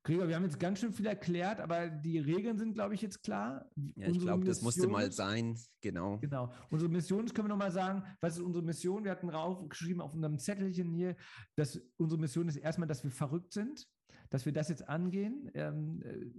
Gregor, 0.05 0.27
wir 0.27 0.35
haben 0.35 0.45
jetzt 0.45 0.59
ganz 0.59 0.81
schön 0.81 0.93
viel 0.93 1.07
erklärt, 1.07 1.61
aber 1.61 1.89
die 1.89 2.19
Regeln 2.19 2.59
sind, 2.59 2.75
glaube 2.75 2.95
ich, 2.95 3.03
jetzt 3.03 3.23
klar. 3.23 3.71
Ja, 3.95 4.09
ich 4.09 4.19
glaube, 4.19 4.45
das 4.45 4.61
musste 4.61 4.89
mal 4.89 5.13
sein, 5.13 5.57
genau. 5.81 6.19
Genau. 6.19 6.53
Unsere 6.71 6.91
Mission, 6.91 7.27
können 7.27 7.47
wir 7.47 7.51
nochmal 7.51 7.71
sagen, 7.71 8.03
was 8.21 8.37
ist 8.37 8.43
unsere 8.43 8.65
Mission? 8.65 9.05
Wir 9.05 9.13
hatten 9.13 9.29
draufgeschrieben 9.29 10.01
auf 10.01 10.13
unserem 10.13 10.39
Zettelchen 10.39 10.93
hier, 10.93 11.15
dass 11.55 11.81
unsere 11.99 12.21
Mission 12.21 12.49
ist 12.49 12.57
erstmal, 12.57 12.89
dass 12.89 13.05
wir 13.05 13.13
verrückt 13.13 13.53
sind, 13.53 13.87
dass 14.29 14.45
wir 14.45 14.53
das 14.53 14.69
jetzt 14.71 14.89
angehen. 14.89 15.49
Ähm, 15.55 16.03
äh, 16.03 16.33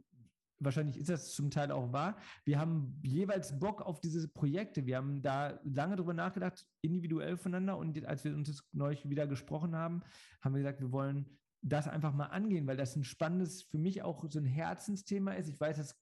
wahrscheinlich 0.59 0.97
ist 0.97 1.09
das 1.09 1.33
zum 1.33 1.49
Teil 1.49 1.71
auch 1.71 1.93
wahr. 1.93 2.17
Wir 2.43 2.59
haben 2.59 2.99
jeweils 3.01 3.57
Bock 3.59 3.81
auf 3.81 4.01
diese 4.01 4.27
Projekte. 4.27 4.85
Wir 4.85 4.97
haben 4.97 5.21
da 5.21 5.59
lange 5.63 5.95
drüber 5.95 6.13
nachgedacht, 6.13 6.65
individuell 6.81 7.37
voneinander. 7.37 7.77
Und 7.77 8.05
als 8.05 8.25
wir 8.25 8.33
uns 8.33 8.49
jetzt 8.49 8.63
neulich 8.73 9.07
wieder 9.09 9.25
gesprochen 9.25 9.73
haben, 9.73 10.03
haben 10.41 10.53
wir 10.53 10.59
gesagt, 10.59 10.81
wir 10.81 10.91
wollen 10.91 11.39
das 11.63 11.87
einfach 11.87 12.13
mal 12.13 12.27
angehen, 12.27 12.67
weil 12.67 12.77
das 12.77 12.95
ein 12.95 13.03
spannendes, 13.03 13.63
für 13.63 13.77
mich 13.77 14.03
auch 14.03 14.23
so 14.29 14.39
ein 14.39 14.45
Herzensthema 14.45 15.31
ist. 15.33 15.47
Ich 15.47 15.59
weiß, 15.59 15.77
das 15.77 15.99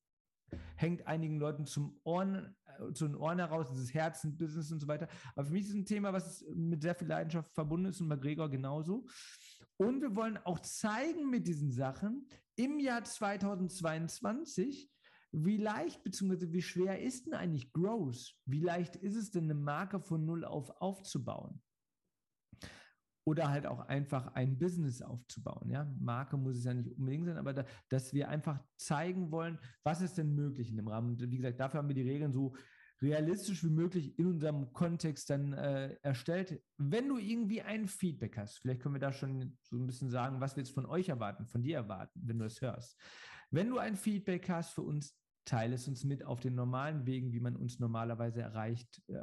hängt 0.76 1.08
einigen 1.08 1.40
Leuten 1.40 1.66
zum 1.66 2.00
Ohren, 2.04 2.56
äh, 2.66 2.92
zu 2.94 3.08
den 3.08 3.16
Ohren 3.16 3.40
heraus, 3.40 3.70
dieses 3.70 3.94
Herzenbusiness 3.94 4.72
und 4.72 4.80
so 4.80 4.88
weiter. 4.88 5.08
Aber 5.36 5.46
für 5.46 5.54
mich 5.54 5.64
ist 5.64 5.70
es 5.70 5.76
ein 5.76 5.86
Thema, 5.86 6.12
was 6.14 6.44
mit 6.54 6.82
sehr 6.82 6.96
viel 6.96 7.08
Leidenschaft 7.08 7.54
verbunden 7.54 7.88
ist 7.88 8.02
und 8.02 8.10
bei 8.10 8.18
Gregor 8.18 8.50
genauso. 8.50 9.06
Und 9.78 10.02
wir 10.02 10.16
wollen 10.16 10.38
auch 10.38 10.60
zeigen 10.60 11.30
mit 11.30 11.48
diesen 11.48 11.72
Sachen 11.72 12.28
im 12.56 12.80
Jahr 12.80 13.04
2022, 13.04 14.92
wie 15.32 15.58
leicht 15.58 16.04
bzw. 16.04 16.52
wie 16.52 16.62
schwer 16.62 17.02
ist 17.02 17.28
denn 17.28 17.34
eigentlich 17.34 17.72
Growth? 17.72 18.36
Wie 18.46 18.60
leicht 18.60 18.98
ist 18.98 19.16
es 19.16 19.32
denn, 19.32 19.46
eine 19.46 19.54
Marke 19.54 20.02
von 20.02 20.26
Null 20.26 20.44
auf 20.44 20.70
aufzubauen? 20.82 21.62
Oder 23.24 23.50
halt 23.50 23.66
auch 23.66 23.80
einfach 23.88 24.34
ein 24.34 24.58
Business 24.58 25.02
aufzubauen. 25.02 25.70
Ja? 25.70 25.92
Marke 26.00 26.38
muss 26.38 26.58
es 26.58 26.64
ja 26.64 26.74
nicht 26.74 26.98
unbedingt 26.98 27.26
sein, 27.26 27.38
aber 27.38 27.54
da, 27.54 27.66
dass 27.90 28.14
wir 28.14 28.30
einfach 28.30 28.60
zeigen 28.78 29.32
wollen, 29.32 29.60
was 29.84 30.02
ist 30.02 30.18
denn 30.18 30.34
möglich 30.34 30.70
in 30.70 30.78
dem 30.78 30.88
Rahmen. 30.88 31.12
Und 31.12 31.32
wie 31.32 31.38
gesagt, 31.38 31.60
dafür 31.60 31.80
haben 31.80 31.88
wir 31.88 31.96
die 31.96 32.10
Regeln 32.10 32.32
so 32.32 32.56
realistisch 33.02 33.64
wie 33.64 33.70
möglich 33.70 34.18
in 34.20 34.28
unserem 34.28 34.72
Kontext 34.74 35.30
dann 35.30 35.54
äh, 35.54 35.96
erstellt. 36.04 36.62
Wenn 36.78 37.08
du 37.08 37.18
irgendwie 37.18 37.62
ein 37.62 37.88
Feedback 37.88 38.38
hast, 38.38 38.60
vielleicht 38.60 38.82
können 38.82 38.96
wir 38.96 39.00
da 39.00 39.12
schon 39.12 39.58
so 39.64 39.78
ein 39.78 39.88
bisschen 39.88 40.10
sagen, 40.10 40.40
was 40.40 40.56
wir 40.56 40.64
jetzt 40.64 40.74
von 40.74 40.86
euch 40.86 41.10
erwarten, 41.10 41.48
von 41.48 41.64
dir 41.64 41.78
erwarten, 41.78 42.22
wenn 42.24 42.40
du 42.40 42.46
es 42.46 42.62
hörst. 42.62 43.00
Wenn 43.50 43.70
du 43.70 43.80
ein 43.80 43.96
Feedback 43.96 44.48
hast 44.50 44.74
für 44.74 44.84
uns, 44.84 45.18
teile 45.46 45.76
es 45.76 45.88
uns 45.88 46.04
mit 46.04 46.24
auf 46.24 46.40
den 46.40 46.54
normalen 46.54 47.06
Wegen, 47.08 47.34
wie 47.34 47.40
man 47.40 47.56
uns 47.56 47.80
normalerweise 47.80 48.42
erreicht. 48.42 49.02
Äh, 49.08 49.20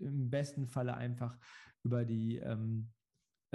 Im 0.00 0.28
besten 0.28 0.66
Falle 0.66 0.94
einfach 0.94 1.36
über 1.82 2.04
die 2.04 2.36
ähm, 2.36 2.90
äh, 2.92 2.93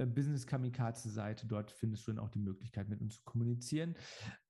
Business 0.05 0.45
Kamikaze 0.45 1.09
Seite. 1.09 1.47
Dort 1.47 1.71
findest 1.71 2.07
du 2.07 2.11
dann 2.11 2.23
auch 2.23 2.29
die 2.29 2.39
Möglichkeit, 2.39 2.89
mit 2.89 3.01
uns 3.01 3.15
zu 3.15 3.23
kommunizieren. 3.23 3.95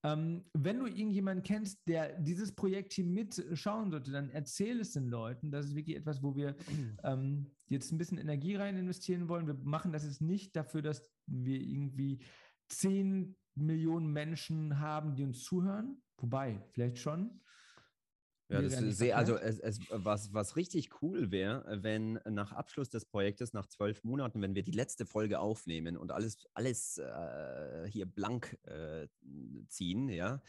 Ähm, 0.04 0.46
wenn 0.54 0.80
du 0.80 0.86
irgendjemanden 0.86 1.44
kennst, 1.44 1.88
der 1.88 2.20
dieses 2.20 2.54
Projekt 2.56 2.94
hier 2.94 3.06
mitschauen 3.06 3.92
sollte, 3.92 4.12
dann 4.12 4.30
erzähl 4.30 4.80
es 4.80 4.94
den 4.94 5.08
Leuten. 5.08 5.52
Das 5.52 5.66
ist 5.66 5.76
wirklich 5.76 5.98
etwas, 5.98 6.24
wo 6.24 6.36
wir 6.36 6.56
ähm, 7.04 7.52
jetzt 7.68 7.92
ein 7.92 7.98
bisschen 7.98 8.18
Energie 8.18 8.56
rein 8.56 8.78
investieren 8.78 9.28
wollen. 9.30 9.48
Wir 9.48 9.56
machen 9.56 9.92
das 9.92 10.04
jetzt 10.04 10.22
nicht 10.22 10.56
dafür, 10.56 10.82
dass 10.82 11.10
wir 11.28 11.60
irgendwie 11.60 12.20
zehn 12.68 13.36
Millionen 13.56 14.12
Menschen 14.12 14.80
haben, 14.80 15.16
die 15.16 15.24
uns 15.24 15.44
zuhören. 15.44 16.02
Wobei, 16.18 16.64
vielleicht 16.72 16.98
schon. 16.98 17.42
Ja, 18.50 18.64
das 18.64 18.80
sehr, 18.98 19.16
also 19.16 19.38
es, 19.38 19.60
es, 19.60 19.80
was, 19.92 20.34
was 20.34 20.56
richtig 20.56 21.02
cool 21.04 21.30
wäre, 21.30 21.84
wenn 21.84 22.20
nach 22.28 22.52
Abschluss 22.52 22.90
des 22.90 23.06
Projektes, 23.06 23.54
nach 23.54 23.68
zwölf 23.68 24.04
Monaten, 24.04 24.42
wenn 24.42 24.56
wir 24.56 24.64
die 24.64 24.72
letzte 24.72 25.06
Folge 25.06 25.40
aufnehmen 25.40 25.96
und 25.96 26.12
alles, 26.12 26.48
alles 26.56 26.98
äh, 26.98 27.88
hier 27.88 28.08
blank 28.08 28.58
äh, 28.64 29.08
ziehen, 29.68 30.10
ja, 30.10 30.42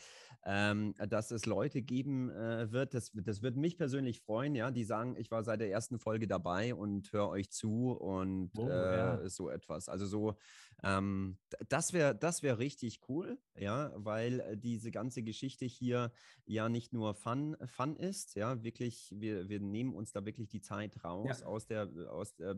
ähm, 0.46 0.94
dass 1.08 1.30
es 1.30 1.44
Leute 1.44 1.82
geben 1.82 2.30
äh, 2.30 2.72
wird, 2.72 2.94
das, 2.94 3.12
das 3.14 3.42
wird 3.42 3.56
mich 3.56 3.76
persönlich 3.76 4.20
freuen, 4.20 4.54
ja, 4.54 4.70
die 4.70 4.84
sagen, 4.84 5.14
ich 5.18 5.30
war 5.30 5.44
seit 5.44 5.60
der 5.60 5.70
ersten 5.70 5.98
Folge 5.98 6.26
dabei 6.26 6.74
und 6.74 7.12
höre 7.12 7.28
euch 7.28 7.50
zu 7.50 7.92
und 7.92 8.50
oh, 8.56 8.68
ja. 8.68 9.20
Äh, 9.20 9.28
so 9.28 9.50
etwas. 9.50 9.90
Also 9.90 10.06
so, 10.06 10.36
ähm, 10.82 11.36
das 11.68 11.92
wäre 11.92 12.14
das 12.14 12.42
wär 12.42 12.58
richtig 12.58 13.00
cool, 13.08 13.38
ja, 13.54 13.92
weil 13.96 14.40
äh, 14.40 14.56
diese 14.56 14.90
ganze 14.90 15.22
Geschichte 15.22 15.66
hier 15.66 16.10
ja 16.46 16.70
nicht 16.70 16.94
nur 16.94 17.14
Fun, 17.14 17.56
Fun 17.66 17.89
dran 17.90 18.08
ist. 18.08 18.34
Ja, 18.34 18.62
wirklich, 18.62 19.14
wir, 19.16 19.48
wir 19.48 19.60
nehmen 19.60 19.94
uns 19.94 20.12
da 20.12 20.24
wirklich 20.24 20.48
die 20.48 20.60
Zeit 20.60 21.02
raus 21.04 21.40
ja. 21.40 21.46
aus, 21.46 21.66
der, 21.66 21.88
aus, 22.10 22.34
der, 22.36 22.56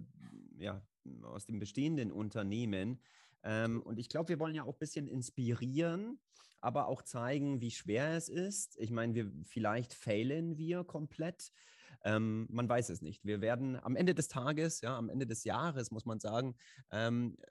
ja, 0.59 0.83
aus 1.23 1.47
dem 1.47 1.59
bestehenden 1.59 2.13
Unternehmen. 2.13 3.01
Ähm, 3.43 3.83
und 3.83 3.99
ich 3.99 4.09
glaube, 4.09 4.29
wir 4.29 4.39
wollen 4.39 4.55
ja 4.55 4.65
auch 4.65 4.75
ein 4.75 4.79
bisschen 4.79 5.09
inspirieren, 5.09 6.19
aber 6.61 6.87
auch 6.87 7.03
zeigen, 7.03 7.61
wie 7.61 7.71
schwer 7.71 8.17
es 8.17 8.29
ist. 8.29 8.79
Ich 8.79 8.91
meine, 8.91 9.15
wir, 9.15 9.33
vielleicht 9.45 9.95
failen 9.95 10.57
wir 10.57 10.85
komplett. 10.85 11.53
Ähm, 12.05 12.47
man 12.51 12.69
weiß 12.69 12.91
es 12.91 13.03
nicht. 13.03 13.25
Wir 13.25 13.41
werden 13.41 13.77
am 13.77 13.97
Ende 13.97 14.15
des 14.15 14.29
Tages, 14.29 14.81
ja, 14.81 14.97
am 14.97 15.09
Ende 15.09 15.27
des 15.27 15.45
Jahres, 15.45 15.91
muss 15.91 16.05
man 16.05 16.21
sagen, 16.21 16.57
ähm, 16.91 17.37
äh, 17.41 17.47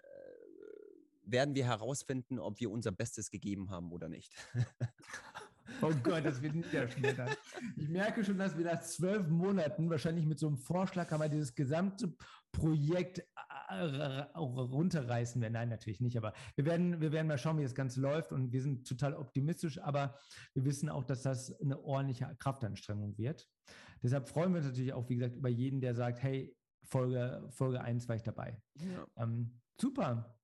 werden 1.24 1.56
wir 1.56 1.66
herausfinden, 1.66 2.40
ob 2.40 2.60
wir 2.60 2.70
unser 2.70 2.92
Bestes 2.92 3.32
gegeben 3.32 3.70
haben 3.70 3.92
oder 3.92 4.10
nicht. 4.10 4.34
Oh 5.82 5.92
Gott, 6.04 6.26
das 6.26 6.42
wird 6.42 6.56
niederschmettern. 6.56 7.30
Ich 7.76 7.90
merke 7.90 8.24
schon, 8.24 8.38
dass 8.38 8.58
wir 8.58 8.66
nach 8.66 8.82
zwölf 8.82 9.28
Monaten 9.28 9.90
wahrscheinlich 9.90 10.26
mit 10.26 10.40
so 10.40 10.48
einem 10.48 10.58
Vorschlag 10.58 11.12
haben 11.12 11.22
wir 11.22 11.30
dieses 11.30 11.56
gesamte 11.56 12.14
Projekt 12.52 13.20
äh, 13.70 13.74
runterreißen 14.36 15.42
werden. 15.42 15.54
Nein, 15.54 15.70
natürlich 15.70 16.02
nicht, 16.02 16.18
aber 16.18 16.34
wir 16.56 16.66
werden, 16.66 17.02
wir 17.02 17.12
werden 17.12 17.28
mal 17.28 17.38
schauen, 17.38 17.58
wie 17.58 17.64
das 17.64 17.76
Ganze 17.76 18.02
läuft 18.02 18.32
und 18.32 18.52
wir 18.52 18.62
sind 18.62 18.88
total 18.88 19.16
optimistisch, 19.16 19.80
aber 19.80 20.18
wir 20.54 20.66
wissen 20.66 20.90
auch, 20.90 21.04
dass 21.04 21.22
das 21.22 21.60
eine 21.62 21.80
ordentliche 21.82 22.36
Kraftanstrengung 22.40 23.18
wird. 23.18 23.48
Deshalb 24.04 24.28
freuen 24.30 24.52
wir 24.52 24.58
uns 24.58 24.68
natürlich 24.68 24.94
auch, 24.94 25.08
wie 25.10 25.16
gesagt, 25.16 25.36
über 25.36 25.50
jeden, 25.50 25.80
der 25.80 25.96
sagt, 25.96 26.22
hey, 26.24 26.56
Folge, 26.84 27.48
Folge 27.52 27.82
1 27.82 28.08
war 28.10 28.16
ich 28.16 28.24
dabei. 28.24 28.62
Ja. 28.76 29.06
Ähm, 29.18 29.60
super. 29.80 30.36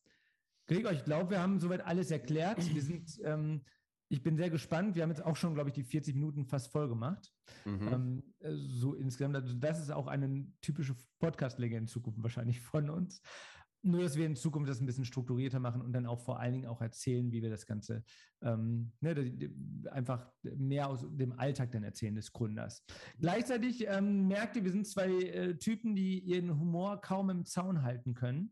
Gregor, 0.68 0.92
ich 0.92 1.04
glaube, 1.04 1.32
wir 1.32 1.42
haben 1.42 1.60
soweit 1.60 1.86
alles 1.86 2.12
erklärt. 2.12 2.58
Wir 2.74 2.82
sind 2.82 3.20
ähm, 3.24 3.64
ich 4.10 4.24
bin 4.24 4.38
sehr 4.38 4.50
gespannt. 4.50 4.96
Wir 4.96 5.04
haben 5.04 5.10
jetzt 5.10 5.26
auch 5.26 5.36
schon, 5.36 5.54
glaube 5.54 5.70
ich, 5.70 5.74
die 5.74 5.84
40 5.84 6.16
Minuten 6.16 6.46
fast 6.46 6.72
voll 6.72 6.88
gemacht. 6.88 7.32
Mhm. 7.66 7.88
Ähm, 7.88 8.24
äh, 8.40 8.54
so 8.56 8.94
insgesamt. 8.94 9.36
Also 9.36 9.54
das 9.54 9.80
ist 9.80 9.92
auch 9.92 10.08
eine 10.08 10.48
typische 10.62 10.96
Podcast-Länge 11.20 11.78
in 11.78 11.88
Zukunft 11.88 12.22
wahrscheinlich 12.24 12.60
von 12.62 12.90
uns. 12.90 13.22
Nur, 13.84 14.02
dass 14.02 14.18
wir 14.18 14.26
in 14.26 14.36
Zukunft 14.36 14.70
das 14.70 14.82
ein 14.82 14.86
bisschen 14.86 15.06
strukturierter 15.06 15.60
machen 15.60 15.82
und 15.82 15.94
dann 15.94 16.08
auch 16.08 16.20
vor 16.20 16.40
allen 16.40 16.54
Dingen 16.54 16.66
auch 16.66 16.82
erzählen, 16.82 17.32
wie 17.32 17.42
wir 17.42 17.50
das 17.50 17.66
Ganze 17.66 18.04
ähm, 18.42 18.92
ne, 19.02 19.14
einfach 19.92 20.32
mehr 20.42 20.90
aus 20.90 21.06
dem 21.10 21.32
Alltag 21.34 21.72
dann 21.72 21.84
erzählen 21.84 22.16
des 22.16 22.32
Gründers. 22.32 22.84
Gleichzeitig 23.20 23.88
ähm, 23.88 24.28
merkt 24.28 24.56
ihr, 24.56 24.64
wir 24.64 24.72
sind 24.72 24.88
zwei 24.88 25.10
äh, 25.10 25.58
Typen, 25.58 25.96
die 25.96 26.20
ihren 26.20 26.60
Humor 26.60 27.00
kaum 27.02 27.30
im 27.30 27.46
Zaun 27.46 27.84
halten 27.84 28.14
können. 28.14 28.52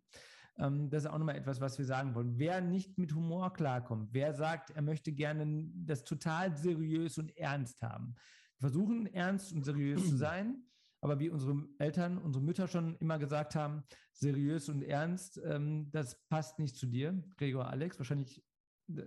Ähm, 0.58 0.89
das 0.89 1.03
ist 1.03 1.10
auch 1.10 1.18
nochmal 1.18 1.36
etwas, 1.36 1.62
was 1.62 1.78
wir 1.78 1.86
sagen 1.86 2.16
wollen. 2.16 2.38
Wer 2.38 2.62
nicht 2.62 2.97
mit 2.97 3.14
Humor 3.14 3.53
klarkommt, 3.53 4.10
wer 4.14 4.34
sagt, 4.34 4.72
er 4.72 4.82
möchte 4.82 5.12
gerne 5.12 5.70
das 5.76 6.03
total 6.03 6.56
seriös 6.56 7.18
und 7.18 7.36
ernst 7.38 7.82
haben. 7.82 8.16
Wir 8.58 8.70
versuchen 8.70 9.08
ernst 9.08 9.53
und 9.53 9.64
seriös 9.64 10.10
zu 10.10 10.16
sein, 10.18 10.64
aber 11.01 11.20
wie 11.20 11.30
unsere 11.30 11.68
Eltern, 11.78 12.18
unsere 12.18 12.43
Mütter 12.43 12.68
schon 12.68 12.95
immer 12.97 13.20
gesagt 13.20 13.56
haben, 13.56 13.84
seriös 14.14 14.70
und 14.70 14.82
ernst, 14.82 15.41
ähm, 15.45 15.89
das 15.91 16.26
passt 16.30 16.58
nicht 16.60 16.76
zu 16.76 16.86
dir, 16.86 17.22
Gregor 17.38 17.68
Alex. 17.68 17.99
Wahrscheinlich, 17.99 18.43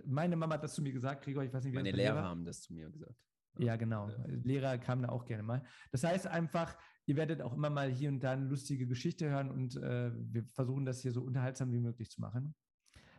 meine 0.05 0.35
Mama 0.35 0.55
hat 0.55 0.63
das 0.63 0.75
zu 0.75 0.81
mir 0.81 0.93
gesagt, 0.93 1.23
Gregor, 1.23 1.43
ich 1.43 1.53
weiß 1.53 1.63
nicht, 1.63 1.73
wie 1.73 1.77
Meine 1.77 1.91
Lehrer 1.91 2.23
haben 2.23 2.45
das 2.45 2.61
zu 2.61 2.73
mir 2.73 2.89
gesagt. 2.89 3.15
Ja, 3.57 3.75
genau. 3.75 4.09
Lehrer 4.27 4.77
kamen 4.77 5.03
da 5.03 5.09
auch 5.09 5.25
gerne 5.25 5.43
mal. 5.43 5.63
Das 5.91 6.03
heißt 6.03 6.27
einfach, 6.27 6.77
Ihr 7.09 7.15
werdet 7.15 7.41
auch 7.41 7.53
immer 7.53 7.71
mal 7.71 7.89
hier 7.89 8.09
und 8.09 8.19
da 8.19 8.33
eine 8.33 8.45
lustige 8.45 8.85
Geschichte 8.85 9.31
hören 9.31 9.49
und 9.49 9.75
äh, 9.77 10.11
wir 10.13 10.43
versuchen 10.43 10.85
das 10.85 11.01
hier 11.01 11.11
so 11.11 11.23
unterhaltsam 11.23 11.71
wie 11.71 11.79
möglich 11.79 12.11
zu 12.11 12.21
machen, 12.21 12.53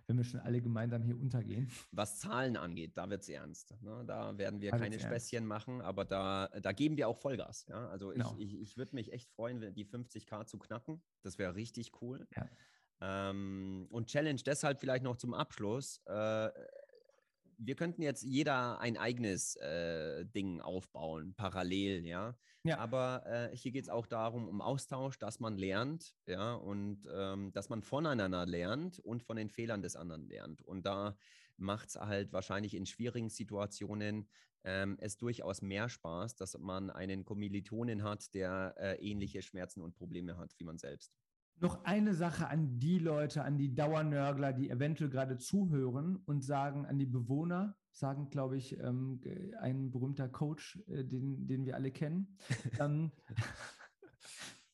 wenn 0.07 0.17
wir 0.17 0.23
schon 0.23 0.39
alle 0.39 0.63
gemeinsam 0.63 1.03
hier 1.03 1.19
untergehen. 1.19 1.69
Was 1.91 2.21
Zahlen 2.21 2.57
angeht, 2.57 2.97
da 2.97 3.11
wird 3.11 3.23
es 3.23 3.29
ernst. 3.29 3.75
Ne? 3.83 4.05
Da 4.07 4.39
werden 4.39 4.61
wir 4.61 4.71
da 4.71 4.79
keine 4.79 5.01
Späßchen 5.01 5.45
machen, 5.45 5.81
aber 5.81 6.05
da, 6.05 6.47
da 6.63 6.71
geben 6.71 6.97
wir 6.99 7.09
auch 7.09 7.17
Vollgas. 7.17 7.67
Ja? 7.67 7.89
Also 7.89 8.11
genau. 8.11 8.37
ich, 8.39 8.55
ich, 8.55 8.61
ich 8.61 8.77
würde 8.77 8.95
mich 8.95 9.13
echt 9.13 9.29
freuen, 9.33 9.75
die 9.75 9.85
50k 9.85 10.47
zu 10.47 10.61
knacken. 10.61 11.03
Das 11.23 11.39
wäre 11.39 11.57
richtig 11.57 11.91
cool. 12.01 12.29
Ja. 12.37 12.49
Ähm, 13.01 13.89
und 13.91 14.07
Challenge 14.07 14.41
deshalb 14.47 14.79
vielleicht 14.79 15.03
noch 15.03 15.17
zum 15.17 15.35
Abschluss. 15.35 16.01
Äh, 16.07 16.49
wir 17.63 17.75
könnten 17.77 18.03
jetzt 18.03 18.23
jeder 18.23 18.81
ein 18.81 18.97
eigenes 18.97 19.57
äh, 19.57 20.25
Ding 20.25 20.61
aufbauen, 20.61 21.35
parallel, 21.35 22.07
ja. 22.07 22.35
ja. 22.65 22.79
Aber 22.79 23.23
äh, 23.27 23.55
hier 23.57 23.71
geht 23.71 23.85
es 23.85 23.91
auch 23.91 24.07
darum, 24.07 24.49
um 24.49 24.63
Austausch, 24.63 25.19
dass 25.19 25.41
man 25.41 25.59
lernt, 25.59 26.15
ja, 26.27 26.55
und 26.55 27.07
ähm, 27.13 27.53
dass 27.53 27.69
man 27.69 27.83
voneinander 27.83 28.47
lernt 28.47 28.99
und 29.01 29.23
von 29.23 29.37
den 29.37 29.51
Fehlern 29.51 29.83
des 29.83 29.95
anderen 29.95 30.27
lernt. 30.27 30.63
Und 30.63 30.87
da 30.87 31.17
macht 31.59 31.91
es 31.91 31.97
halt 31.97 32.33
wahrscheinlich 32.33 32.75
in 32.75 32.87
schwierigen 32.87 33.29
Situationen 33.29 34.27
ähm, 34.65 34.97
es 35.01 35.19
durchaus 35.19 35.61
mehr 35.63 35.89
Spaß, 35.89 36.37
dass 36.37 36.59
man 36.59 36.91
einen 36.91 37.25
Kommilitonen 37.25 38.03
hat, 38.03 38.33
der 38.35 38.75
äh, 38.79 38.95
ähnliche 38.97 39.43
Schmerzen 39.43 39.83
und 39.83 39.95
Probleme 39.95 40.39
hat 40.39 40.55
wie 40.59 40.65
man 40.65 40.79
selbst. 40.79 41.13
Noch 41.61 41.85
eine 41.85 42.15
Sache 42.15 42.49
an 42.49 42.79
die 42.79 42.99
Leute, 42.99 43.45
an 43.45 43.59
die 43.59 43.75
Dauernörgler, 43.75 44.53
die 44.53 44.71
eventuell 44.71 45.11
gerade 45.11 45.37
zuhören 45.39 46.17
und 46.25 46.43
sagen, 46.43 46.87
an 46.87 46.99
die 46.99 47.07
Bewohner, 47.07 47.77
sagen, 47.93 48.31
glaube 48.31 48.57
ich, 48.57 48.79
ähm, 48.81 49.21
ein 49.61 49.91
berühmter 49.91 50.29
Coach, 50.29 50.79
äh, 50.89 51.05
den, 51.05 51.47
den 51.47 51.67
wir 51.67 51.77
alle 51.77 51.91
kennen. 51.91 52.37
Dann 52.79 53.13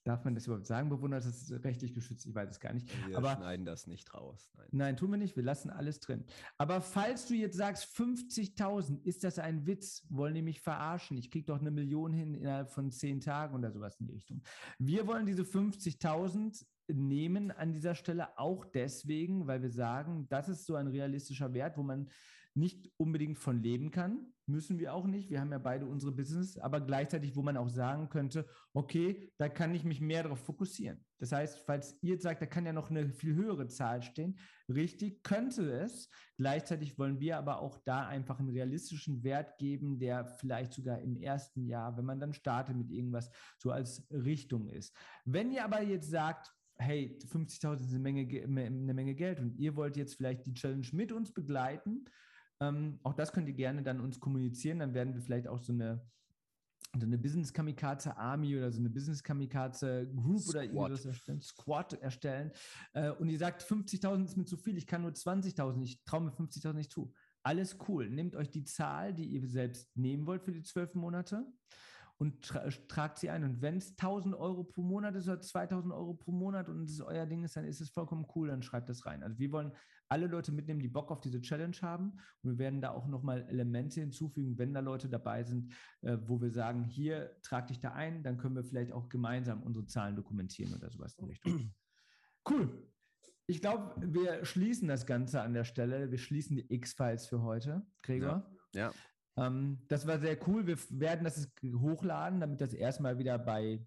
Darf 0.07 0.25
man 0.25 0.37
das 0.37 0.47
überhaupt 0.47 0.67
sagen? 0.67 0.89
Bewundert, 0.89 1.25
das 1.25 1.51
ist 1.51 1.65
rechtlich 1.65 1.93
geschützt, 1.93 2.27
ich 2.27 2.35
weiß 2.35 2.49
es 2.49 2.61
gar 2.61 2.73
nicht. 2.73 2.89
Wir 3.09 3.19
Aber, 3.19 3.35
schneiden 3.35 3.67
das 3.67 3.89
nicht 3.89 4.15
raus. 4.15 4.53
Nein. 4.57 4.69
nein, 4.71 4.97
tun 4.97 5.11
wir 5.11 5.17
nicht, 5.17 5.35
wir 5.35 5.43
lassen 5.43 5.69
alles 5.69 5.99
drin. 5.99 6.25
Aber 6.59 6.81
falls 6.81 7.27
du 7.27 7.35
jetzt 7.35 7.57
sagst, 7.57 7.87
50.000, 7.97 9.03
ist 9.03 9.25
das 9.25 9.41
ein 9.41 9.67
Witz? 9.67 10.07
Wollen 10.09 10.37
die 10.37 10.43
mich 10.43 10.61
verarschen? 10.61 11.17
Ich 11.17 11.29
kriege 11.33 11.47
doch 11.47 11.59
eine 11.59 11.73
Million 11.73 12.13
hin 12.13 12.37
innerhalb 12.37 12.71
von 12.71 12.93
zehn 12.93 13.21
Tagen 13.21 13.57
oder 13.57 13.73
sowas 13.73 13.99
in 13.99 14.07
die 14.07 14.13
Richtung. 14.13 14.43
Wir 14.79 15.09
wollen 15.09 15.27
diese 15.27 15.43
50.000 15.43 16.65
nehmen 16.89 17.51
an 17.51 17.73
dieser 17.73 17.95
Stelle 17.95 18.39
auch 18.39 18.65
deswegen, 18.65 19.47
weil 19.47 19.63
wir 19.63 19.71
sagen, 19.71 20.27
das 20.29 20.49
ist 20.49 20.67
so 20.67 20.75
ein 20.75 20.87
realistischer 20.87 21.53
Wert, 21.55 21.77
wo 21.77 21.83
man 21.83 22.09
nicht 22.57 22.91
unbedingt 22.97 23.39
von 23.39 23.63
leben 23.63 23.91
kann, 23.91 24.33
müssen 24.47 24.79
wir 24.79 24.95
auch 24.95 25.07
nicht. 25.07 25.29
Wir 25.29 25.41
haben 25.41 25.53
ja 25.53 25.59
beide 25.59 25.85
unsere 25.85 26.13
Business, 26.13 26.57
aber 26.57 26.81
gleichzeitig, 26.81 27.37
wo 27.37 27.43
man 27.43 27.57
auch 27.57 27.69
sagen 27.69 28.09
könnte, 28.09 28.47
okay, 28.73 29.31
da 29.37 29.49
kann 29.49 29.75
ich 29.75 29.85
mich 29.85 30.01
mehr 30.01 30.23
darauf 30.23 30.39
fokussieren. 30.41 31.05
Das 31.19 31.33
heißt, 31.33 31.61
falls 31.67 31.99
ihr 32.03 32.19
sagt, 32.19 32.41
da 32.41 32.47
kann 32.47 32.65
ja 32.65 32.73
noch 32.73 32.91
eine 32.91 33.11
viel 33.11 33.35
höhere 33.35 33.67
Zahl 33.69 34.03
stehen, 34.03 34.39
richtig 34.69 35.23
könnte 35.23 35.71
es. 35.71 36.09
Gleichzeitig 36.39 36.99
wollen 36.99 37.21
wir 37.21 37.37
aber 37.37 37.61
auch 37.61 37.79
da 37.85 38.07
einfach 38.07 38.39
einen 38.39 38.51
realistischen 38.51 39.23
Wert 39.23 39.59
geben, 39.59 39.99
der 39.99 40.25
vielleicht 40.25 40.73
sogar 40.73 41.01
im 41.01 41.17
ersten 41.17 41.67
Jahr, 41.67 41.97
wenn 41.99 42.05
man 42.05 42.21
dann 42.21 42.33
startet 42.33 42.77
mit 42.77 42.91
irgendwas, 42.91 43.31
so 43.59 43.71
als 43.71 44.07
Richtung 44.11 44.69
ist. 44.69 44.97
Wenn 45.25 45.51
ihr 45.51 45.65
aber 45.65 45.83
jetzt 45.83 46.11
sagt, 46.11 46.56
hey, 46.79 47.19
50.000 47.31 47.81
ist 47.81 47.91
eine 47.91 47.99
Menge, 47.99 48.43
eine 48.45 48.95
Menge 48.95 49.15
Geld 49.15 49.41
und 49.41 49.57
ihr 49.59 49.77
wollt 49.77 49.97
jetzt 49.97 50.15
vielleicht 50.15 50.47
die 50.47 50.55
Challenge 50.55 50.87
mit 50.93 51.13
uns 51.13 51.33
begleiten, 51.33 52.05
ähm, 52.61 52.99
auch 53.03 53.15
das 53.15 53.33
könnt 53.33 53.49
ihr 53.49 53.55
gerne 53.55 53.83
dann 53.83 54.01
uns 54.01 54.19
kommunizieren. 54.19 54.79
Dann 54.79 54.95
werden 54.95 55.15
wir 55.15 55.23
vielleicht 55.23 55.49
auch 55.49 55.59
so 55.59 55.73
eine, 55.73 56.01
so 56.99 57.07
eine 57.07 57.19
Business 57.19 57.53
Kamikaze 57.53 58.17
Army 58.17 58.57
oder 58.57 58.73
so 58.73 58.81
eine 58.81 58.91
Business 58.91 59.23
Kamikaze 59.23 60.09
Group 60.15 60.41
Squad. 60.41 60.55
oder 60.55 60.65
irgendwas 60.65 61.05
erstellen, 61.05 61.41
Squad 61.41 61.93
erstellen. 61.95 62.53
Äh, 62.95 63.11
und 63.11 63.29
ihr 63.29 63.39
sagt, 63.39 63.63
50.000 63.63 64.25
ist 64.25 64.37
mir 64.37 64.45
zu 64.45 64.57
viel, 64.57 64.77
ich 64.77 64.87
kann 64.87 65.03
nur 65.03 65.13
20.000, 65.13 65.83
ich 65.83 66.03
traue 66.05 66.23
mir 66.23 66.33
50.000 66.33 66.73
nicht 66.75 66.93
zu. 66.93 67.13
Alles 67.43 67.79
cool. 67.89 68.11
Nehmt 68.11 68.35
euch 68.35 68.51
die 68.51 68.65
Zahl, 68.65 69.15
die 69.15 69.27
ihr 69.27 69.47
selbst 69.47 69.95
nehmen 69.97 70.27
wollt 70.27 70.43
für 70.43 70.53
die 70.53 70.63
zwölf 70.63 70.95
Monate 70.95 71.47
und 72.19 72.43
tra 72.43 72.69
tragt 72.89 73.19
sie 73.19 73.31
ein. 73.31 73.45
Und 73.45 73.63
wenn 73.63 73.77
es 73.77 73.91
1000 73.91 74.35
Euro 74.35 74.65
pro 74.65 74.83
Monat 74.83 75.15
ist 75.17 75.29
oder 75.29 75.41
2000 75.41 75.93
Euro 75.93 76.15
pro 76.15 76.33
Monat 76.33 76.69
und 76.69 76.85
es 76.85 77.01
euer 77.01 77.27
Ding 77.27 77.45
ist, 77.45 77.57
dann 77.57 77.65
ist 77.65 77.81
es 77.81 77.91
vollkommen 77.91 78.27
cool, 78.35 78.49
dann 78.49 78.63
schreibt 78.63 78.89
das 78.89 79.05
rein. 79.07 79.23
Also 79.23 79.39
wir 79.39 79.53
wollen 79.53 79.73
alle 80.09 80.27
Leute 80.27 80.53
mitnehmen, 80.53 80.81
die 80.81 80.89
Bock 80.89 81.11
auf 81.11 81.21
diese 81.21 81.41
Challenge 81.41 81.77
haben. 81.83 82.13
Und 82.43 82.53
wir 82.53 82.59
werden 82.59 82.81
da 82.81 82.91
auch 82.91 83.07
nochmal 83.07 83.47
Elemente 83.49 84.01
hinzufügen, 84.01 84.57
wenn 84.59 84.73
da 84.73 84.81
Leute 84.81 85.09
dabei 85.09 85.43
sind, 85.45 85.75
äh, 86.03 86.17
wo 86.23 86.41
wir 86.41 86.51
sagen, 86.51 86.85
hier 86.85 87.37
trag 87.43 87.67
dich 87.67 87.81
da 87.81 87.93
ein, 87.93 88.23
dann 88.23 88.39
können 88.39 88.55
wir 88.55 88.65
vielleicht 88.65 88.93
auch 88.93 89.09
gemeinsam 89.09 89.63
unsere 89.63 89.87
Zahlen 89.87 90.17
dokumentieren 90.17 90.75
oder 90.75 90.91
sowas 90.91 91.15
in 91.19 91.27
Richtung. 91.27 91.75
Cool. 92.49 92.71
Ich 93.49 93.61
glaube, 93.61 93.93
wir 94.01 94.45
schließen 94.45 94.87
das 94.87 95.05
Ganze 95.05 95.41
an 95.41 95.53
der 95.53 95.65
Stelle. 95.65 96.13
Wir 96.13 96.19
schließen 96.19 96.55
die 96.55 96.73
X-Files 96.73 97.27
für 97.27 97.43
heute. 97.43 97.85
Gregor? 98.05 98.49
Ja. 98.73 98.83
ja. 98.83 98.93
Ähm, 99.39 99.79
das 99.89 100.07
war 100.07 100.19
sehr 100.19 100.39
cool. 100.49 100.67
Wir 100.67 100.79
werden 100.91 101.25
das 101.25 101.49
hochladen, 101.63 102.41
damit 102.41 102.61
das 102.61 102.73
erstmal 102.73 103.19
wieder 103.19 103.39
bei 103.39 103.87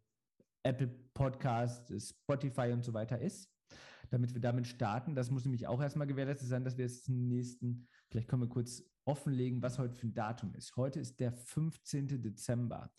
Apple 0.64 0.88
Podcast, 1.14 1.92
Spotify 2.02 2.72
und 2.72 2.84
so 2.84 2.94
weiter 2.94 3.20
ist, 3.20 3.50
damit 4.10 4.34
wir 4.34 4.42
damit 4.42 4.68
starten. 4.68 5.16
Das 5.16 5.32
muss 5.32 5.46
nämlich 5.46 5.68
auch 5.68 5.82
erstmal 5.82 6.08
gewährleistet 6.08 6.48
sein, 6.48 6.64
dass 6.64 6.78
wir 6.78 6.86
jetzt 6.86 7.08
den 7.08 7.28
nächsten, 7.28 7.88
vielleicht 8.10 8.28
können 8.28 8.44
wir 8.44 8.50
kurz 8.50 8.84
offenlegen, 9.06 9.62
was 9.62 9.80
heute 9.80 9.96
für 9.96 10.08
ein 10.08 10.14
Datum 10.14 10.54
ist. 10.56 10.76
Heute 10.76 11.00
ist 11.00 11.20
der 11.20 11.32
15. 11.32 12.22
Dezember. 12.22 12.92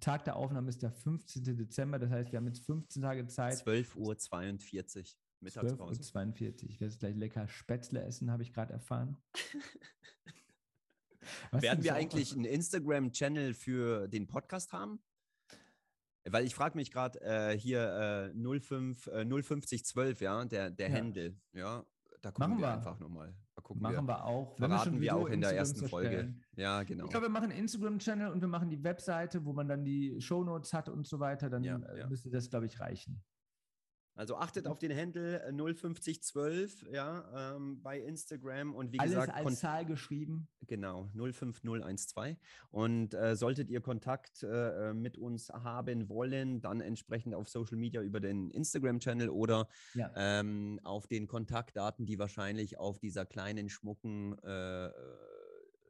Tag 0.00 0.24
der 0.24 0.36
Aufnahme 0.36 0.68
ist 0.68 0.82
der 0.82 0.90
15. 0.90 1.56
Dezember, 1.56 1.98
das 1.98 2.10
heißt, 2.10 2.32
wir 2.32 2.38
haben 2.38 2.46
jetzt 2.46 2.66
15 2.66 3.02
Tage 3.02 3.26
Zeit. 3.28 3.54
12.42 3.54 3.96
Uhr. 3.96 5.04
Mittagspause. 5.40 6.00
12.42 6.00 6.64
Uhr. 6.64 6.70
Ich 6.70 6.80
werde 6.80 6.92
jetzt 6.92 6.98
gleich 6.98 7.14
lecker 7.14 7.46
Spätzle 7.46 8.02
essen, 8.02 8.30
habe 8.30 8.42
ich 8.42 8.52
gerade 8.52 8.72
erfahren. 8.72 9.16
Was 11.50 11.62
Werden 11.62 11.84
wir 11.84 11.94
eigentlich 11.94 12.32
einen 12.32 12.44
Instagram-Channel 12.44 13.54
für 13.54 14.08
den 14.08 14.26
Podcast 14.26 14.72
haben? 14.72 15.00
Weil 16.24 16.44
ich 16.44 16.54
frage 16.54 16.76
mich 16.76 16.90
gerade 16.90 17.20
äh, 17.20 17.58
hier 17.58 18.32
äh, 18.34 18.60
05, 18.60 19.06
äh, 19.06 19.24
05012, 19.24 20.20
ja, 20.20 20.44
der, 20.44 20.70
der 20.70 20.88
ja. 20.90 20.94
Handle, 20.94 21.36
ja, 21.52 21.84
da 22.20 22.30
gucken 22.30 22.50
machen 22.50 22.60
wir, 22.60 22.66
wir 22.66 22.72
einfach 22.74 22.98
nochmal. 22.98 23.34
machen 23.74 23.94
wir, 23.94 24.02
wir 24.02 24.24
auch. 24.24 24.56
Verraten 24.56 24.94
wir, 24.94 25.00
wir 25.00 25.16
auch 25.16 25.26
in 25.26 25.40
der 25.40 25.56
ersten 25.56 25.88
Folge. 25.88 26.34
Ja, 26.56 26.82
genau. 26.82 27.04
Ich 27.04 27.10
glaube, 27.10 27.26
wir 27.26 27.30
machen 27.30 27.50
einen 27.50 27.60
Instagram-Channel 27.60 28.32
und 28.32 28.40
wir 28.40 28.48
machen 28.48 28.70
die 28.70 28.82
Webseite, 28.82 29.44
wo 29.44 29.52
man 29.52 29.68
dann 29.68 29.84
die 29.84 30.20
Shownotes 30.20 30.72
hat 30.72 30.88
und 30.88 31.06
so 31.06 31.20
weiter. 31.20 31.48
Dann 31.48 31.62
ja, 31.62 31.76
äh, 31.76 32.00
ja. 32.00 32.06
müsste 32.08 32.30
das, 32.30 32.50
glaube 32.50 32.66
ich, 32.66 32.80
reichen. 32.80 33.22
Also 34.18 34.34
achtet 34.36 34.66
auf 34.66 34.80
den 34.80 34.90
Handle 34.90 35.40
05012 35.52 36.86
ja, 36.92 37.54
ähm, 37.54 37.80
bei 37.80 38.00
Instagram 38.00 38.74
und 38.74 38.92
wie 38.92 38.98
Alles 38.98 39.14
gesagt. 39.14 39.32
als 39.32 39.60
Zahl 39.60 39.86
geschrieben. 39.86 40.48
Genau, 40.66 41.08
05012. 41.14 42.36
Und 42.72 43.14
äh, 43.14 43.36
solltet 43.36 43.70
ihr 43.70 43.80
Kontakt 43.80 44.42
äh, 44.42 44.92
mit 44.92 45.18
uns 45.18 45.50
haben 45.50 46.08
wollen, 46.08 46.60
dann 46.60 46.80
entsprechend 46.80 47.36
auf 47.36 47.48
Social 47.48 47.78
Media 47.78 48.02
über 48.02 48.18
den 48.18 48.50
Instagram-Channel 48.50 49.28
oder 49.28 49.68
ja. 49.94 50.10
ähm, 50.16 50.80
auf 50.82 51.06
den 51.06 51.28
Kontaktdaten, 51.28 52.04
die 52.04 52.18
wahrscheinlich 52.18 52.76
auf 52.76 52.98
dieser 52.98 53.24
kleinen, 53.24 53.68
schmucken 53.68 54.36
äh, 54.42 54.90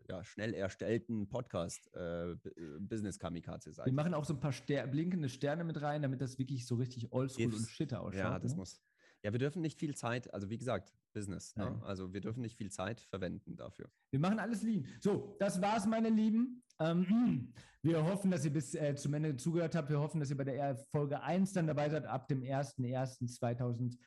ja, 0.08 0.24
schnell 0.24 0.54
erstellten 0.54 1.28
Podcast 1.28 1.90
äh, 1.94 2.30
äh 2.32 2.36
Business 2.80 3.18
Kamikaze 3.18 3.72
sein. 3.72 3.86
Wir 3.86 3.92
machen 3.92 4.14
auch 4.14 4.24
so 4.24 4.34
ein 4.34 4.40
paar 4.40 4.52
Ster 4.52 4.86
blinkende 4.86 5.28
Sterne 5.28 5.64
mit 5.64 5.80
rein, 5.80 6.02
damit 6.02 6.20
das 6.20 6.38
wirklich 6.38 6.66
so 6.66 6.76
richtig 6.76 7.12
oldschool 7.12 7.52
und 7.52 7.68
shit 7.68 7.92
ausschaut. 7.94 8.14
Ja, 8.14 8.38
das 8.38 8.52
ne? 8.52 8.58
muss. 8.58 8.80
Ja, 9.22 9.32
wir 9.32 9.38
dürfen 9.38 9.62
nicht 9.62 9.78
viel 9.78 9.96
Zeit, 9.96 10.32
also 10.32 10.48
wie 10.48 10.58
gesagt, 10.58 10.92
Business. 11.12 11.56
Ne? 11.56 11.80
Also 11.84 12.12
wir 12.12 12.20
dürfen 12.20 12.40
nicht 12.40 12.56
viel 12.56 12.70
Zeit 12.70 13.00
verwenden 13.00 13.56
dafür. 13.56 13.90
Wir 14.10 14.20
machen 14.20 14.38
alles 14.38 14.62
lean. 14.62 14.86
So, 15.00 15.36
das 15.40 15.60
war's, 15.60 15.86
meine 15.86 16.08
Lieben. 16.08 16.62
Ähm, 16.78 17.52
wir 17.82 18.04
hoffen, 18.04 18.30
dass 18.30 18.44
ihr 18.44 18.52
bis 18.52 18.74
äh, 18.74 18.94
zum 18.94 19.14
Ende 19.14 19.36
zugehört 19.36 19.74
habt. 19.74 19.90
Wir 19.90 19.98
hoffen, 19.98 20.20
dass 20.20 20.30
ihr 20.30 20.36
bei 20.36 20.44
der 20.44 20.76
Folge 20.92 21.20
1 21.20 21.52
dann 21.52 21.66
dabei 21.66 21.90
seid, 21.90 22.06
ab 22.06 22.28
dem 22.28 22.42
01.01.2022. 22.42 23.98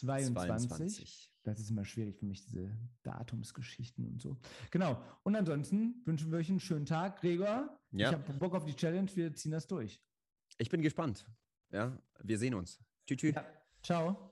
22. 0.00 1.29
Das 1.42 1.58
ist 1.58 1.70
immer 1.70 1.84
schwierig 1.84 2.16
für 2.18 2.26
mich, 2.26 2.44
diese 2.44 2.70
Datumsgeschichten 3.02 4.06
und 4.06 4.20
so. 4.20 4.36
Genau. 4.70 5.02
Und 5.22 5.36
ansonsten 5.36 6.02
wünschen 6.04 6.30
wir 6.30 6.38
euch 6.38 6.50
einen 6.50 6.60
schönen 6.60 6.86
Tag. 6.86 7.20
Gregor, 7.20 7.78
ja. 7.92 8.08
ich 8.08 8.14
habe 8.14 8.32
Bock 8.34 8.54
auf 8.54 8.64
die 8.64 8.74
Challenge. 8.74 9.10
Wir 9.14 9.32
ziehen 9.32 9.52
das 9.52 9.66
durch. 9.66 10.00
Ich 10.58 10.68
bin 10.68 10.82
gespannt. 10.82 11.26
Ja, 11.70 11.96
wir 12.22 12.38
sehen 12.38 12.54
uns. 12.54 12.78
Tschüss. 13.06 13.18
tschüss. 13.18 13.34
Ja. 13.34 13.44
Ciao. 13.82 14.29